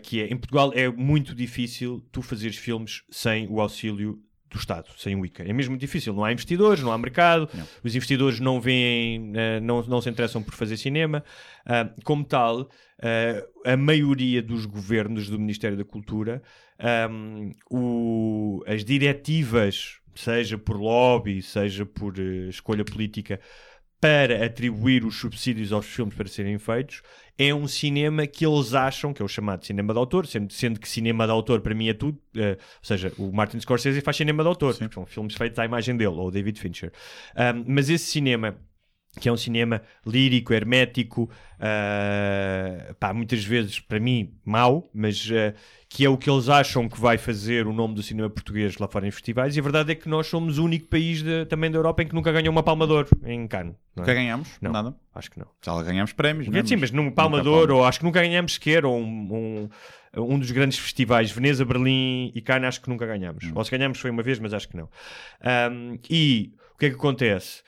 [0.00, 4.18] que é, em Portugal é muito difícil tu fazeres filmes sem o auxílio
[4.50, 5.42] do Estado, sem o ICA.
[5.42, 7.66] É mesmo difícil, não há investidores, não há mercado, Não.
[7.82, 11.24] os investidores não veem, eh, não, não se interessam por fazer cinema.
[11.66, 12.70] Ah, como tal,
[13.02, 16.40] ah, a maioria dos governos do Ministério da Cultura,
[18.66, 23.40] as diretivas, seja por lobby, seja por eh, escolha política,
[24.04, 27.00] para atribuir os subsídios aos filmes para serem feitos,
[27.38, 30.78] é um cinema que eles acham que é o chamado cinema de autor, sendo, sendo
[30.78, 32.18] que cinema de autor para mim é tudo.
[32.36, 35.96] eh, ou seja, o Martin Scorsese faz cinema de autor, são filmes feitos à imagem
[35.96, 36.92] dele, ou o David Fincher.
[37.34, 38.58] Ahm, mas esse cinema
[39.18, 41.30] que é um cinema lírico, hermético,
[41.88, 45.54] uh, pá, muitas vezes, para mim, mau, mas uh,
[45.88, 48.88] que é o que eles acham que vai fazer o nome do cinema português lá
[48.88, 51.70] fora em festivais, e a verdade é que nós somos o único país de- também
[51.70, 53.74] da Europa em que nunca ganhou uma Palma de Ouro em Cannes.
[53.96, 54.00] é?
[54.00, 54.48] Nunca ganhamos?
[54.60, 54.72] Não.
[54.72, 54.94] Nada.
[55.14, 55.46] Acho que não.
[55.64, 56.62] Já ganhamos prémios, não é?
[56.62, 57.48] dizer, mas num Palma de.
[57.48, 59.68] Ouro, ou acho que nunca ganhamos sequer, ou um,
[60.16, 63.44] um, um dos grandes festivais, Veneza, Berlim e Cannes, acho que nunca ganhamos.
[63.54, 64.88] Ou se ganhamos foi uma vez, mas acho que não.
[65.40, 67.62] Ahm, e o que é que acontece?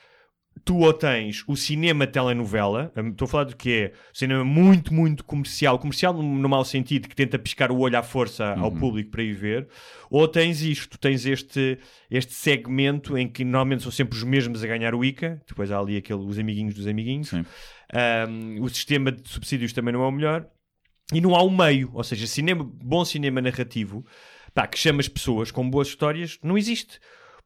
[0.63, 4.93] Tu ou tens o cinema telenovela, hum, estou a falar do que é cinema muito,
[4.93, 8.71] muito comercial, comercial no, no mau sentido, que tenta piscar o olho à força ao
[8.71, 9.67] público para ir ver,
[10.09, 11.77] ou tens isto, tens este,
[12.09, 15.79] este segmento em que normalmente são sempre os mesmos a ganhar o ICA, depois há
[15.79, 20.11] ali aquele, os amiguinhos dos amiguinhos, um, o sistema de subsídios também não é o
[20.11, 20.47] melhor
[21.13, 24.05] e não há o meio, ou seja, cinema, bom cinema narrativo
[24.53, 26.99] pá, que chama as pessoas com boas histórias não existe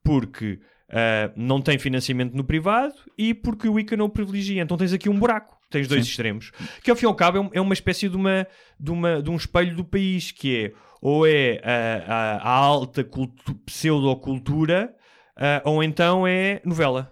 [0.03, 0.59] porque
[0.91, 4.61] ah, não tem financiamento no privado e porque o ICA não o privilegia.
[4.61, 6.51] Então tens aqui um buraco, tens dois extremos,
[6.83, 8.45] que ao fim e ao cabo é, um- é uma espécie de, uma,
[8.79, 13.03] de, uma, de um espelho do país, que é ou é a, a- a alta
[13.03, 14.93] cultu- pseudocultura
[15.35, 17.11] ah, ou então é novela.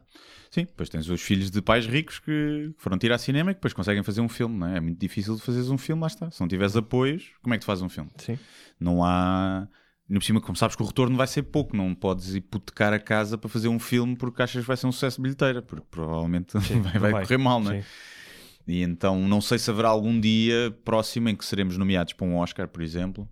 [0.52, 3.72] Sim, depois tens os filhos de pais ricos que foram tirar cinema e que depois
[3.74, 4.78] conseguem fazer um filme, não é?
[4.78, 6.30] É muito difícil de fazeres um filme, lá está.
[6.32, 8.10] Se não tiveres apoios, como é que tu fazes um filme?
[8.18, 8.38] Sim.
[8.80, 9.68] Não há.
[10.10, 13.00] No por cima, como sabes que o retorno vai ser pouco, não podes hipotecar a
[13.00, 15.86] casa para fazer um filme porque achas que vai ser um sucesso de bilheteira, porque
[15.92, 17.22] provavelmente vai, vai vai.
[17.24, 17.82] correr mal, não é?
[17.84, 17.88] Sim.
[18.68, 22.38] E então não sei se haverá algum dia próximo em que seremos nomeados para um
[22.38, 23.30] Oscar, por exemplo.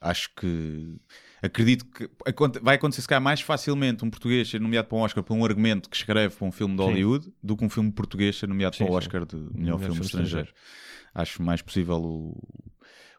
[0.00, 0.96] Acho que
[1.42, 2.08] acredito que
[2.62, 5.44] vai acontecer se calhar mais facilmente um português ser nomeado para um Oscar por um
[5.44, 6.88] argumento que escreve para um filme de Sim.
[6.88, 9.06] Hollywood do que um filme português ser nomeado Sim, para o sim.
[9.06, 10.52] Oscar de melhor, filme, filme estrangeiro.
[11.14, 12.36] Acho mais possível o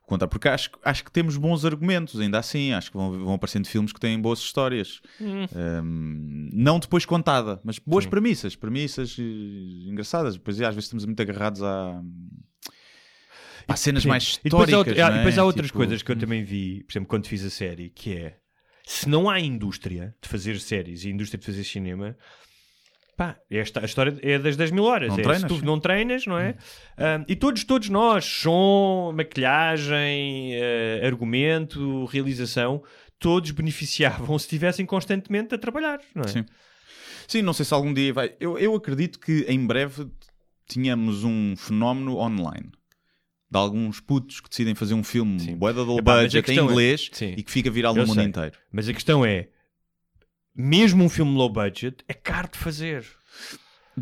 [0.06, 2.74] contar, porque acho, acho que temos bons argumentos, ainda assim.
[2.74, 5.01] Acho que vão, vão aparecendo filmes que têm boas histórias.
[5.20, 5.45] Hum.
[5.56, 9.24] Um, não depois contada, mas boas premissas, premissas eh,
[9.89, 10.36] engraçadas.
[10.36, 12.01] Depois às vezes estamos muito agarrados a.
[13.76, 14.10] cenas Sim.
[14.10, 14.97] mais E depois, há, históricas.
[14.97, 15.18] não e é?
[15.18, 17.89] depois há outras Tipo, coisas que eu também vi, por exemplo, quando fiz a série,
[17.89, 18.38] que é
[18.86, 22.18] se não há indústria de fazer séries e indústria de fazer cinema,
[23.18, 25.09] pá, esta, a história é das 10 mil horas.
[25.09, 25.61] Não é, treinas, se tu sim.
[25.61, 25.66] Hum.
[25.66, 26.55] não treinas, não é?
[26.97, 32.84] Ah, e todos, todos nós, som, maquilhagem, eh, argumento, realização,
[33.20, 36.28] todos beneficiavam se estivessem constantemente a trabalhar, não é?
[36.28, 36.45] Sim.
[37.28, 38.34] Sim, não sei se algum dia vai.
[38.39, 40.07] Eu, eu acredito que em breve
[40.68, 42.70] tínhamos um fenómeno online.
[43.49, 45.55] De alguns putos que decidem fazer um filme Sim.
[45.55, 47.34] bué da low Epá, mas a budget em é- inglês Sim.
[47.38, 48.26] e que fica viral Eu no mundo sei.
[48.26, 48.57] inteiro.
[48.72, 49.47] Mas a questão é,
[50.56, 53.06] mesmo um filme low budget é caro de fazer.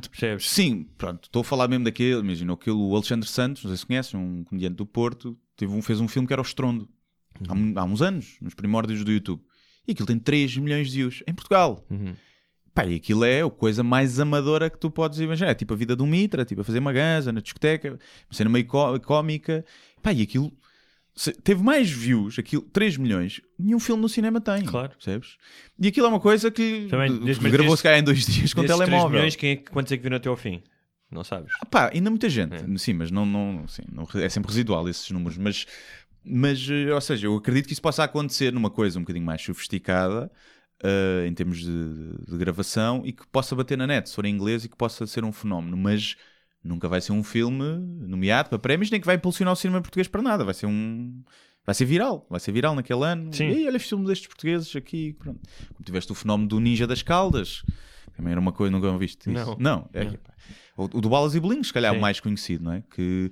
[0.10, 0.50] Percebes?
[0.50, 3.86] Sim, pronto, estou a falar mesmo daquele, imagina, aquele o Alexandre Santos, não sei se
[3.86, 6.88] conhecem, um comediante do Porto, teve um, fez um filme que era o Estrondo,
[7.50, 7.60] há, Uhum.
[7.76, 9.42] um- há uns anos, nos primórdios do YouTube.
[9.86, 11.86] E aquilo tem 3 milhões de views em Portugal.
[11.90, 12.14] Uhum.
[12.74, 15.52] Pá, e aquilo é a coisa mais amadora que tu podes imaginar.
[15.52, 18.34] É tipo a vida de um mitra, tipo a fazer uma ganza na discoteca, uma
[18.34, 19.66] cena meio có- cómica.
[20.02, 20.54] Pá, e aquilo
[21.44, 24.64] teve mais views, aquilo, 3 milhões, nenhum filme no cinema tem.
[24.64, 24.90] Claro.
[24.92, 25.38] Percebes?
[25.80, 26.88] E aquilo é uma coisa que
[27.52, 29.10] gravou-se cá em dois dias com 3 telemóvel.
[29.12, 30.62] milhões, quem é, quantos é que viram até ao fim?
[31.12, 31.52] Não sabes?
[31.62, 32.78] Ah, Pá, ainda muita gente, É.
[32.78, 35.38] sim, mas não, não, sim, não- é sempre residual esses números.
[35.38, 35.66] Mas,
[36.24, 39.42] mas, eh, ou seja, eu acredito que isso possa acontecer numa coisa um bocadinho mais
[39.42, 40.32] sofisticada
[40.82, 44.34] eh, em termos de, de gravação e que possa bater na net, se for em
[44.34, 45.76] inglês, e que possa ser um fenómeno.
[45.76, 46.16] Mas
[46.64, 50.08] nunca vai ser um filme nomeado para prémios, nem que vai impulsionar o cinema português
[50.08, 50.44] para nada.
[50.44, 51.24] Vai ser um.
[51.66, 53.32] Vai ser viral, vai ser viral naquele ano.
[53.34, 53.50] Sim.
[53.50, 55.14] E aí, olha os filmes destes portugueses aqui.
[55.14, 55.40] Pronto.
[55.74, 57.64] Como tiveste o fenómeno do Ninja das Caldas,
[58.16, 59.58] também era uma coisa, nunca viste isso.
[59.58, 59.58] Não.
[59.60, 60.18] Não, é, Não.
[60.78, 62.00] O, o do Balas e Bolinhos, se calhar, Sim.
[62.00, 62.84] o mais conhecido, não é?
[62.90, 63.30] Que,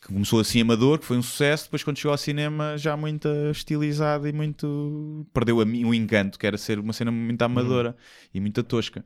[0.00, 3.28] que começou assim amador, que foi um sucesso, depois quando chegou ao cinema já muito
[3.50, 5.26] estilizado e muito.
[5.32, 7.96] perdeu a mim o encanto, que era ser uma cena muito amadora
[8.34, 9.04] e muito tosca.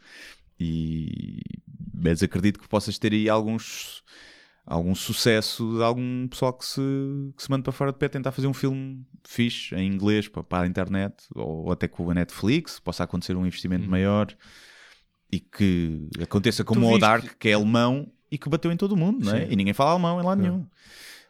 [0.63, 1.41] E.
[1.95, 4.03] Mas acredito que possas ter aí alguns.
[4.65, 6.81] algum sucesso de algum pessoal que se,
[7.37, 10.43] que se manda para fora de pé tentar fazer um filme fixe em inglês para,
[10.43, 14.29] para a internet ou, até com a Netflix, possa acontecer um investimento maior
[15.31, 18.93] e que aconteça como Tu o Dark, que é alemão e que bateu em todo
[18.93, 19.51] o mundo, não é?
[19.51, 20.67] E ninguém fala alemão em lado nenhum.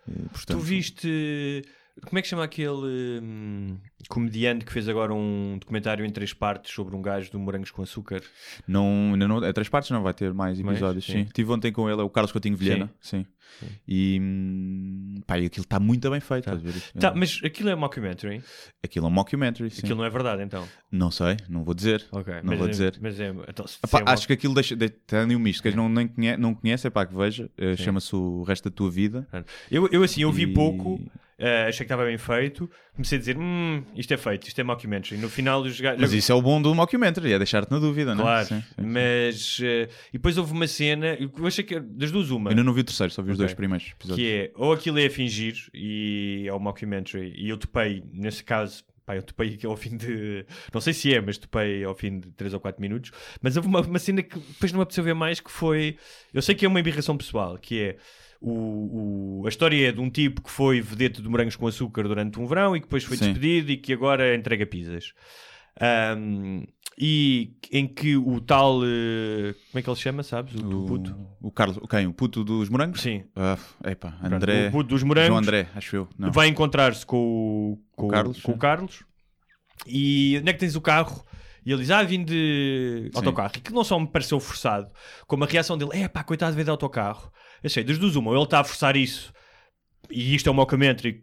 [0.09, 1.63] Eh, Tu portanto, viste.
[2.07, 3.77] Como é que chama aquele hum,
[4.09, 7.83] comediante que fez agora um documentário em três partes sobre um gajo do Morangos com
[7.83, 8.23] Açúcar?
[8.67, 10.79] Não, ainda não, é três partes, não vai ter mais Mais?
[10.79, 11.05] episódios.
[11.05, 11.25] Sim.
[11.25, 11.29] Sim.
[11.35, 12.91] Tive ontem com ele, é o Carlos Coutinho Vilhena.
[12.99, 13.27] Sim.
[13.87, 16.51] E hum, pá, e aquilo está muito bem feito.
[16.57, 16.73] ver?
[16.99, 18.43] Tá, mas aquilo é mockumentary?
[18.83, 19.71] Aquilo é um mockumentary.
[19.71, 19.83] Sim.
[19.85, 20.67] Aquilo não é verdade então?
[20.91, 22.05] Não sei, não vou dizer.
[22.11, 22.99] Não mas vou é- dizer.
[23.03, 23.29] Mas é.
[23.49, 24.75] Então, Epá, é um acho que aquilo deixa.
[24.75, 25.63] de- Tem ali um misto.
[25.63, 27.51] Quem não, nem conhece, não conhece, é pá, que veja.
[27.59, 27.85] Eh, Sim.
[27.85, 29.29] Chama-se o resto da tua vida.
[29.71, 30.99] Eu, eu assim, eu vi E- pouco.
[31.43, 32.71] Ah, achei que estava bem feito.
[32.95, 35.17] Comecei a dizer, hum, isto é feito, isto é mockumentary.
[35.21, 36.01] No final os gajos...
[36.01, 38.25] Mas isso é o bom do mockumentary, é deixar-te na dúvida, não é?
[38.25, 38.87] Claro, Sim, sim, sim.
[38.87, 39.61] mas...
[39.63, 42.49] eh, e depois houve uma cena, eu achei que das duas uma.
[42.49, 43.47] Eu ainda não vi o terceiro, só vi os Ok.
[43.47, 44.17] dois primeiros episódios.
[44.27, 48.45] Que é, ou aquilo é a fingir, e é o mockumentary, e eu topei, nesse
[48.45, 50.45] caso, pá, eu topei ao fim de.
[50.73, 53.11] Não sei se é, mas topei ao fim de 3 ou 4 minutos.
[53.41, 55.97] Mas houve uma, uma cena que depois não me apeteceu ver mais, que foi.
[56.33, 57.97] Eu sei que é uma embirração pessoal, que é.
[58.45, 62.03] O, o- a história é de um tipo que foi vedete de morangos com açúcar
[62.09, 63.27] durante um verão e que depois foi Sim.
[63.33, 65.13] despedido e que agora entrega pizzas.
[65.81, 66.65] Ahm,
[66.99, 68.81] e em que o tal.
[68.85, 70.55] eh, como é que ele se chama, sabes?
[70.57, 71.17] O, o puto?
[71.41, 72.07] O, Carlos, quem?
[72.07, 73.01] O puto dos morangos?
[73.01, 73.25] Sim.
[73.35, 73.57] Ah,
[73.87, 74.69] epá, Pronto, André.
[74.69, 75.29] o puto dos morangos.
[75.29, 76.09] João André, acho eu.
[76.19, 76.31] Não.
[76.31, 78.59] vai encontrar-se com, o- com, O Carlos, com o sim.
[78.61, 79.05] Carlos
[79.87, 81.25] e onde é que tens o carro?
[81.65, 83.17] E ele diz, ah, vim de Sim.
[83.19, 83.53] autocarro.
[83.57, 84.91] E que não só me pareceu forçado,
[85.29, 87.33] como a reação dele, é pá, coitado de ver de autocarro.
[87.63, 89.33] Eu sei, das duas uma, ou ele está a forçar isso,
[90.11, 91.23] e isto é um mockumentary,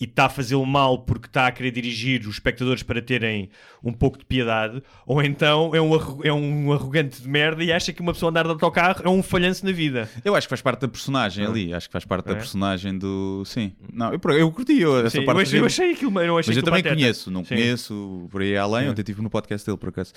[0.00, 3.50] e está a fazê-lo mal porque está a querer dirigir os espectadores para terem
[3.84, 5.90] um pouco de piedade, ou então é um,
[6.24, 9.22] é um arrogante de merda e acha que uma pessoa andar de autocarro é um
[9.22, 10.08] falhanço na vida.
[10.24, 11.74] Eu acho que faz parte da personagem ali.
[11.74, 12.36] Acho que faz parte da É?
[12.36, 13.42] personagem do.
[13.44, 13.72] Sim.
[13.92, 15.36] Não, eu, eu curti eu, essa Sim, parte.
[15.38, 16.96] eu, achei, eu achei aquilo, eu achei Mas eu também pateta.
[16.98, 17.56] conheço, não Sim.
[17.56, 18.88] conheço por aí além.
[18.88, 20.14] Ontem estive no podcast dele, por acaso.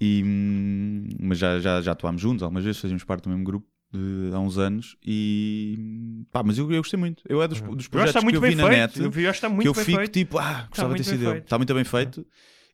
[0.00, 3.66] E, hum, mas já, já, já atuámos juntos algumas vezes, fazíamos parte do mesmo grupo
[3.92, 4.96] de- há uns anos.
[5.04, 7.22] E pá, mas eu, eu gostei muito.
[7.28, 8.78] Eu é dos, dos acho que projetos que eu vi na feito.
[8.78, 10.12] net Eu vi- eu está muito que eu bem fico feito.
[10.12, 11.34] tipo, ah, gostava de ter sido eu.
[11.36, 12.26] Está muito bem feito.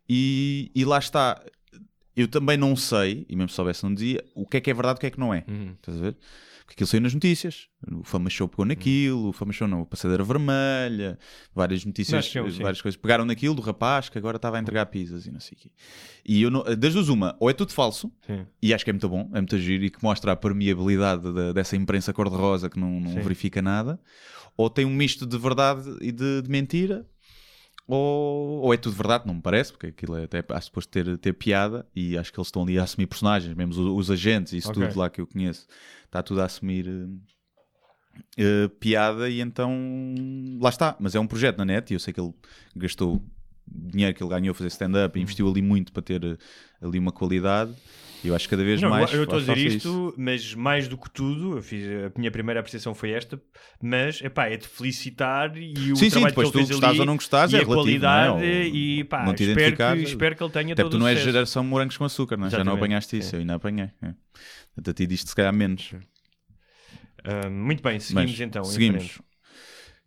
[0.08, 1.40] E, e lá está.
[2.16, 4.74] Eu também não sei, e mesmo se soubesse não dizia, o que é que é
[4.74, 5.44] verdade e o que é que não é.
[5.48, 5.72] Uhum.
[5.80, 6.16] Estás a ver?
[6.64, 7.68] Porque aquilo saiu nas notícias.
[7.92, 11.18] O Fama Show pegou naquilo, o Fama Show não, a Passadeira Vermelha,
[11.54, 12.96] várias notícias, eu, várias coisas.
[12.98, 15.70] Pegaram naquilo do rapaz que agora estava a entregar pizzas e não sei o quê.
[16.24, 18.46] E eu, não, das duas, uma, ou é tudo falso, Sim.
[18.62, 21.52] e acho que é muito bom, é muito giro e que mostra a permeabilidade da-
[21.52, 24.00] dessa imprensa cor-de-rosa que não, não verifica nada,
[24.56, 27.06] ou tem um misto de verdade e de, de mentira,
[27.86, 31.18] ou, ou é tudo verdade, não me parece, porque aquilo é até há suposto ter,
[31.18, 34.52] ter piada e acho que eles estão ali a assumir personagens, mesmo os, os agentes
[34.52, 34.86] e isso Ok.
[34.88, 35.66] tudo lá que eu conheço,
[36.06, 36.86] está tudo a assumir
[38.36, 39.72] eh, piada e então
[40.60, 42.32] lá está, mas é um projeto na net e eu sei que ele
[42.76, 43.22] gastou
[43.66, 45.22] dinheiro que ele ganhou a fazer stand-up e Uhum.
[45.22, 46.36] investiu ali muito para ter eh,
[46.80, 47.74] ali uma qualidade
[48.24, 49.76] e eu acho que cada vez Não, mais eu estou a dizer isso.
[49.76, 53.40] isto, mas mais do que tudo, eu fiz, a minha primeira apreciação foi esta,
[53.82, 56.70] mas epá, é de felicitar e o Sim, sim, trabalho depois que ele tu fez
[56.70, 58.40] gostares ali ou não gostares, e é a relativo, qualidade não é?
[58.40, 61.06] Ou e pá, não te espero, que, espero que ele tenha Até todo tu não
[61.06, 62.50] és geração morangos com açúcar, não é?
[62.50, 63.36] já não apanhaste isso, sim.
[63.36, 63.90] eu ainda apanhei.
[64.02, 64.14] É.
[64.74, 65.94] Portanto, a ti disto se calhar menos.
[67.24, 68.64] Ah, muito bem, seguimos Mas, então.
[68.64, 69.20] Seguimos.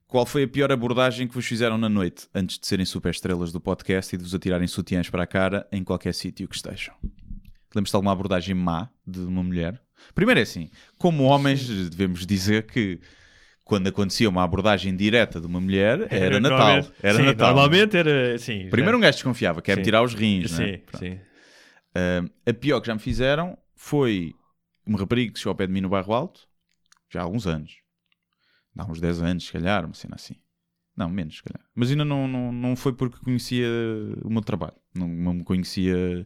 [0.08, 3.52] Qual foi a pior abordagem que vos fizeram na noite antes de serem super estrelas
[3.52, 6.96] do podcast e de vos atirarem sutiãs para a cara em qualquer sítio que estejam?
[7.76, 9.82] Lembras-te de alguma abordagem má de uma mulher?
[10.14, 13.00] Primeiro é assim, como homens devemos dizer que
[13.64, 16.86] quando acontecia uma abordagem direta de uma mulher era Natal.
[17.04, 17.48] Era sim, Natal.
[17.54, 18.70] Normalmente era, sim.
[18.70, 19.86] Primeiro um já- gajo desconfiava, quer-me Sim.
[19.86, 20.72] tirar os rins, não é?
[20.72, 21.00] Sim, Pronto.
[21.06, 21.20] sim.
[21.96, 24.34] Uh, a pior que já me fizeram foi
[24.86, 26.48] uma rapariga que chegou ao pé de mim no bairro alto,
[27.10, 27.78] já há alguns anos.
[28.78, 30.36] Há uns 10 anos, se calhar, uma cena assim.
[30.96, 31.64] Não, menos, se calhar.
[31.76, 33.68] Mas ainda não, não, não foi porque conhecia
[34.24, 34.76] o meu trabalho.
[34.96, 36.26] Não, não me conhecia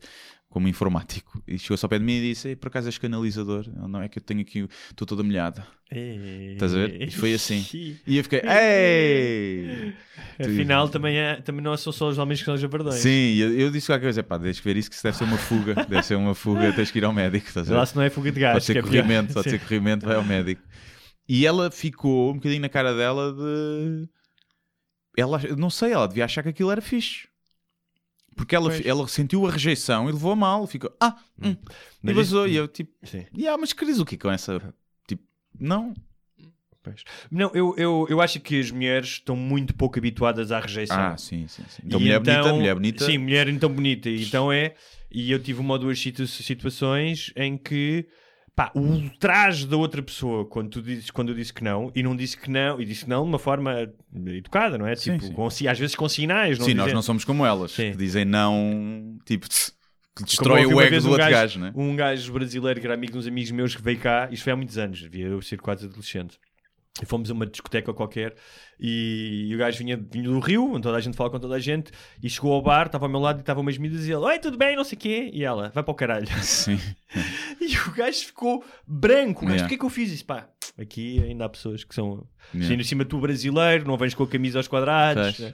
[0.51, 1.41] como informático.
[1.47, 3.65] E chegou-se ao pé de mim e disse: "Ei, por acaso és canalizador?
[3.73, 5.65] Eu, não, é que eu tenho aqui, estou toda molhada.
[5.89, 7.01] Estás a ver?
[7.01, 7.65] E foi assim.
[8.05, 9.93] E eu fiquei: Ei!
[10.39, 12.95] Afinal, também, é, também não são só os homens que são os jabardões.
[12.95, 15.37] Sim, eu, eu disse qualquer coisa: pá, deixa ver isso, que isso deve ser uma
[15.37, 15.73] fuga.
[15.89, 17.47] deve ser uma fuga, tens que ir ao médico.
[17.47, 17.77] Estás a ver?
[17.77, 18.53] Lá se não é fuga de gás.
[18.53, 18.91] Pode ser é pior.
[18.91, 19.49] corrimento, pode Sim.
[19.51, 20.61] ser corrimento, vai ao médico.
[21.27, 24.09] E ela ficou um bocadinho na cara dela de.
[25.17, 27.27] Ela, não sei, ela devia achar que aquilo era fixe.
[28.35, 28.85] Porque ela, Pois.
[28.85, 30.65] ela sentiu a rejeição e levou a mal.
[30.65, 31.55] Ficou, ah, hum.
[32.01, 32.47] Mas e vazou.
[32.47, 33.25] E eu, tipo, Sim.
[33.37, 34.73] yeah, mas querias o quê com essa.
[35.07, 35.23] Tipo,
[35.59, 35.93] não.
[36.83, 37.03] Pois.
[37.29, 40.97] Não, eu, eu, eu acho que as mulheres estão muito pouco habituadas à rejeição.
[40.99, 41.63] Ah, sim, sim.
[41.69, 41.83] sim.
[41.85, 43.05] Então, E mulher então- bonita, mulher bonita.
[43.05, 44.09] Sim, mulher então bonita.
[44.09, 44.73] E Então é.
[45.11, 48.07] E eu tive uma ou duas situ- situações em que.
[48.61, 52.03] Pá, o ultraje da outra pessoa quando, tu dizes, quando eu disse que não, e
[52.03, 53.91] não disse que não, e disse não de uma forma
[54.27, 54.95] educada, não é?
[54.95, 55.33] Sim, tipo, sim.
[55.33, 56.59] com às vezes com sinais.
[56.59, 57.91] Não sim, nós não somos como elas, Sim.
[57.91, 59.73] que dizem não, tipo, tss,
[60.15, 61.73] que destrói o ego do um outro gajo, gajo, né?
[61.75, 64.53] Um gajo brasileiro que era amigo de uns amigos meus que veio cá, isto foi
[64.53, 66.37] há muitos anos, devia eu ser quase adolescente.
[67.01, 68.35] E fomos a uma discoteca qualquer
[68.77, 71.59] e, o gajo vinha, vinha do Rio, onde toda a gente fala com toda a
[71.59, 71.91] gente,
[72.21, 74.39] e chegou ao bar, estava ao meu lado e estavam umas miúdas e ele, oi,
[74.39, 75.29] tudo bem, não sei o quê.
[75.31, 76.27] E ela, vai para o caralho.
[76.41, 76.79] Sim.
[77.61, 79.45] E o gajo ficou branco.
[79.45, 79.65] Gajo, Yeah.
[79.65, 80.11] o que é que eu fiz?
[80.11, 80.49] Isso, pá,
[80.79, 82.27] aqui ainda há pessoas que são.
[82.55, 82.73] Yeah.
[82.73, 85.37] Em cima tu brasileiro, não vens com a camisa aos quadrados.
[85.37, 85.53] Né?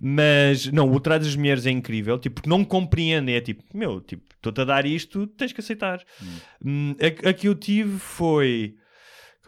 [0.00, 3.34] Mas, não, o trato das mulheres é incrível, tipo, porque não compreendem.
[3.34, 6.04] É tipo, meu, tipo, estou-te a dar isto, tens que aceitar.
[6.64, 8.76] Hum, a, a que eu tive foi.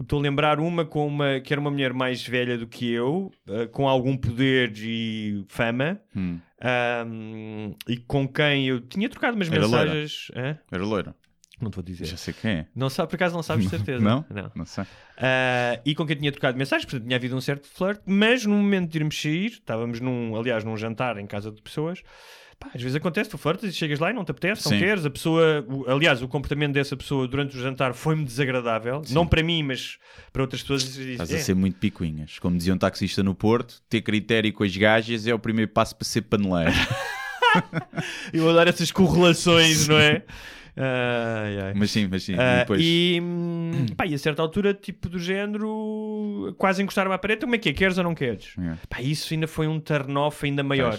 [0.01, 3.31] Estou a lembrar uma com uma que era uma mulher mais velha do que eu,
[3.49, 6.39] eh, com algum poder e fama, Hum.
[6.61, 9.85] ahm, e com quem eu tinha trocado umas Era loira?
[9.95, 10.29] mensagens.
[10.35, 10.59] Hã?
[10.73, 11.15] Era loira.
[11.61, 12.07] Não te vou dizer.
[12.07, 12.67] Já sei quem é.
[12.75, 14.01] Não sabe, por acaso não sabes de certeza.
[14.03, 14.25] Não?
[14.31, 14.51] Não.
[14.55, 14.85] Não sei.
[15.19, 18.55] Ah, e com quem tinha trocado mensagens, portanto tinha havido um certo flirt, mas no
[18.57, 22.03] momento de irmos sair, estávamos num, aliás, num jantar em casa de pessoas.
[22.61, 24.79] Pá, às vezes acontece, tu flirtas e chegas lá e não te apetece, não Sim.
[24.79, 25.05] queres.
[25.07, 29.43] A pessoa, o- aliás, o comportamento dessa pessoa durante o jantar foi-me desagradável, não para
[29.43, 29.97] mim, mas
[30.33, 30.97] para outras pessoas.
[30.97, 32.39] Estás "É, a ser muito picuinhas.
[32.39, 35.97] Como dizia um taxista no Porto, ter critério com as gajas é o primeiro passo
[35.97, 36.71] para ser paneleiro.
[38.33, 40.23] Eu adoro essas correlações, não é?
[40.77, 41.75] Ai, ai.
[41.75, 42.35] mas sim, mas sim.
[42.35, 42.81] E depois...
[42.83, 47.55] e, hum, pá, e a certa altura, tipo do género, quase encostaram à parede, como
[47.55, 47.73] é que é?
[47.73, 48.55] Queres ou não queres?
[48.59, 48.75] É.
[48.89, 50.97] Pá, isso ainda foi um turn-off ainda maior.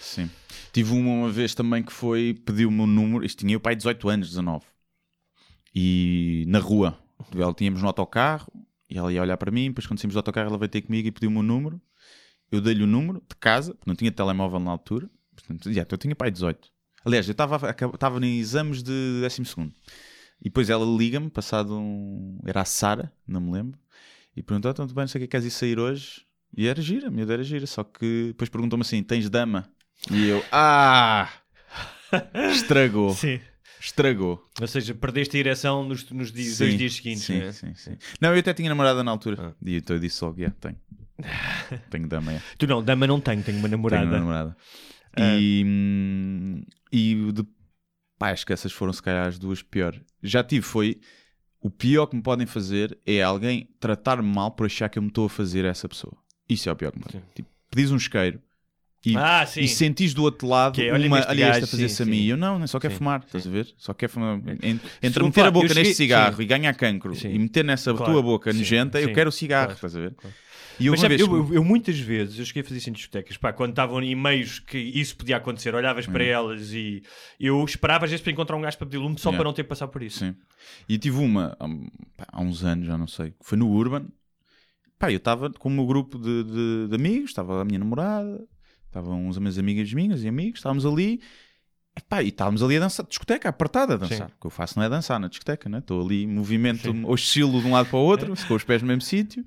[0.00, 0.30] Sim.
[0.72, 4.08] Tive uma, uma vez também que foi, pediu-me um número, isto tinha o pai 18
[4.08, 4.64] anos, 19.
[5.74, 6.98] E na rua,
[7.34, 8.52] ela tínhamos no autocarro,
[8.88, 11.08] e ela ia olhar para mim, depois quando saímos do autocarro ela veio ter comigo
[11.08, 11.80] e pediu-me um número.
[12.50, 15.94] Eu dei-lhe o número de casa, porque não tinha telemóvel na altura, portanto, já, então
[15.94, 16.70] eu tinha pai 18.
[17.04, 19.72] Aliás, eu estava em exames de 12 segundo.
[20.40, 22.38] E depois ela liga-me, passado um...
[22.44, 23.78] Era a Sara, não me lembro.
[24.36, 26.24] E perguntou, então, tudo bem, não sei o que é, queres ir sair hoje?
[26.56, 27.66] E era gira, a miúda era gira.
[27.66, 29.68] Só que depois perguntou-me assim, tens dama?
[30.10, 31.30] E eu, ah!
[32.52, 33.14] Estragou.
[33.14, 33.40] Sim.
[33.80, 34.48] Estragou.
[34.60, 37.24] Ou seja, perdeste a ereção nos, nos dias, Sim, dois dias seguintes.
[37.24, 37.52] Sim, né?
[37.52, 37.96] sim, sim.
[38.20, 39.50] Não, eu até tinha namorada na altura.
[39.50, 39.54] Ah.
[39.64, 40.76] E então eu disse logo, yeah, tenho.
[41.90, 42.42] tenho dama, é.
[42.56, 44.02] Tu não, dama não tenho, tenho uma namorada.
[44.02, 44.56] Tenho uma namorada.
[45.16, 45.36] Ah.
[45.38, 47.46] E, e de...
[48.18, 50.00] Pá, acho que essas foram se calhar as duas piores.
[50.22, 51.00] Já tive, foi...
[51.60, 55.08] O pior que me podem fazer é alguém tratar-me mal por achar que eu me
[55.08, 56.16] estou a fazer a essa pessoa.
[56.48, 57.20] Isso é o pior que me pode.
[57.34, 58.40] Tipo, pedis um isqueiro
[59.06, 62.06] e, Ah, e sentis do outro lado Que é, uma olha a fazer-se sim, a
[62.06, 62.24] mim.
[62.26, 63.26] eu não, só quero Sim, fumar, sim.
[63.26, 63.68] estás a ver?
[63.76, 64.38] Só quero fumar.
[64.62, 68.12] En- Entre meter a boca eu neste cigarro e ganhar cancro e meter nessa Claro.
[68.12, 69.76] tua boca nojenta, eu quero o cigarro, Claro.
[69.76, 70.14] estás a ver?
[70.14, 70.34] Claro.
[70.80, 71.28] E eu Mas sabe, vez.
[71.28, 74.00] eu, eu- eu muitas vezes, eu cheguei a fazer isso em discotecas, pá, quando estavam
[74.00, 77.02] em meios que isso podia acontecer, olhavas para elas e
[77.40, 79.38] eu esperava às vezes para encontrar um gajo para pedir lume só Yeah.
[79.38, 80.20] para não ter que passar por isso.
[80.20, 80.36] Sim.
[80.88, 81.88] E tive uma hum,
[82.28, 84.06] há uns anos, já não sei, foi no Urban.
[85.00, 88.40] Pá, eu estava com o meu grupo de, de- de amigos, estava a minha namorada,
[88.88, 91.20] estavam uns minhas amigas minhas e amigos, estávamos ali.
[91.96, 94.28] E, e estávamos ali a dançar, discoteca, apertada a dançar.
[94.28, 94.34] Sim.
[94.36, 95.78] O que eu faço não é dançar na discoteca, né?
[95.78, 99.02] Estou ali movimento, oscilo de um lado para o outro, com os pés no mesmo
[99.02, 99.44] sítio.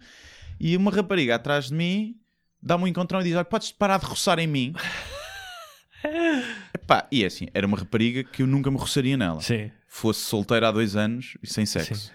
[0.59, 2.15] E uma rapariga atrás de mim
[2.61, 4.73] dá-me um encontrão e diz: Olha, podes parar de roçar em mim.
[6.73, 9.71] Epá, e é assim, era uma rapariga que eu nunca me roçaria nela Sim.
[9.87, 11.95] fosse solteiro há dois anos e sem sexo.
[11.95, 12.11] Sim.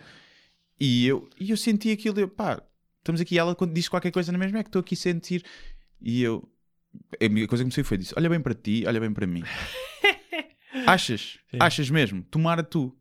[0.79, 2.63] E eu, e eu senti aquilo, eu, pá,
[2.99, 5.45] estamos aqui, ela quando disse qualquer coisa na mesma, é que estou aqui a sentir.
[6.01, 6.47] E eu,
[7.21, 9.43] a coisa que me saiu foi disse: olha bem para ti, olha bem para mim.
[10.87, 11.39] Achas?
[11.59, 12.23] Achas mesmo?
[12.31, 12.95] Tomara tu.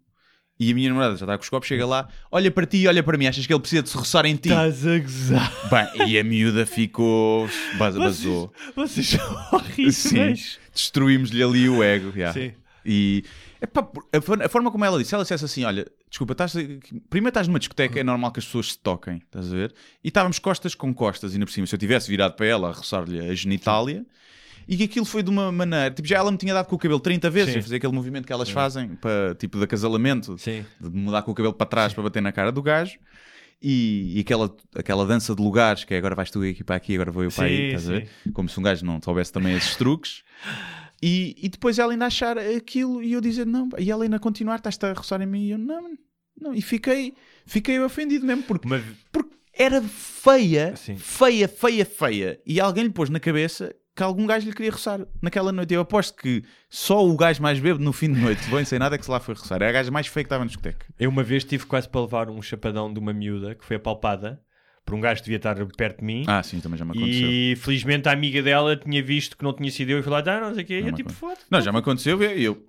[0.57, 3.03] E a minha namorada já está com os copos, chega lá, olha para ti, olha
[3.03, 4.47] para mim, achas que ele precisa de se roçar em ti?
[4.47, 5.51] Estás a gozar.
[5.69, 7.45] Bem, e a miúda ficou.
[7.77, 8.53] bas- Basou.
[8.73, 9.97] Vocês são horríveis.
[9.97, 10.33] Sim,
[10.73, 12.13] destruímos-lhe ali o ego.
[12.15, 12.31] já.
[12.31, 12.53] Sim.
[12.85, 13.25] E
[13.61, 16.53] epá, por- a, for- a forma como ela disse, ela dissesse assim: Olha, desculpa, estás,
[17.09, 19.73] primeiro estás numa discoteca, é normal que as pessoas se toquem, estás a ver?
[20.03, 21.65] E estávamos costas com costas, ainda por cima.
[21.67, 24.05] Se eu tivesse virado para ela a roçar-lhe a genitália.
[24.67, 26.79] E que aquilo foi de uma maneira, tipo, já ela me tinha dado com o
[26.79, 27.59] cabelo 30 vezes, Sim.
[27.59, 30.65] a fazer aquele movimento que elas fazem, para, tipo, de acasalamento, Sim.
[30.81, 32.97] de mudar com o cabelo para trás para bater na cara do gajo.
[33.61, 36.95] E, e aquela, aquela dança de lugares, que é agora vais tu aqui para aqui,
[36.95, 38.09] agora vou eu para Sim, aí, estás a ver?
[38.23, 38.31] sim.
[38.31, 40.23] Como se um gajo não soubesse também esses truques.
[41.01, 44.55] E, e depois ela ainda achar aquilo e eu dizer não, e ela ainda continuar,
[44.55, 45.91] estás a roçar em mim e eu não,
[46.39, 46.53] não.
[46.53, 47.13] E fiquei,
[47.45, 48.81] fiquei ofendido mesmo porque, Uma-
[49.11, 50.97] porque era feia, Sim.
[50.97, 52.41] feia, feia, feia.
[52.45, 55.73] E alguém lhe pôs na cabeça que algum gajo lhe queria roçar naquela noite.
[55.73, 58.95] Eu aposto que só o gajo mais bêbado no fim de noite, bem sem nada,
[58.95, 59.61] é que se lá foi roçar.
[59.61, 60.85] É a gaja mais feia que estava na discoteca.
[60.99, 64.41] Eu uma vez tive quase para levar um chapadão de uma miúda que foi apalpada
[64.85, 66.23] por um gajo que devia estar perto de mim.
[66.27, 67.27] Ah, sim, também já me aconteceu.
[67.27, 70.39] E felizmente a amiga dela tinha visto que não tinha sido eu e falou: ah,
[70.41, 70.81] não sei o quê.
[70.81, 72.63] E eu tipo, foda Não, já me aconteceu e eu.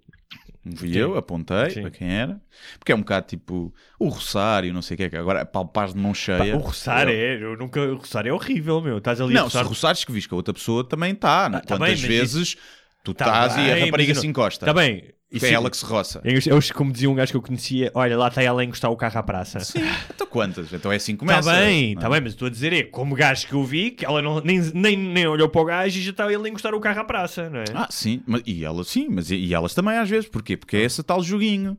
[0.69, 0.99] Vi Sim.
[0.99, 1.83] eu, apontei Sim.
[1.83, 2.41] para quem era,
[2.77, 5.95] porque é um bocado tipo o roçário, não sei o que é que agora palpares
[5.95, 6.57] de mão cheia.
[6.57, 8.99] O roçar é, eu nunca, o roçar é horrível, meu.
[8.99, 9.63] Estás ali a Não, roçar.
[9.63, 11.47] se roçares que vis que a outra pessoa também está.
[11.47, 12.57] Ah, tá Quantas bem, vezes
[13.05, 14.67] tu Tá estás e a bem, rapariga se não- encosta?
[14.67, 15.05] Tá bem.
[15.33, 16.21] É Isso- ela que se roça.
[16.25, 16.41] Eu,
[16.75, 19.19] como dizia um gajo que eu conhecia, olha, lá está ela a encostar o carro
[19.19, 19.59] à praça.
[19.61, 19.81] Sim,
[20.15, 20.73] então quantas?
[20.73, 21.53] Então é assim que Está começa.
[21.61, 22.11] bem, não está é?
[22.13, 24.61] bem, mas estou a dizer é, como gajo que eu vi, que ela não, nem,
[24.73, 27.05] nem, nem olhou para o gajo e já estava ele a encostar o carro à
[27.05, 27.65] praça, não é?
[27.75, 30.57] Ah, sim, mas, e elas sim, mas e, e elas também às vezes, porquê?
[30.57, 31.77] Porque é esse tal joguinho.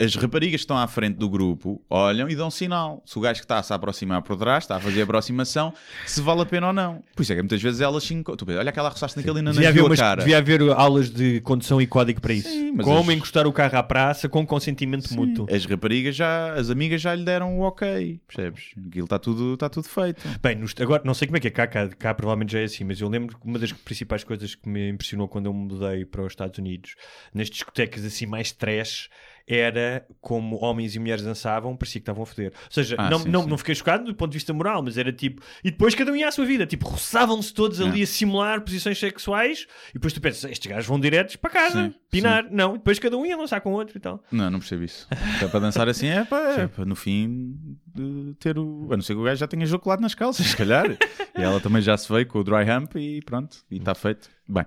[0.00, 3.00] As raparigas que estão à frente do grupo olham e dão sinal.
[3.06, 5.72] Se o gajo que está a se aproximar por trás, está a fazer a aproximação,
[6.04, 7.02] se vale a pena ou não.
[7.14, 8.14] Por isso é que muitas vezes elas se
[8.58, 10.20] Olha aquela roçaste naquele não Devia nos haver, viu a umas- cara.
[10.20, 12.48] devia haver aulas de condução e código para isso.
[12.48, 15.46] Sim, Como as- encostar o carro à praça com consentimento mútuo.
[15.52, 18.72] As raparigas já, as amigas já lhe deram o ok, percebes?
[18.88, 20.22] Aquilo está tudo, está tudo feito.
[20.42, 22.64] Bem, nos- agora não sei como é que é cá, cá, cá provavelmente já é
[22.64, 25.68] assim, mas eu lembro que uma das principais coisas que me impressionou quando eu me
[25.72, 26.96] mudei para os Estados Unidos,
[27.32, 29.08] nas discotecas assim mais trash,
[29.46, 32.52] era como homens e mulheres dançavam, parecia que estavam a foder.
[32.54, 33.48] Ou seja, Ah, não, sim, não, sim.
[33.50, 35.42] não fiquei chocado do ponto de vista moral, mas era tipo.
[35.62, 38.98] E depois cada um ia à sua vida, tipo, roçavam-se todos ali a simular posições
[38.98, 42.46] sexuais, e depois tu pensas, estes gajos vão diretos para casa, Sim, pinar.
[42.50, 44.22] Não, e depois cada um ia lançar com o outro e tal.
[44.32, 45.06] Não, não percebo isso.
[45.42, 47.54] É para dançar assim, é para, é para no fim
[47.94, 48.88] de ter o.
[48.92, 50.86] A não ser que o gajo já tenha jogo nas calças, se calhar.
[50.90, 54.30] e ela também já se veio com o dry hump e pronto, e está feito.
[54.48, 54.64] Bem,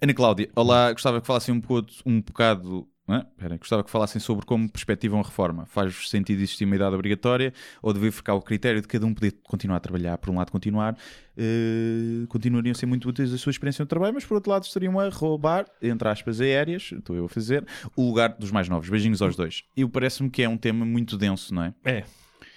[0.00, 2.88] Ana Cláudia, olá, gostava que falassem um, pouco, um bocado.
[3.08, 3.18] É?
[3.18, 5.64] Espera, gostava que falassem sobre como perspectivam a reforma.
[5.66, 9.32] Faz sentido existir uma idade obrigatória ou deve ficar o critério de cada um poder
[9.44, 10.18] continuar a trabalhar?
[10.18, 10.96] Por um lado, continuar,
[11.36, 14.64] eh, continuariam a ser muito úteis a sua experiência no trabalho, mas por outro lado,
[14.64, 17.64] estariam a roubar, entre aspas, aéreas, estou eu a fazer,
[17.94, 18.88] o lugar dos mais novos.
[18.88, 19.62] Beijinhos aos dois.
[19.76, 21.74] E parece-me que é um tema muito denso, não é?
[21.84, 22.04] É.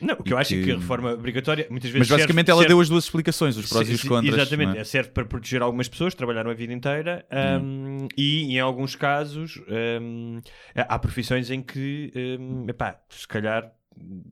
[0.01, 2.07] Não, o que eu acho é que- que a reforma obrigatória muitas vezes.
[2.09, 4.33] Mas basicamente serve- ela serve- deu as duas explicações, os prós e os contras.
[4.35, 4.83] Exatamente, não é?
[4.83, 7.25] serve para proteger algumas pessoas que trabalharam a vida inteira
[7.61, 9.59] um, e em alguns casos
[10.01, 10.39] um,
[10.75, 13.71] há profissões em que um, epá, se calhar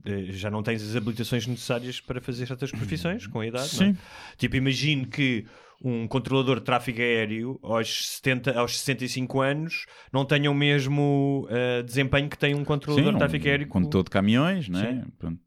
[0.05, 3.69] eh, já não tens as habilitações necessárias para fazer certas profissões com a idade.
[3.77, 3.89] não é?
[3.91, 3.97] Sim.
[4.37, 5.45] Tipo, imagino que
[5.83, 11.83] um controlador de tráfego aéreo aos, 70, aos 65 anos não tenha o mesmo eh,
[11.83, 13.67] desempenho que tem um controlador de tráfego aéreo.
[13.67, 15.03] um condutor de caminhões, é?
[15.19, 15.39] Pronto.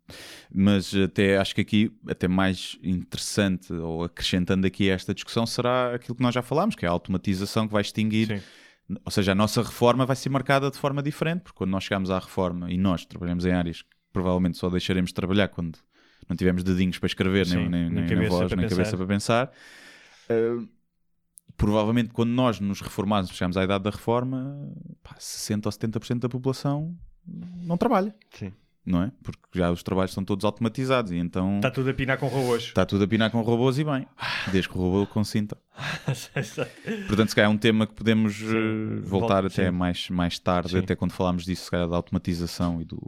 [0.52, 6.14] Mas até acho que aqui, até mais interessante, ou acrescentando aqui esta discussão, será aquilo
[6.14, 8.26] que nós já falámos, que é a automatização que vai extinguir.
[8.26, 8.42] Sim.
[9.04, 12.10] Ou seja, a nossa reforma vai ser marcada de forma diferente, porque quando nós chegamos
[12.10, 15.78] à reforma e nós trabalhamos em áreas que provavelmente só deixaremos de trabalhar quando
[16.28, 18.76] não tivermos dedinhos para escrever, Sim, nem, nem, nem nem, voz, nem pensar.
[18.76, 19.52] cabeça para pensar.
[20.30, 20.68] Uh,
[21.56, 26.28] provavelmente quando nós nos reformarmos, chegamos à idade da reforma, pá, 60 ou 70% da
[26.28, 26.96] população
[27.26, 28.52] não trabalha, Sim.
[28.84, 29.12] não é?
[29.22, 32.62] Porque já os trabalhos são todos automatizados e então Está tudo a pinar com robôs.
[32.62, 34.06] está tudo a pinar com robôs e bem,
[34.50, 35.56] desde que o robô consinta.
[37.06, 39.70] Portanto, se calhar é um tema que podemos eh, voltar volta- até sim.
[39.76, 40.78] mais, mais tarde, Sim.
[40.78, 42.98] até quando falámos disso, se calhar da automatização e do.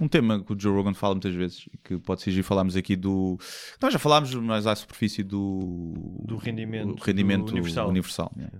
[0.00, 2.96] Um tema que o Joe Rogan fala muitas vezes que pode ser giro falarmos aqui
[2.96, 3.38] do.
[3.82, 6.22] Nós já falámos mais à superfície do.
[6.24, 7.88] Do rendimento, rendimento do universal.
[7.88, 8.58] universal, yeah.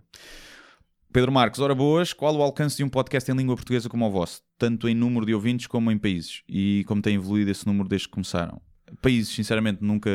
[1.12, 4.10] Pedro Marques, ora boas, qual o alcance de um podcast em língua portuguesa como o
[4.10, 4.42] vosso?
[4.56, 6.42] Tanto em número de ouvintes como em países?
[6.48, 8.60] E como tem evoluído esse número desde que começaram?
[9.00, 10.10] Países, sinceramente, nunca,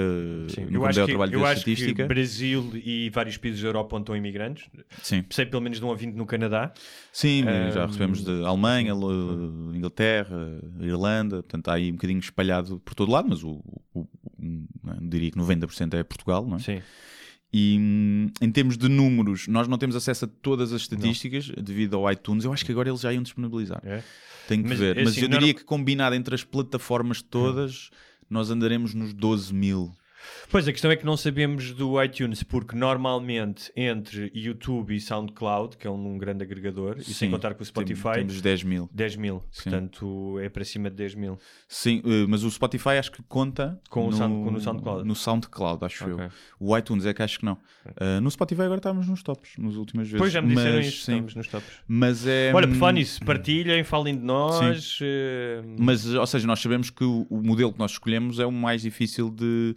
[0.49, 2.03] Sim, nunca eu me acho, que, trabalho eu de acho estatística.
[2.03, 4.65] que Brasil e vários países da Europa onde estão imigrantes.
[5.02, 5.23] Sim.
[5.30, 6.73] Sei pelo menos de um ouvinte no Canadá.
[7.11, 7.43] Sim,
[7.73, 8.93] já Ahm, recebemos de Alemanha,
[9.73, 13.61] Inglaterra, Irlanda, portanto há aí um bocadinho espalhado por todo lado, mas o,
[13.93, 14.07] o- o-
[14.84, 16.60] não diria que 90% é Portugal, não é?
[16.60, 16.81] Sim.
[17.53, 17.76] E
[18.41, 22.43] em termos de números, nós não temos acesso a todas as estatísticas devido ao iTunes.
[22.43, 23.81] Eu acho que agora eles já iam disponibilizar.
[23.85, 24.03] É.
[24.47, 24.97] Tenho que Mas, ver.
[24.97, 27.89] é Mas assim, eu não- diria que combinado entre as plataformas todas,
[28.30, 29.95] nós andaremos nos 12 mil.
[30.52, 35.77] Pois a questão é que não sabemos do iTunes, porque normalmente entre YouTube e SoundCloud,
[35.77, 38.64] que é um, um grande agregador, e sem Sim, contar com o Spotify, Temos 10
[38.64, 38.89] mil.
[38.93, 39.43] 10 mil.
[39.52, 39.64] Sim.
[39.69, 41.38] Portanto, é para cima de 10 mil.
[41.68, 45.07] Sim, eh, mas o Spotify acho que conta Com o no, Sound- com- no SoundCloud.
[45.07, 46.26] No SoundCloud, acho Ok.
[46.26, 46.30] eu.
[46.60, 47.57] O iTunes é que acho que não.
[47.97, 50.14] Eh, no Spotify agora estamos nos tops, nas últimas vezes.
[50.14, 51.69] Depois já me disseram mas, sim, estamos nos tops.
[51.88, 52.52] Mas é.
[52.53, 54.99] Olha, por falar nisso, partilhem, falem de nós.
[55.02, 58.52] eh, Mas, ou seja, nós sabemos que o, o modelo que nós escolhemos é o
[58.52, 59.76] mais difícil de,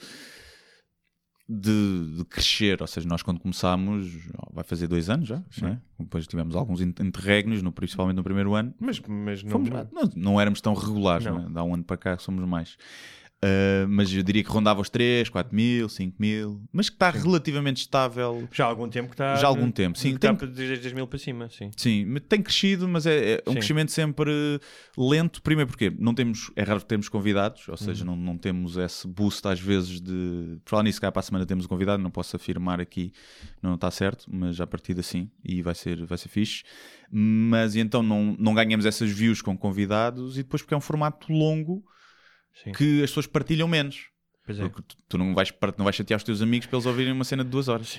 [1.49, 2.81] de, de crescer.
[2.83, 4.07] Ou seja, nós quando começámos,
[4.53, 5.81] vai fazer dois anos já, não é?
[5.99, 8.75] depois tivemos alguns in- interregnos, no, principalmente no primeiro ano.
[8.79, 9.51] Mas, mas não.
[9.51, 11.39] Fomos- não, não éramos tão regulares, Não.
[11.41, 11.51] não é?
[11.51, 12.77] Dá um ano para cá que somos mais.
[13.41, 17.09] Ah, mas eu diria que rondava os 3, 4 mil, 5 mil, mas que está
[17.11, 18.49] relativamente estável.
[18.53, 19.37] Já há algum tempo que está.
[19.37, 20.15] Já há algum tempo, sim.
[20.15, 21.71] Está Tem- desde 10 mil para cima, sim.
[21.77, 23.59] Sim, mas tem crescido, mas é, é um Sim.
[23.59, 24.33] crescimento sempre
[24.97, 25.41] lento.
[25.41, 28.17] Primeiro porque não temos, é raro termos convidados, ou seja, Uhum.
[28.17, 30.59] não, não temos esse boost às vezes de.
[30.65, 33.13] Por falar nisso, cá para a semana temos um convidado, não posso afirmar aqui,
[33.63, 36.65] não está certo, mas a partir assim e vai ser, vai ser fixe.
[37.11, 40.81] Mas e então não, não ganhamos essas views com convidados e depois porque é um
[40.81, 41.85] formato longo
[42.65, 42.73] Sim.
[42.73, 44.07] que as pessoas partilham menos.
[44.45, 44.63] Pois é.
[44.69, 47.25] Porque tu, tu não, vais, não vais chatear os teus amigos para eles ouvirem uma
[47.25, 47.99] cena de duas horas.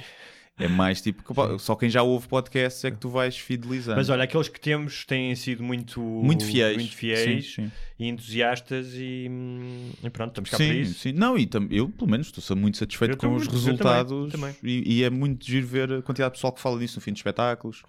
[0.61, 3.95] É mais tipo, que, só quem já ouve podcasts é que tu vais fidelizando.
[3.95, 6.75] Mas olha, aqueles que temos têm sido muito, Muito fiéis.
[6.75, 7.71] muito fiéis Sim, sim.
[7.97, 10.99] e entusiastas e, hum, e pronto, estamos cá sim, para isso.
[10.99, 11.11] sim.
[11.13, 14.31] Não, e tam- eu, pelo menos, estou muito satisfeito Eu com também, os eu resultados
[14.33, 17.01] também, E, e é muito giro ver a quantidade de pessoal que fala disso no
[17.01, 17.81] fim de espetáculos.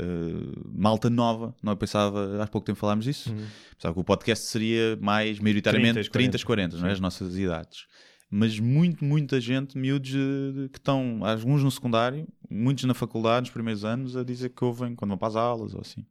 [0.00, 1.54] Uh, malta nova.
[1.62, 3.30] Não eu pensava, há pouco tempo falámos disso.
[3.32, 3.46] Uhum.
[3.76, 6.92] Pensava que o podcast seria mais maioritariamente 30, 30, 40, não é?
[6.92, 7.86] as nossas idades.
[8.30, 13.50] Mas muito, muita gente, miúdos eh, que estão, alguns no secundário, muitos na faculdade, nos
[13.50, 16.04] primeiros anos, a dizer que ouvem quando vão para as aulas ou assim.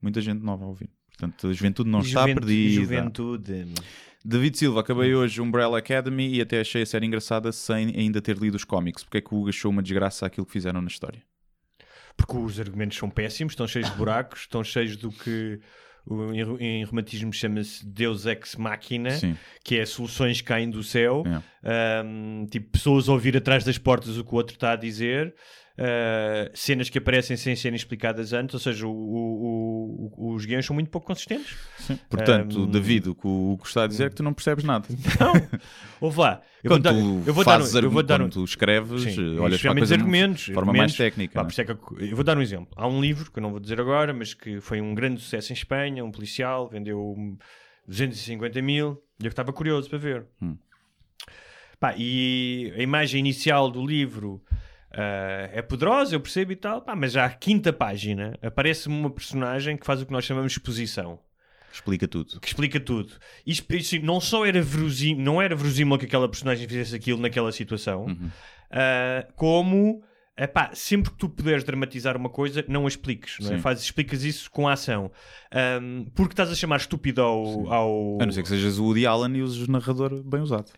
[0.00, 0.90] Muita gente nova a ouvir.
[1.10, 2.80] Portanto, a juventude não está Juventude- perdida.
[2.82, 3.64] Juventude.
[4.24, 8.36] David Silva, acabei hoje Umbrella Academy e até achei a série engraçada sem ainda ter
[8.36, 9.02] lido os cómics.
[9.02, 11.22] Porque é que o Hugo achou uma desgraça aquilo que fizeram na história?
[12.16, 15.58] Porque os argumentos são péssimos, estão cheios de buracos, estão cheios do que
[16.06, 19.36] o- em, em romantismo chama-se Deus Ex Machina, Sim.
[19.64, 22.00] que é soluções que caem do céu, É.
[22.00, 25.34] Ahm, tipo pessoas a ouvir atrás das portas o que o outro está a dizer,
[25.78, 30.64] ah, cenas que aparecem sem serem explicadas antes, ou seja, o- o- o- os guiões
[30.66, 31.56] são muito pouco consistentes.
[32.10, 34.64] Portanto, Um, David, o que o Hugo está a dizer é que tu não percebes
[34.64, 34.86] nada.
[35.20, 35.32] Não,
[36.00, 36.42] ouve lá.
[36.62, 38.44] Eu vou Quando dar, tu eu vou dar, um- eu vou dar um- quando tu
[38.44, 40.78] escreves, Sim, eh, olhas para a coisa de argumentos, forma argumentos.
[40.78, 41.42] mais técnica.
[41.44, 41.60] Pá, é?
[41.60, 41.78] é que eu,
[42.10, 42.68] eu vou dar um exemplo.
[42.76, 45.52] Há um livro que eu não vou dizer agora, mas que foi um grande sucesso
[45.52, 47.16] em Espanha, um policial, vendeu
[47.88, 50.26] 250 mil e eu estava curioso para ver.
[50.40, 50.56] Hum.
[51.80, 54.40] Pá, e a imagem inicial do livro
[54.94, 59.10] ah, é poderosa, eu percebo e tal, pá, mas já à quinta página aparece-me uma
[59.10, 61.18] personagem que faz o que nós chamamos de exposição
[61.72, 62.38] Explica tudo.
[62.40, 63.14] que explica tudo.
[63.46, 67.50] Isto, isto não só era verosímil, não era verosímil que aquela personagem fizesse aquilo naquela
[67.50, 68.30] situação, Uhum.
[68.70, 70.02] ah, como
[70.38, 73.58] epá, sempre que tu puderes dramatizar uma coisa, não a expliques, não é?
[73.58, 75.10] Fazes, explicas isso com a ação.
[75.50, 77.72] Ahm, porque estás a chamar estúpido ao.
[77.72, 80.70] ao- A não ser que sejas o Woody Allen e uses o narrador bem usado.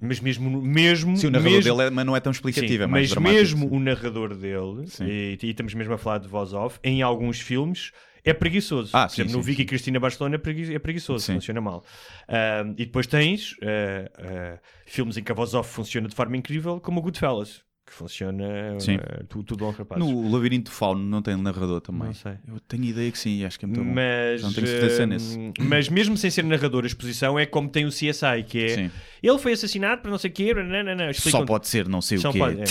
[0.00, 0.62] Mas mesmo.
[0.62, 1.76] mesmo Sim, o narrador mesmo...
[1.76, 3.40] dele é, mas não é tão explicativo, Sim, é mas dramático.
[3.40, 7.40] mesmo o narrador dele, e, e estamos mesmo a falar de voz off, em alguns
[7.40, 7.90] filmes
[8.24, 8.90] é preguiçoso.
[8.96, 9.66] Ah, sim, exemplo, no sim, Vicky sim.
[9.66, 11.84] Cristina Barcelona é, pregui- é preguiçoso, funciona mal.
[12.28, 16.36] Ahm, e depois tens ah, ah, filmes em que a voz off funciona de forma
[16.36, 18.96] incrível, como o Goodfellas, que funciona Sim.
[18.96, 20.04] ah, tu- tudo bom, rapazes.
[20.06, 22.08] No Labirinto Fauno não tem narrador também.
[22.08, 22.32] Não sei.
[22.46, 23.92] Eu tenho ideia que sim, acho que é muito bom.
[23.92, 25.52] Mas, Não tenho certeza ah, nesse.
[25.60, 28.90] mas mesmo sem ser narrador, a exposição é como tem o CSI, que é Sim.
[29.22, 32.00] ele foi assassinado por não sei o quê, não, não, não, Só pode ser, não
[32.00, 32.38] sei Só o quê.
[32.38, 32.64] pode, é.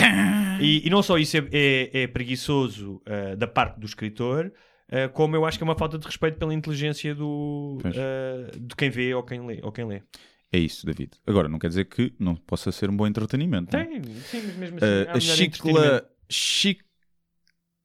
[0.61, 4.51] E, e não só isso é, é- é preguiçoso ah, da parte do escritor,
[4.91, 8.75] ah, como eu acho que é uma falta de respeito pela inteligência do, ah, de
[8.75, 9.59] quem vê ou quem lê.
[9.63, 10.01] Ou quem lê.
[10.51, 11.11] É isso, David.
[11.25, 13.75] Agora, não quer dizer que não possa ser um bom entretenimento.
[13.75, 13.85] não é?
[13.85, 14.85] Tem, sim, mas mesmo assim.
[14.85, 16.09] Uh, a Chicla.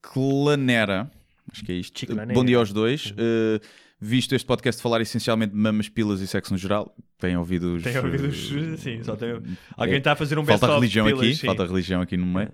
[0.03, 1.11] Chiclanera,
[1.51, 1.99] acho que é isto.
[1.99, 2.33] Chiclanera.
[2.33, 3.11] Bom dia aos dois.
[3.11, 3.59] Uh,
[4.03, 7.83] visto este podcast falar essencialmente de mamas, pilas e sexo no geral, têm ouvido os.
[7.83, 9.41] Tem ouvido os- sim, só tem-
[9.77, 11.45] Alguém é, está a fazer um Falta best-of religião pilas, aqui, sim.
[11.47, 12.51] falta religião aqui no meio.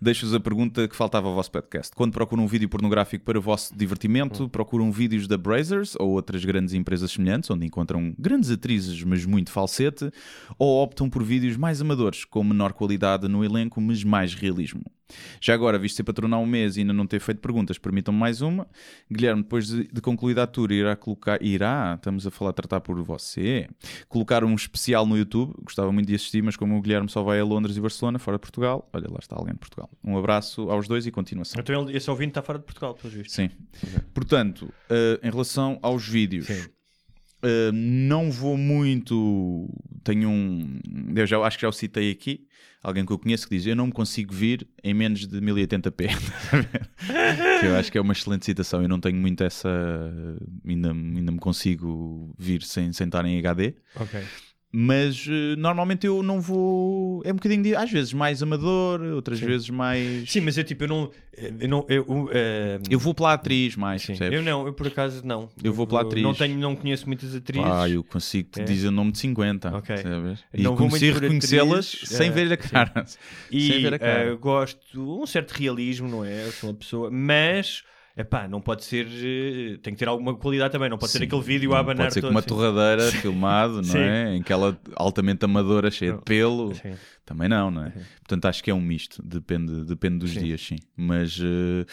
[0.00, 1.94] Deixo-vos a pergunta que faltava ao vosso podcast.
[1.94, 4.48] Quando procuram um vídeo pornográfico para o vosso divertimento, Hum.
[4.48, 9.50] procuram vídeos da Brazers ou outras grandes empresas semelhantes, onde encontram grandes atrizes, mas muito
[9.52, 10.10] falsete,
[10.58, 14.82] ou optam por vídeos mais amadores, com menor qualidade no elenco, mas mais realismo?
[15.40, 18.40] Já agora, visto ser patronar um mês e ainda não ter feito perguntas, permitam-me mais
[18.40, 18.66] uma.
[19.10, 21.42] Guilherme, depois de, de concluída a tour, irá colocar.
[21.42, 23.68] Irá, estamos a falar, tratar por você.
[24.08, 25.54] Colocar um especial no YouTube.
[25.62, 28.36] Gostava muito de assistir, mas como o Guilherme só vai a Londres e Barcelona, fora
[28.36, 29.90] de Portugal, olha, lá está alguém de Portugal.
[30.02, 31.60] Um abraço aos dois e continuação.
[31.60, 33.34] Então esse ouvinte está fora de Portugal, pelos vistos.
[33.34, 33.50] Sim.
[34.12, 36.64] Portanto, eh, em relação aos vídeos, Sim.
[37.42, 39.68] Eh, não vou muito.
[40.02, 40.80] Tenho um.
[41.14, 42.46] Eu já acho que já o citei aqui.
[42.82, 46.08] Alguém que eu conheço que diz: Eu não me consigo vir em menos de 1080p.
[47.60, 48.82] que eu acho que é uma excelente citação.
[48.82, 49.68] Eu não tenho muito essa.
[50.66, 53.74] Ainda, ainda me consigo vir sem, sem estar em HD.
[53.96, 54.20] Ok.
[54.70, 57.22] Mas eh, normalmente eu não vou.
[57.24, 57.74] É um bocadinho de.
[57.74, 60.30] Às vezes mais amador, outras vezes mais.
[60.30, 61.10] Sim, mas eu tipo, eu não.
[61.60, 64.36] Eu, não, eu, eu, eh, Eu vou pela atriz mais, sim, percebes?
[64.38, 65.48] eu não, eu por acaso não.
[65.64, 66.22] Eu vou pela atriz.
[66.22, 67.66] Não, tenho, não conheço muitas atrizes.
[67.70, 68.64] Ah, eu consigo te É?
[68.64, 69.74] dizer o nome de 50.
[69.74, 69.96] Ok.
[69.96, 70.44] sabes?
[70.52, 73.06] E Não muito por reconhecê-las sem eh, ver a cara.
[73.50, 74.24] E sem ver a cara.
[74.32, 76.46] eh, gosto um certo realismo, não é?
[76.46, 77.84] Eu sou uma pessoa, mas
[78.18, 79.06] epá, não pode ser.
[79.06, 82.06] eh, Tem que ter alguma qualidade também, não pode ser Sim, aquele vídeo a abanar
[82.08, 82.48] Pode ser com uma sim.
[82.48, 83.98] torradeira filmado, não Sim.
[83.98, 84.34] é?
[84.36, 86.74] Em que ela altamente amadora, cheia de pelo.
[86.74, 86.94] Sim.
[87.24, 87.90] Também não, não é?
[88.20, 89.22] Portanto, acho que é um misto.
[89.22, 90.40] Depende, depende dos Sim.
[90.40, 90.76] dias, sim.
[90.96, 91.84] Mas eh,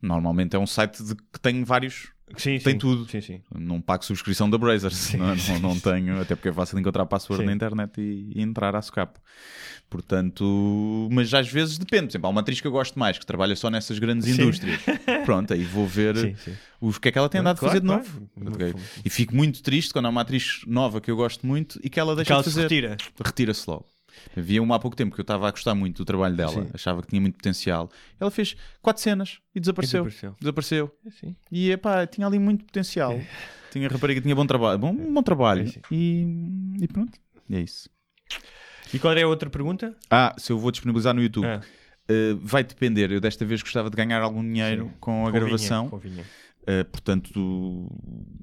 [0.00, 2.13] normalmente é um site de, que tem vários.
[2.36, 2.78] Sim, Tem sim.
[2.78, 3.08] tudo.
[3.10, 3.40] Sim, sim.
[3.54, 5.12] Não pago subscrição da Brazers.
[5.14, 7.46] não, não, não tenho, até porque é fácil encontrar password Sim.
[7.46, 9.20] na internet e, e entrar à socapa.
[9.90, 12.06] Portanto, mas às vezes depende.
[12.06, 14.42] Por exemplo, há uma atriz que eu gosto mais, que trabalha só nessas grandes Sim.
[14.42, 14.80] indústrias.
[15.24, 16.52] Pronto, aí vou ver Sim, sim.
[16.80, 18.04] o que é que ela tem andado a Claro, fazer de claro.
[18.36, 18.56] novo.
[18.56, 18.74] Claro.
[19.04, 22.00] E fico muito triste quando há uma atriz nova que eu gosto muito e que
[22.00, 22.62] ela deixa Que ela de fazer.
[22.62, 22.96] retira.
[23.24, 23.86] Retira-se logo.
[24.36, 26.70] Havia uma há pouco tempo que eu estava a gostar muito do trabalho dela, Sim.
[26.72, 27.90] achava que tinha muito potencial.
[28.18, 30.04] Ela fez quatro cenas e desapareceu.
[30.04, 30.36] desapareceu.
[30.40, 30.90] Desapareceu.
[31.06, 31.36] É, sim.
[31.50, 33.18] E epá, tinha ali muito potencial.
[33.70, 34.78] Tinha rapariga, tinha bom trabalho.
[34.78, 35.62] Bom, bom trabalho.
[35.62, 35.80] É, sim.
[35.90, 37.18] E, e pronto.
[37.48, 37.90] E é isso.
[38.92, 39.96] E qual é a outra pergunta?
[40.10, 41.46] Ah, se eu vou disponibilizar no YouTube.
[41.46, 41.60] Ah.
[42.08, 43.10] Uh, vai depender.
[43.10, 45.90] Eu desta vez gostava de ganhar algum dinheiro com a gravação.
[46.66, 47.90] Uh, portanto,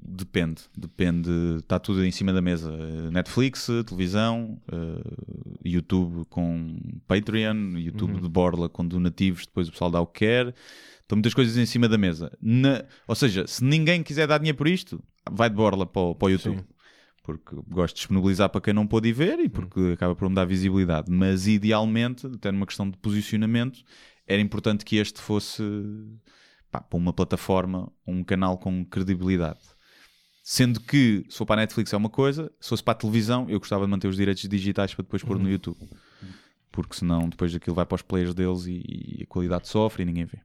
[0.00, 0.62] depende.
[0.78, 1.28] Depende.
[1.58, 2.72] Está tudo em cima da mesa.
[2.72, 6.78] Uh, Netflix, televisão, uh, YouTube com
[7.08, 10.54] Patreon, YouTube de Borla com donativos, depois o pessoal dá o que quer.
[11.00, 12.30] Estão muitas coisas em cima da mesa.
[12.40, 16.14] Na- Ou seja, se ninguém quiser dar dinheiro por isto, vai de Borla para o,
[16.14, 16.58] para o YouTube.
[16.58, 16.64] Sim.
[17.24, 20.34] Porque gosto de disponibilizar para quem não pôde ir ver e porque acaba por me
[20.34, 21.10] dar visibilidade.
[21.10, 23.80] Mas idealmente, até numa questão de posicionamento,
[24.26, 25.62] era importante que este fosse
[26.72, 29.60] pá, para uma plataforma, um canal com credibilidade.
[30.42, 33.48] Sendo que, se for para a Netflix é uma coisa, se fosse para a televisão,
[33.48, 35.78] eu gostava de manter os direitos digitais para depois pôr no YouTube.
[36.72, 40.06] Porque senão depois aquilo vai para os players deles e, e a qualidade sofre e
[40.06, 40.40] ninguém vê.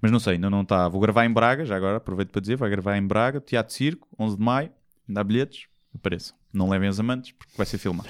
[0.00, 0.86] Mas não sei, ainda não está.
[0.86, 4.06] Vou gravar em Braga, já agora aproveito para dizer, vai gravar em Braga, Teatro Circo,
[4.18, 4.70] 11 de maio,
[5.08, 6.36] dá bilhetes, apareçam.
[6.52, 8.08] Não levem os amantes, porque vai ser filmado.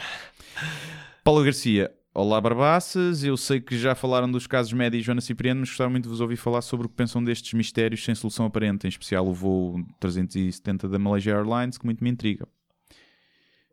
[1.22, 5.60] Paulo Garcia, olá Barbaças, eu sei que já falaram dos casos Média e Joana Cipriano,
[5.60, 8.46] mas gostava muito de vos ouvir falar sobre o que pensam destes mistérios sem solução
[8.46, 12.46] aparente, em especial o voo 370 da Malaysia Airlines, que muito me intriga.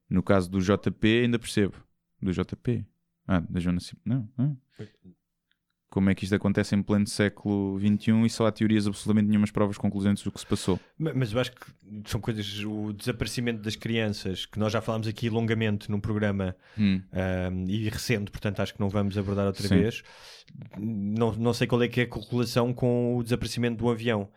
[0.10, 1.76] No caso do JP, ainda percebo.
[2.22, 2.86] Do JP?
[3.28, 4.30] Ah, da Joana Cipriano.
[4.38, 4.58] Não, não.
[5.90, 9.52] Como é que isto acontece em pleno século XXI e só há teorias absolutamente nenhumas
[9.52, 10.78] provas concludentes do que se passou?
[11.00, 11.66] Ma- Mas eu acho que
[12.06, 12.62] são coisas.
[12.66, 17.02] O desaparecimento das crianças, que nós já falámos aqui longamente num programa Hum.
[17.14, 19.80] ahm, e recente, portanto acho que não vamos abordar outra Sim.
[19.80, 20.04] vez.
[20.78, 24.30] Não, não sei qual é que é a correlação com o desaparecimento do avião.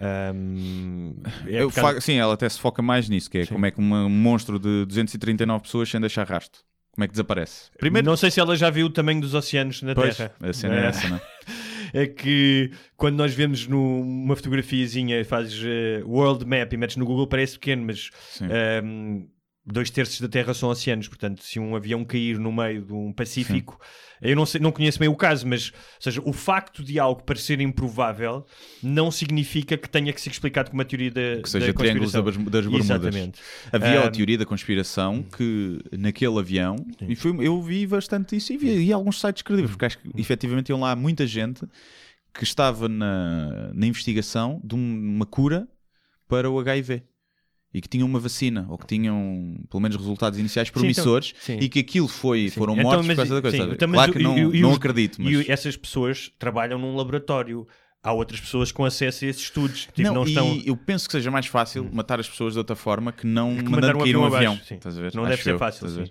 [0.00, 1.14] Ahm,
[1.46, 3.54] é Eu causa- Sim, ela até se foca mais nisso, que é Sim.
[3.54, 6.60] como é que um monstro de 239 pessoas sem deixar rastro.
[6.94, 7.70] Como é que desaparece?
[7.78, 10.32] Primeiro, Não sei se ela já viu o tamanho dos oceanos na pois, Terra.
[10.42, 11.20] a cena é Eh, essa, não é?
[12.04, 17.26] é que quando nós vemos numa fotografiazinha, fazes eh, world map e metes no Google,
[17.26, 18.46] parece pequeno, mas Sim.
[19.64, 21.08] Dois terços da Terra são oceanos.
[21.08, 23.80] Portanto, se um avião cair no meio de um Pacífico,
[24.20, 27.22] eu não, sei, não conheço bem o caso, mas ou seja, o facto de algo
[27.24, 28.44] parecer improvável
[28.82, 32.12] não significa que tenha que ser explicado com uma teoria da, Que seja da triângulos
[32.12, 32.44] da conspiração.
[32.44, 32.86] Bas- das Bermudas.
[32.86, 33.40] Exatamente.
[33.72, 36.76] Havia a teoria da conspiração que naquele avião,
[37.08, 40.08] e foi, eu vi bastante isso e vi, e alguns sites credíveis, porque acho que
[40.16, 41.64] efetivamente iam lá muita gente
[42.34, 45.68] que estava na, na investigação de um- uma cura
[46.28, 47.02] para o HIV.
[47.74, 51.56] E que tinham uma vacina, ou que tinham pelo menos resultados iniciais então, promissores, sim.
[51.58, 53.56] e que aquilo foi, foram Então, mortos mas- por causa da coisa.
[53.64, 55.46] sim, então, claro o- que não, e- não os- acredito, mas...
[55.46, 57.66] E essas pessoas trabalham num laboratório.
[58.04, 59.82] Há outras pessoas com acesso a esses estudos.
[59.94, 60.50] Tipo, não, não, estão.
[60.54, 60.62] Hum.
[60.66, 63.62] eu penso que seja mais fácil matar as pessoas de outra forma que não Que
[63.62, 64.76] mandando um cair um avião sim.
[65.14, 66.04] Não Acho deve ser eu, fácil, sim.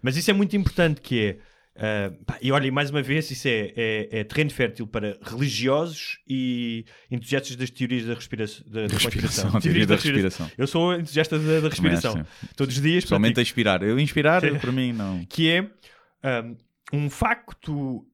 [0.00, 1.36] Mas isso é muito importante que é.
[1.76, 6.18] Ah, pá, e olha, mais uma vez, isso é, é, é terreno fértil para religiosos
[6.28, 9.56] e entusiastas das teorias da, respiração, da, da Respiração, conspiração.
[9.56, 10.50] a teoria Teorias da respiração.
[10.58, 12.26] Eu sou entusiasta da, da respiração.
[12.56, 13.04] Todos os dias.
[13.04, 13.82] Somente a inspirar.
[13.82, 15.24] Eu inspirar, eu, para mim, não.
[15.28, 16.56] que é um,
[17.04, 18.06] um facto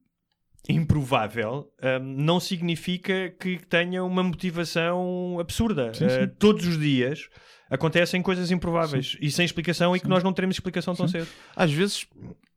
[0.67, 5.93] improvável um, não significa que tenha uma motivação absurda.
[5.93, 6.31] Sim, Uh, sim.
[6.39, 7.29] todos os dias
[7.69, 11.27] acontecem coisas improváveis e sem explicação e que nós não teremos explicação tão cedo.
[11.55, 12.07] Às vezes,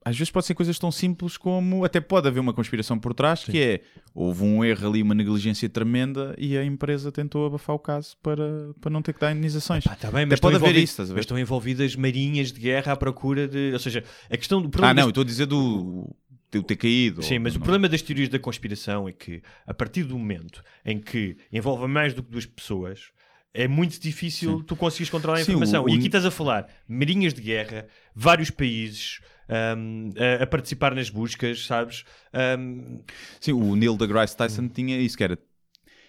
[0.05, 3.45] às vezes pode ser coisas tão simples como até pode haver uma conspiração por trás,
[3.45, 3.81] que é
[4.15, 8.73] houve um erro ali, uma negligência tremenda e a empresa tentou abafar o caso para,
[8.81, 9.85] para não ter que dar indenizações.
[9.85, 11.01] Pá, tá bem, mas pode estão haver isso?
[11.03, 13.70] Mas estão envolvidas marinhas de guerra à procura de.
[13.73, 14.95] Ou seja, a questão do Ah, problema.
[14.95, 16.15] não, eu das- estou a dizer do,
[16.51, 17.23] do ter caído.
[17.23, 17.62] Sim, mas o não.
[17.65, 22.12] problema das teorias da conspiração é que, a partir do momento em que envolve mais
[22.12, 23.11] do que duas pessoas,
[23.55, 25.85] é muito difícil tu conseguires controlar a Sim, informação.
[25.85, 30.10] o- E o- aqui estás a falar marinhas de guerra, vários países ahm,
[30.40, 32.05] a, a participar nas buscas, sabes?
[32.32, 33.01] Ahm,
[33.40, 35.39] Sim, o Neil deGrasse Tyson tinha isso, que era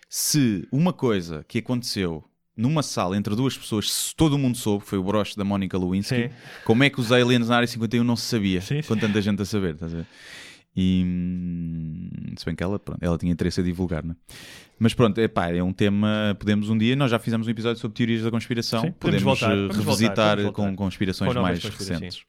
[0.10, 2.24] se uma coisa que aconteceu
[2.56, 6.30] numa sala entre duas pessoas, se todo mundo soube, foi o broche da Mónica Lewinsky,
[6.30, 6.30] Sim.
[6.64, 8.88] como é que os aliens na área 51 não se sabia, Sim, sim.
[8.88, 10.06] com tanta gente a saber, estás a ver?
[10.76, 14.16] E hum, se bem que ela, pronto, ela tinha interesse a divulgar, né?
[14.80, 16.36] Mas pronto, é pá, é um tema.
[16.40, 19.52] Podemos um dia, nós já fizemos um episódio sobre teorias da conspiração, podemos podemos, voltar,
[19.52, 20.70] eh, vamos voltar, revisitar vamos voltar.
[20.72, 22.26] com conspirações Com mais conspirações, recentes.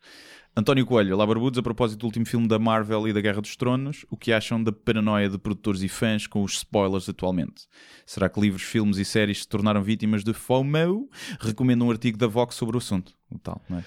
[0.56, 3.56] António Coelho, Lá Barbudos, a propósito do último filme da Marvel e da Guerra dos
[3.56, 7.66] Tronos, o que acham da paranoia de produtores e fãs com os spoilers atualmente?
[8.06, 11.10] Será que livros, filmes e séries se tornaram vítimas de FOMO?
[11.40, 13.12] Recomendo um artigo da Vox sobre o assunto.
[13.32, 13.84] O tal, não é?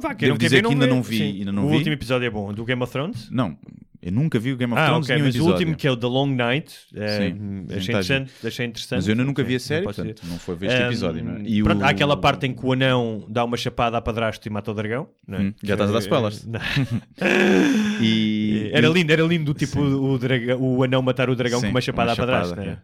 [0.00, 1.38] vá, quem Devo dizer que ainda não vi, Sim.
[1.38, 1.76] ainda não o vi.
[1.76, 3.28] último episódio é bom, do Game of Thrones.
[3.30, 3.58] Não,
[4.02, 5.52] eu nunca vi o Game of Ah, Thrones ok, nenhum mas episódio.
[5.54, 8.98] o último que é o The Long Night, eh, Sim, achei, está interessante, achei interessante.
[8.98, 10.86] Mas eu ainda nunca vi a não série, posso portanto, não foi ver este Um,
[10.86, 11.24] episódio.
[11.24, 11.42] Não é?
[11.44, 14.46] E pronto, o- Há aquela parte em que o anão dá uma chapada à padrasto
[14.46, 15.08] e mata o dragão.
[15.26, 15.42] não é?
[15.42, 16.44] Hum, já estás a dar spoilers.
[16.50, 16.60] Não.
[18.00, 21.70] E, Era lindo, era lindo, tipo o, dragão, o anão matar o dragão Sim, com
[21.70, 22.48] uma chapada uma à padrasto.
[22.50, 22.78] chapada, né?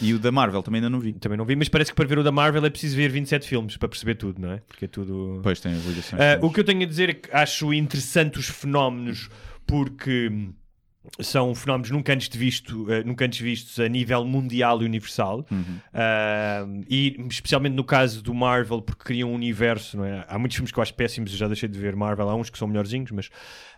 [0.00, 1.12] E o da Marvel também ainda não vi.
[1.14, 3.46] Também não vi, mas parece que para ver o da Marvel é preciso ver 27
[3.46, 4.62] filmes para perceber tudo, não é?
[4.68, 5.40] Porque é tudo.
[5.42, 6.20] Pois tem as ligações.
[6.22, 9.28] Ah, o que eu tenho a dizer é que acho interessante os fenómenos
[9.70, 10.30] porque
[11.18, 15.46] são fenómenos nunca antes, visto, eh, nunca antes vistos a nível mundial e universal.
[15.94, 20.24] Ah, e especialmente no caso do Marvel, porque criam um universo, não é?
[20.28, 22.50] Há muitos filmes que eu acho péssimos, eu já deixei de ver Marvel, há uns
[22.50, 23.30] que são melhorzinhos, mas,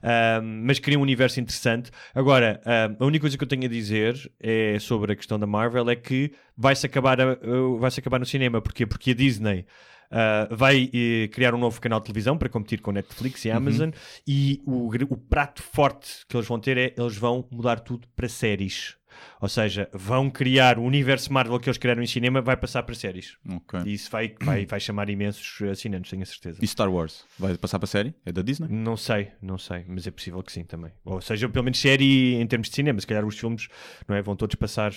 [0.02, 1.90] ah, mas criam um universo interessante.
[2.12, 5.46] Agora, ah, a única coisa que eu tenho a dizer é sobre a questão da
[5.46, 8.60] Marvel é que vai-se acabar, a- uh, vai-se acabar no cinema.
[8.60, 8.84] Porquê?
[8.84, 9.64] Porque a Disney.
[10.12, 13.90] Uh, vai eh, criar um novo canal de televisão para competir com Netflix e Amazon
[14.26, 18.28] e o, o prato forte que eles vão ter é eles vão mudar tudo para
[18.28, 18.96] séries.
[19.40, 22.94] Ou seja, vão criar o universo Marvel que eles criaram em cinema, vai passar para
[22.94, 23.36] séries.
[23.48, 23.80] Ok.
[23.84, 26.58] E isso vai, vai, vai chamar imensos assinantes, tenho a certeza.
[26.62, 27.24] E Star Wars?
[27.38, 28.14] Vai passar para série?
[28.24, 28.68] É da Disney?
[28.70, 30.92] Não sei, não sei, mas é possível que sim também.
[31.04, 33.68] Ou seja, pelo menos série em termos de cinema, se calhar os filmes
[34.06, 34.92] não é, vão todos passar,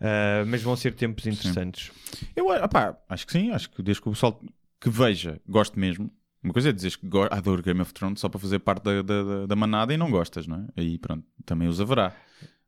[0.00, 1.90] uh, mas vão ser tempos interessantes.
[2.34, 4.40] Eu opá, acho que sim, acho que desde que o pessoal
[4.80, 6.10] que veja goste mesmo.
[6.42, 9.22] Uma coisa é dizer que adoro Game of Thrones só para fazer parte da, da,
[9.24, 10.80] da- da manada e não gostas, não é?
[10.80, 12.14] Aí pronto, também os haverá.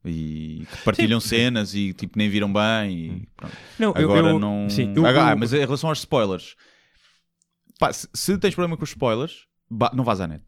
[0.05, 2.91] E que partilham cenas e tipo nem viram bem
[3.23, 3.57] e pronto.
[3.79, 4.69] Não, eu- Agora eu- não.
[4.71, 6.57] sim, eu- Ah, eu- mas em relação aos spoilers,
[7.79, 9.47] pá, se, se tens problema com os spoilers,
[9.93, 10.45] não vás à net.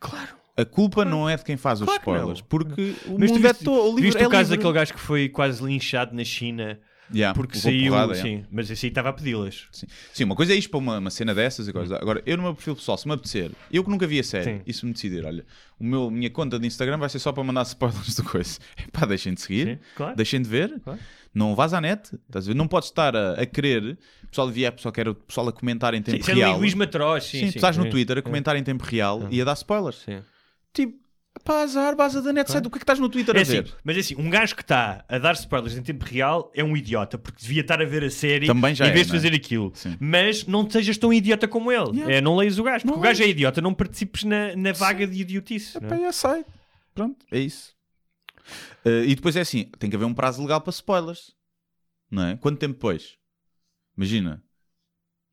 [0.00, 0.36] Claro.
[0.58, 3.52] A culpa não é de quem faz Claro os spoilers, porque o Mas mundo é
[3.52, 3.68] viste.
[3.68, 4.56] O livro viste é o caso livre.
[4.56, 6.78] daquele gajo que foi quase linchado na China
[7.14, 8.48] Yeah, porque saiu, porrada, sim, yeah.
[8.52, 9.66] mas esse aí estava a pedi-las.
[9.72, 9.86] Sim.
[10.12, 11.96] Sim, uma coisa é isto para uma, uma cena dessas e coisa.
[11.96, 14.44] Agora, eu no meu perfil pessoal, se me apetecer, eu que nunca vi a série,
[14.58, 14.60] Sim.
[14.66, 15.46] e se me decidir, olha,
[15.80, 18.58] o meu, minha conta de Instagram vai ser só para mandar spoilers do coisa.
[18.92, 20.16] Pá, deixem de seguir, Sim, claro.
[20.16, 20.98] deixem de ver, Claro.
[21.34, 22.54] não vás à net, estás a ver?
[22.54, 25.94] Não podes estar a, a querer, o pessoal devia, pessoal quer o pessoal a comentar
[25.94, 26.56] em tempo Isso é real.
[26.56, 27.38] linguismo atroz, sim.
[27.38, 27.90] sim, sim, tu estás no sim.
[27.90, 29.96] Twitter a comentar em tempo real e a dar spoilers.
[30.04, 30.18] Sim.
[30.72, 30.98] Tipo,
[31.44, 33.42] pá, azar, baza da net, sai do que é que estás no Twitter É a
[33.42, 33.74] assim, ver?
[33.84, 36.76] mas é assim, um gajo que está a dar spoilers em tempo real é um
[36.76, 39.18] idiota, porque devia estar a ver a série Também já em é, vez de não
[39.18, 39.22] é?
[39.22, 39.72] fazer aquilo.
[39.74, 39.96] Sim.
[40.00, 41.96] Mas não sejas tão idiota como ele.
[41.96, 42.14] Yeah.
[42.16, 44.72] É, não leias o gajo, porque Não o gajo é idiota, não participes na, na
[44.72, 45.80] vaga de idiotice.
[45.80, 46.00] não Pá, é?
[46.00, 46.44] já sai.
[46.94, 47.72] Pronto, é isso.
[48.84, 51.32] Uh, e depois é assim, tem que haver um prazo legal para spoilers.
[52.10, 52.36] Não é?
[52.36, 53.16] Quanto tempo depois?
[53.96, 54.42] Imagina.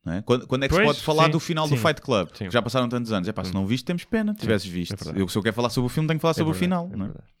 [0.06, 0.22] É?
[0.22, 1.74] quando, quando é que Pois, se pode falar sim, do final sim.
[1.74, 2.28] do Fight Club?
[2.34, 2.50] Sim.
[2.50, 3.28] Já passaram tantos anos.
[3.28, 4.34] É pá, se não viste, temos pena.
[4.34, 4.94] Tivesses visto.
[4.96, 5.20] verdade.
[5.20, 6.88] eu, se eu quero falar sobre o filme, tenho que falar É sobre verdade, o
[6.90, 7.06] final.
[7.08, 7.36] é é?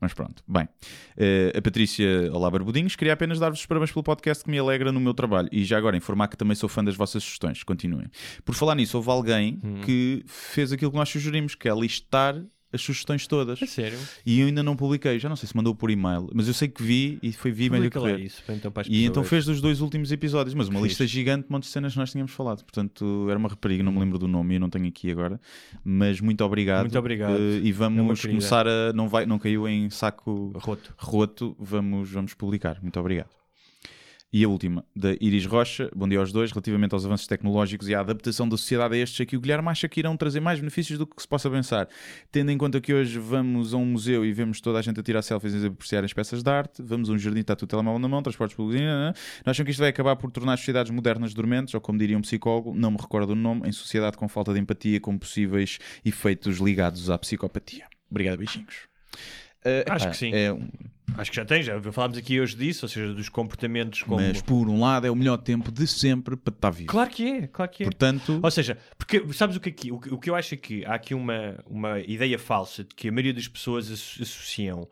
[0.00, 0.68] Mas pronto, bem.
[1.16, 4.90] Eh, a Patrícia Olá Barbudinhos, queria apenas dar-vos os parabéns pelo podcast que me alegra
[4.90, 5.48] no meu trabalho.
[5.52, 7.62] E já agora informar que também sou fã das vossas sugestões.
[7.62, 8.06] Continuem.
[8.44, 9.80] Por falar nisso, houve alguém Hum.
[9.84, 12.34] que fez aquilo que nós sugerimos, que é listar
[12.72, 13.60] as sugestões todas.
[13.60, 13.98] É sério?
[14.24, 16.68] E eu ainda não publiquei, já não sei se mandou por e-mail, mas eu sei
[16.68, 18.20] que vi e foi vi lá correr.
[18.20, 21.68] isso, então, E então fez dos dois últimos episódios, mas uma lista gigante de montes
[21.68, 22.62] de cenas que nós tínhamos falado.
[22.64, 25.40] Portanto, era uma rapariga, não me lembro do nome e eu não tenho aqui agora.
[25.84, 26.82] Mas muito obrigado.
[26.82, 27.36] Muito obrigado.
[27.36, 28.38] Eh, e É vamos querida.
[28.38, 28.92] começar a.
[28.92, 30.94] Não, vai, não caiu em saco Roto.
[30.96, 32.78] roto, vamos, vamos publicar.
[32.82, 33.41] Muito obrigado.
[34.34, 35.90] E a última, da Iris Rocha.
[35.94, 36.50] Bom dia aos dois.
[36.50, 39.86] Relativamente aos avanços tecnológicos e à adaptação da sociedade a estes, aqui o Guilherme acha
[39.86, 41.86] que irão trazer mais benefícios do que se possa pensar.
[42.30, 45.02] Tendo em conta que hoje vamos a um museu e vemos toda a gente a
[45.02, 47.68] tirar selfies e a apreciar as peças de arte, vamos a um jardim, está tudo
[47.68, 49.12] telemóvel na mão, transportes públicos, nananã.
[49.44, 52.16] não acham que isto vai acabar por tornar as sociedades modernas dormentes, ou como diria
[52.16, 55.78] um psicólogo, não me recordo o nome, em sociedade com falta de empatia, com possíveis
[56.02, 57.84] efeitos ligados à psicopatia.
[58.10, 58.88] Obrigado, beijinhos.
[59.64, 60.32] Eh, Acho que sim.
[60.34, 60.68] É um-
[61.18, 64.16] Acho que já tem, já falámos aqui hoje disso, ou seja, dos comportamentos como.
[64.16, 66.88] Mas por um lado é o melhor tempo de sempre para estar vivo.
[66.90, 67.86] Claro que é, claro que é.
[67.86, 70.84] Portanto, Ou seja, porque sabes o que, aqui, o, que- o que eu acho aqui?
[70.86, 74.88] Há aqui uma, uma ideia falsa de que a maioria das pessoas asso- associam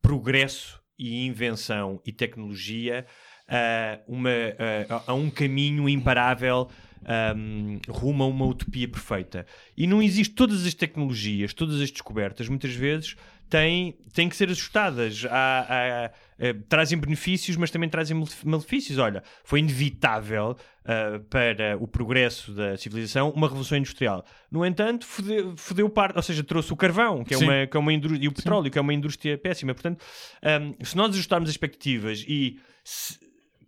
[0.00, 3.06] progresso e invenção e tecnologia
[3.48, 6.68] a, uma, a, a um caminho imparável
[7.04, 9.46] ahm, rumo a uma utopia perfeita.
[9.76, 13.16] E não existe todas as tecnologias, todas as descobertas, muitas vezes
[13.50, 15.24] têm, têm que ser ajustadas.
[15.28, 18.96] Há- há- eh, trazem benefícios, mas também trazem malef- malefícios.
[18.98, 20.56] Olha, foi inevitável
[20.86, 24.24] ah, para o progresso da civilização uma revolução industrial.
[24.50, 27.44] No entanto, fodeu, fodeu parte, ou seja, trouxe o carvão, que é Sim.
[27.44, 29.74] uma, que é uma e o petróleo, que é uma indústria péssima.
[29.74, 30.02] Portanto,
[30.42, 33.18] ahm, se nós ajustarmos as expectativas e se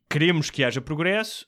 [0.09, 1.47] queremos que haja progresso,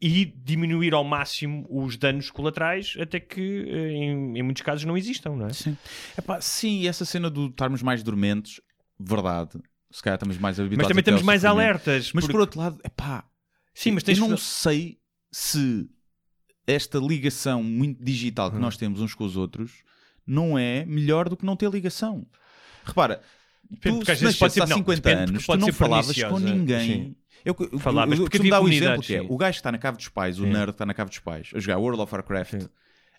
[0.00, 4.96] e diminuir ao máximo os danos colaterais até que eh, em, em muitos casos não
[4.96, 5.52] existam, não é?
[5.52, 5.76] sim.
[6.18, 8.60] Epá, sim, essa cena do estarmos mais dormentes,
[9.00, 9.58] verdade.
[9.90, 12.12] Se calhar estamos mais habituados Mas também estamos mais alertas.
[12.12, 13.24] Mas porque- por outro lado, epá,
[13.72, 14.98] Sim, mas tens eu não sei
[15.32, 15.88] se
[16.66, 18.52] esta ligação muito digital Hum.
[18.52, 19.82] que nós temos uns com os outros
[20.26, 22.26] não é melhor do que não ter ligação.
[22.84, 23.22] Repara,
[23.70, 26.22] Depende, tu se nasceste pode ser- há não, 50 depende, porque anos, tu não falavas
[26.22, 26.86] com ninguém.
[26.86, 27.16] sim.
[27.46, 29.26] Eu, eu, Falavas eu, porque eu havia comunidades, exemplo que é, sim.
[29.30, 30.50] o gajo que está na cave dos pais, o Sim.
[30.50, 32.66] nerd que está na cave dos pais, a jogar World of Warcraft,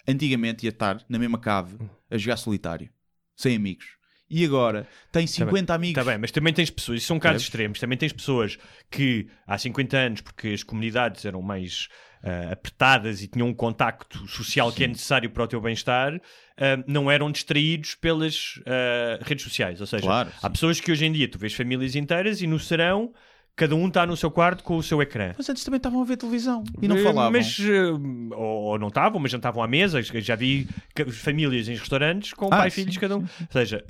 [0.07, 1.77] antigamente ia estar na mesma cave
[2.11, 2.89] a jogar solitário,
[3.35, 3.85] sem amigos.
[4.29, 5.97] e agora tem 50 amigos.
[5.97, 7.47] Está bem, mas também tens pessoas, isso são casos Percebes?
[7.47, 8.57] extremos, também tens pessoas
[8.91, 11.87] que há 50 anos, porque as comunidades eram mais
[12.21, 16.19] ah, apertadas e tinham um contacto social que é necessário para o teu bem-estar,
[16.57, 19.79] ah, não eram distraídos pelas ah, redes sociais.
[19.79, 22.59] Ou seja, Claro, há pessoas que hoje em dia tu vês famílias inteiras e no
[22.59, 23.13] serão
[23.57, 25.33] cada um está no seu quarto com o seu ecrã.
[25.37, 27.31] Mas antes também estavam a ver televisão e não Eh, falavam.
[27.31, 27.91] Mas, eh,
[28.35, 30.01] ou, ou não estavam, mas jantavam à mesa.
[30.01, 30.67] Já vi
[31.11, 33.21] famílias em restaurantes com Ah, pai e sim, filhos cada um.
[33.21, 33.83] Ou seja,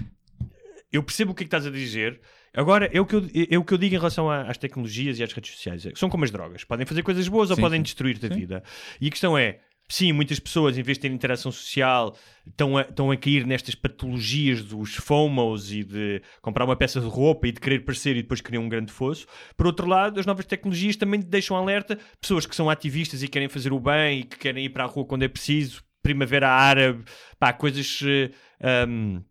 [0.91, 2.19] eu percebo o que é que estás a dizer.
[2.53, 5.19] Agora, é o que eu, é o que eu digo em relação a- às tecnologias
[5.19, 5.85] e às redes sociais.
[5.85, 6.63] É São como as drogas.
[6.63, 7.83] Podem fazer coisas boas ou Sim, podem sim.
[7.83, 8.35] destruir-te a Sim.
[8.35, 8.63] vida.
[8.99, 12.15] E a questão é, sim, muitas pessoas, em vez de terem interação social,
[12.45, 17.07] estão a, estão a cair nestas patologias dos FOMOs e de comprar uma peça de
[17.07, 19.25] roupa e de querer parecer e depois criar um grande fosso.
[19.55, 23.49] Por outro lado, as novas tecnologias também deixam alerta pessoas que são ativistas e querem
[23.49, 27.03] fazer o bem e que querem ir para a rua quando é preciso, primavera árabe,
[27.39, 27.99] pá, coisas...
[28.03, 28.31] eh,
[28.61, 29.21] ahm,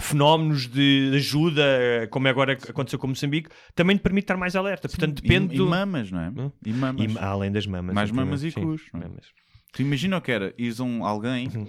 [0.00, 4.56] fenómenos de ajuda, eh, como é agora aconteceu com Moçambique, também te permite estar mais
[4.56, 4.88] alerta.
[4.88, 5.66] Portanto, depende e, do...
[5.66, 6.28] e mamas, não é?
[6.30, 6.50] Hum?
[6.66, 7.14] E mamas.
[7.14, 7.94] E, além das mamas.
[7.94, 9.08] Mais mamas e sim, cus, não é?
[9.08, 9.26] mamas.
[9.74, 11.66] Tu imagina o que era ires a um, alguém Uhum.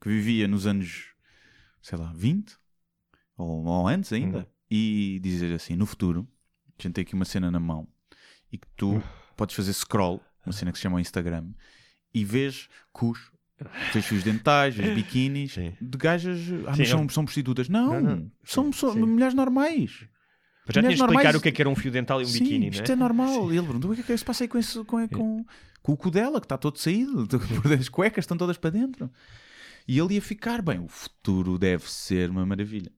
[0.00, 1.06] que vivia nos anos,
[1.82, 2.54] sei lá, 20
[3.36, 4.46] ou, ou antes ainda Uhum.
[4.70, 6.26] e dizer assim: no futuro,
[6.78, 7.88] a gente tem aqui uma cena na mão
[8.52, 9.02] e que tu
[9.36, 11.48] podes fazer scroll, uma cena que se chama Instagram,
[12.14, 13.30] e vês cus,
[13.92, 15.74] vês fios dentais, vês biquínis Sim.
[15.80, 16.38] de gajas.
[16.66, 17.68] Ah, Sim, mas são, eu- são prostitutas.
[17.68, 18.32] Não, Não, não.
[18.44, 19.00] são, Sim, são sim.
[19.00, 20.06] mulheres normais.
[20.66, 22.24] Mas já tinhas de explicar normais- o que é que era um fio dental e
[22.24, 22.96] um Sim, biquíni, isto não é é?
[22.96, 23.52] normal.
[23.52, 25.46] E ele perguntou o que é que se passa aí com, esse, com, com,
[25.86, 27.28] com o cu dela, que está todo saído,
[27.78, 29.08] as cuecas estão todas para dentro.
[29.86, 30.80] E ele ia ficar bem.
[30.80, 32.90] O futuro deve ser uma maravilha.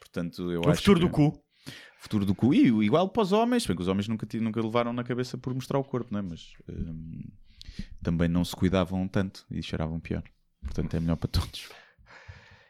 [0.00, 1.44] Portanto, eu O acho futuro que- do cu.
[2.00, 2.52] Futuro do cu.
[2.52, 5.54] E igual para os homens, bem que os homens nunca, nunca levaram na cabeça por
[5.54, 6.22] mostrar o corpo, não é?
[6.22, 7.22] Mas hum,
[8.02, 10.22] também não se cuidavam tanto e cheiravam pior.
[10.60, 11.68] Portanto, é melhor para todos.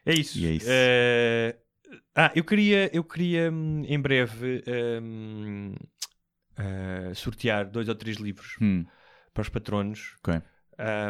[0.05, 0.39] É isso.
[0.39, 0.67] E é isso.
[0.69, 1.57] Eh,
[2.15, 4.63] Ah, eu queria, eu queria hum, em breve
[5.03, 5.75] hum,
[6.57, 8.85] eh, sortear dois ou três livros Hum,
[9.35, 10.15] para os patronos.
[10.27, 10.41] ok.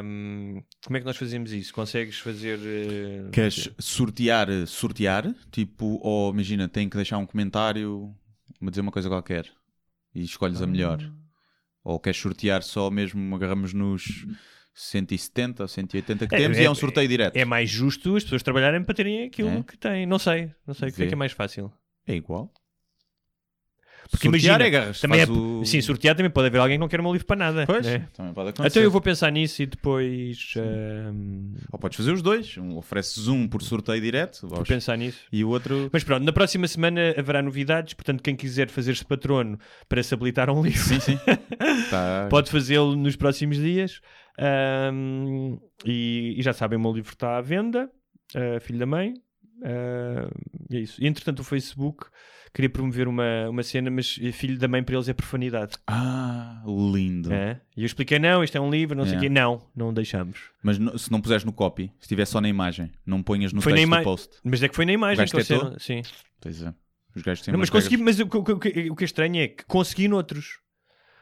[0.02, 1.72] Hum, como é que nós fazemos isso?
[1.72, 2.58] Consegues fazer.
[2.62, 5.32] eh, Queres sortear, sortear?
[5.50, 8.14] Tipo, ou imagina, tem que deixar um comentário,
[8.60, 9.46] me dizer uma coisa qualquer
[10.14, 10.98] e escolhes a melhor.
[11.82, 14.26] Ou queres sortear só mesmo, agarramos nos
[14.74, 17.36] 170 ou 180 que É, temos é- e é um sorteio direto.
[17.36, 19.62] É mais justo as pessoas trabalharem para terem aquilo É?
[19.62, 20.04] que têm.
[20.04, 21.72] Não sei, não sei o que é que é mais fácil.
[22.06, 22.52] É igual.
[24.10, 25.64] Porque sortear imagina, é agarras, também é, o...
[25.64, 27.66] sim, sortear também pode haver alguém que não quer o meu livro para nada.
[27.66, 28.08] Pois, né?
[28.12, 28.68] também pode acontecer.
[28.68, 32.56] Então eu vou pensar nisso e depois hum, Ou podes fazer os dois.
[32.58, 35.20] Um, ofereces um por sorteio direto vou pensar nisso.
[35.32, 35.88] e o outro...
[35.92, 39.58] Mas pronto, na próxima semana haverá novidades, portanto, quem quiser fazer-se patrono
[39.88, 41.18] para se habilitar a um livro, Sim, sim.
[41.90, 44.00] Tá- pode fazê-lo nos próximos dias.
[44.38, 47.90] Ahm, e, e já sabem, o meu livro está à venda,
[48.34, 49.14] ah, Filho da Mãe.
[50.70, 51.02] E é isso.
[51.02, 52.06] E, entretanto, o Facebook
[52.52, 55.72] queria promover uma, uma cena, mas Filho da Mãe para eles é profanidade.
[55.86, 57.32] Ah, lindo.
[57.32, 57.60] É?
[57.76, 59.20] E eu expliquei: não, isto é um livro, não sei o É.
[59.20, 59.28] quê.
[59.28, 60.50] Não, não deixamos.
[60.62, 63.60] Mas no- se não puseres no copy, se estiver só na imagem, não ponhas no
[63.60, 64.36] Foi texto do post.
[64.44, 65.70] Mas é que foi na imagem que tentou?
[65.76, 66.02] disseram- Sim.
[66.40, 66.74] Pois é.
[67.16, 69.46] Os gajos têm Não, mas consegui, mas o, que- o o que é estranho é
[69.48, 70.58] que consegui noutros.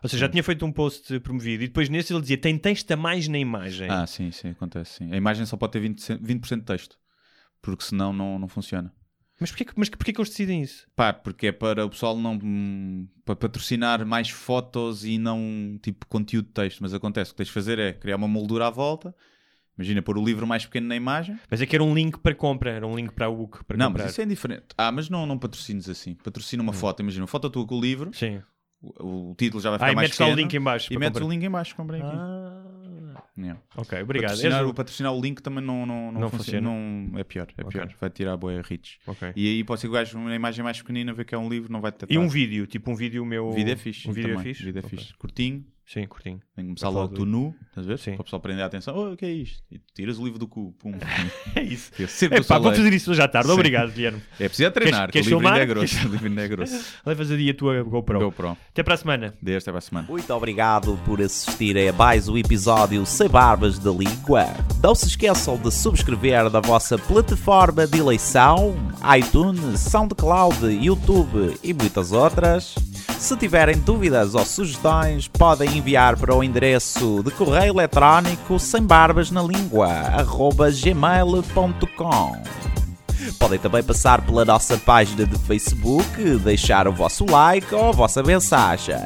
[0.03, 2.91] Ou seja, já tinha feito um post promovido e depois nesse ele dizia: tem texto
[2.91, 3.89] a mais na imagem.
[3.91, 4.99] Ah, sim, sim, acontece.
[4.99, 5.13] Sim.
[5.13, 6.97] A imagem só pode ter 20%, 20 de texto.
[7.62, 8.93] Porque senão não, não funciona.
[9.40, 10.86] Mas porquê, que- mas porquê que eles decidem isso?
[10.94, 12.39] Pá, porque é para o pessoal não.
[12.43, 16.80] hum, para patrocinar mais fotos e não tipo conteúdo de texto.
[16.80, 19.14] Mas acontece, o que tens de fazer é criar uma moldura à volta.
[19.76, 21.39] Imagina pôr o livro mais pequeno na imagem.
[21.51, 23.76] Mas é que era um link para compra, era um link para o book para
[23.76, 24.02] não, comprar.
[24.05, 24.66] mas isso é indiferente.
[24.76, 26.14] Ah, mas não, não patrocines assim.
[26.14, 26.66] Patrocina Hum.
[26.66, 27.01] uma foto.
[27.01, 28.10] Imagina uma foto tua com o livro.
[28.12, 28.43] Sim.
[28.83, 30.93] O, o título já vai ficar Ah, e mais metes o link em baixo.
[30.93, 31.27] E metes comprar.
[31.27, 31.77] o link em baixo.
[31.77, 32.17] Comprem aqui.
[32.17, 32.59] Ah,
[33.39, 33.59] Yeah.
[33.77, 34.31] ok, obrigado.
[34.33, 34.69] Patrocinar, o...
[34.69, 36.69] o- patrocinar o link também não, não, não, Não funciona.
[36.69, 37.09] funciona.
[37.13, 37.71] Não, é pior, é Ok.
[37.81, 37.95] pior.
[37.99, 38.99] Vai tirar a boia reach.
[39.07, 39.33] Ok.
[39.35, 41.49] E aí pode ser que o gajo uma imagem mais pequenina, ver que é um
[41.49, 42.15] livro, não vai detectar.
[42.15, 43.51] E um vídeo, tipo um vídeo meu.
[43.53, 44.07] Vídeo é fixe.
[44.09, 44.51] Um vídeo também.
[44.51, 44.65] é fixe?
[44.67, 44.99] Vídeo é Ok.
[44.99, 45.15] fixe.
[45.17, 46.41] Curtinho, Sim, curtinho.
[46.57, 47.99] tem que começar logo do- tu nu, estás a ver?
[47.99, 48.13] Sim.
[48.13, 48.97] Para o pessoal prender a atenção.
[48.97, 49.63] Oh, o que é isto?
[49.71, 50.73] E tu tiras o livro do cu.
[50.79, 50.93] Pum.
[51.55, 51.91] É isso.
[51.95, 53.49] Tira sempre É o pá, vou fazer isso hoje à tarde.
[53.49, 53.55] Sim.
[53.55, 54.23] Obrigado, Guilherme.
[54.41, 56.07] É preciso é treinar, Queres- que o livro ainda é queres grosso.
[56.09, 56.85] O livro ainda é grosso.
[57.05, 58.19] Levas a dia a tua GoPro.
[58.21, 58.57] GoPro.
[58.71, 59.35] Até para a semana.
[59.43, 60.07] Deste é para a semana.
[60.09, 64.47] Muito obrigado por assistir a mais um episódio Sem Barbas da Língua.
[64.83, 68.75] Não se esqueçam de subscrever na vossa plataforma de eleição,
[69.19, 72.75] iTunes, SoundCloud, YouTube e muitas outras.
[73.19, 79.31] Se tiverem dúvidas ou sugestões, podem enviar para o endereço de correio eletrónico sem barbas
[79.31, 79.89] na língua,
[80.83, 82.37] gmail.com.
[83.39, 88.23] Podem também passar pela nossa página de Facebook, deixar o vosso like ou a vossa
[88.23, 88.97] mensagem.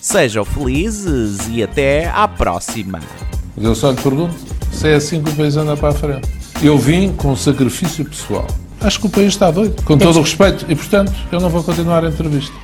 [0.00, 3.00] Sejam felizes e até à próxima.
[3.56, 4.34] Mas eu só lhe pergunto
[4.72, 6.28] se é assim que o país anda para a frente.
[6.62, 8.46] Eu vim com sacrifício pessoal.
[8.80, 11.62] Acho que o país está doido, com todo o respeito, e portanto eu não vou
[11.62, 12.54] continuar a entrevista.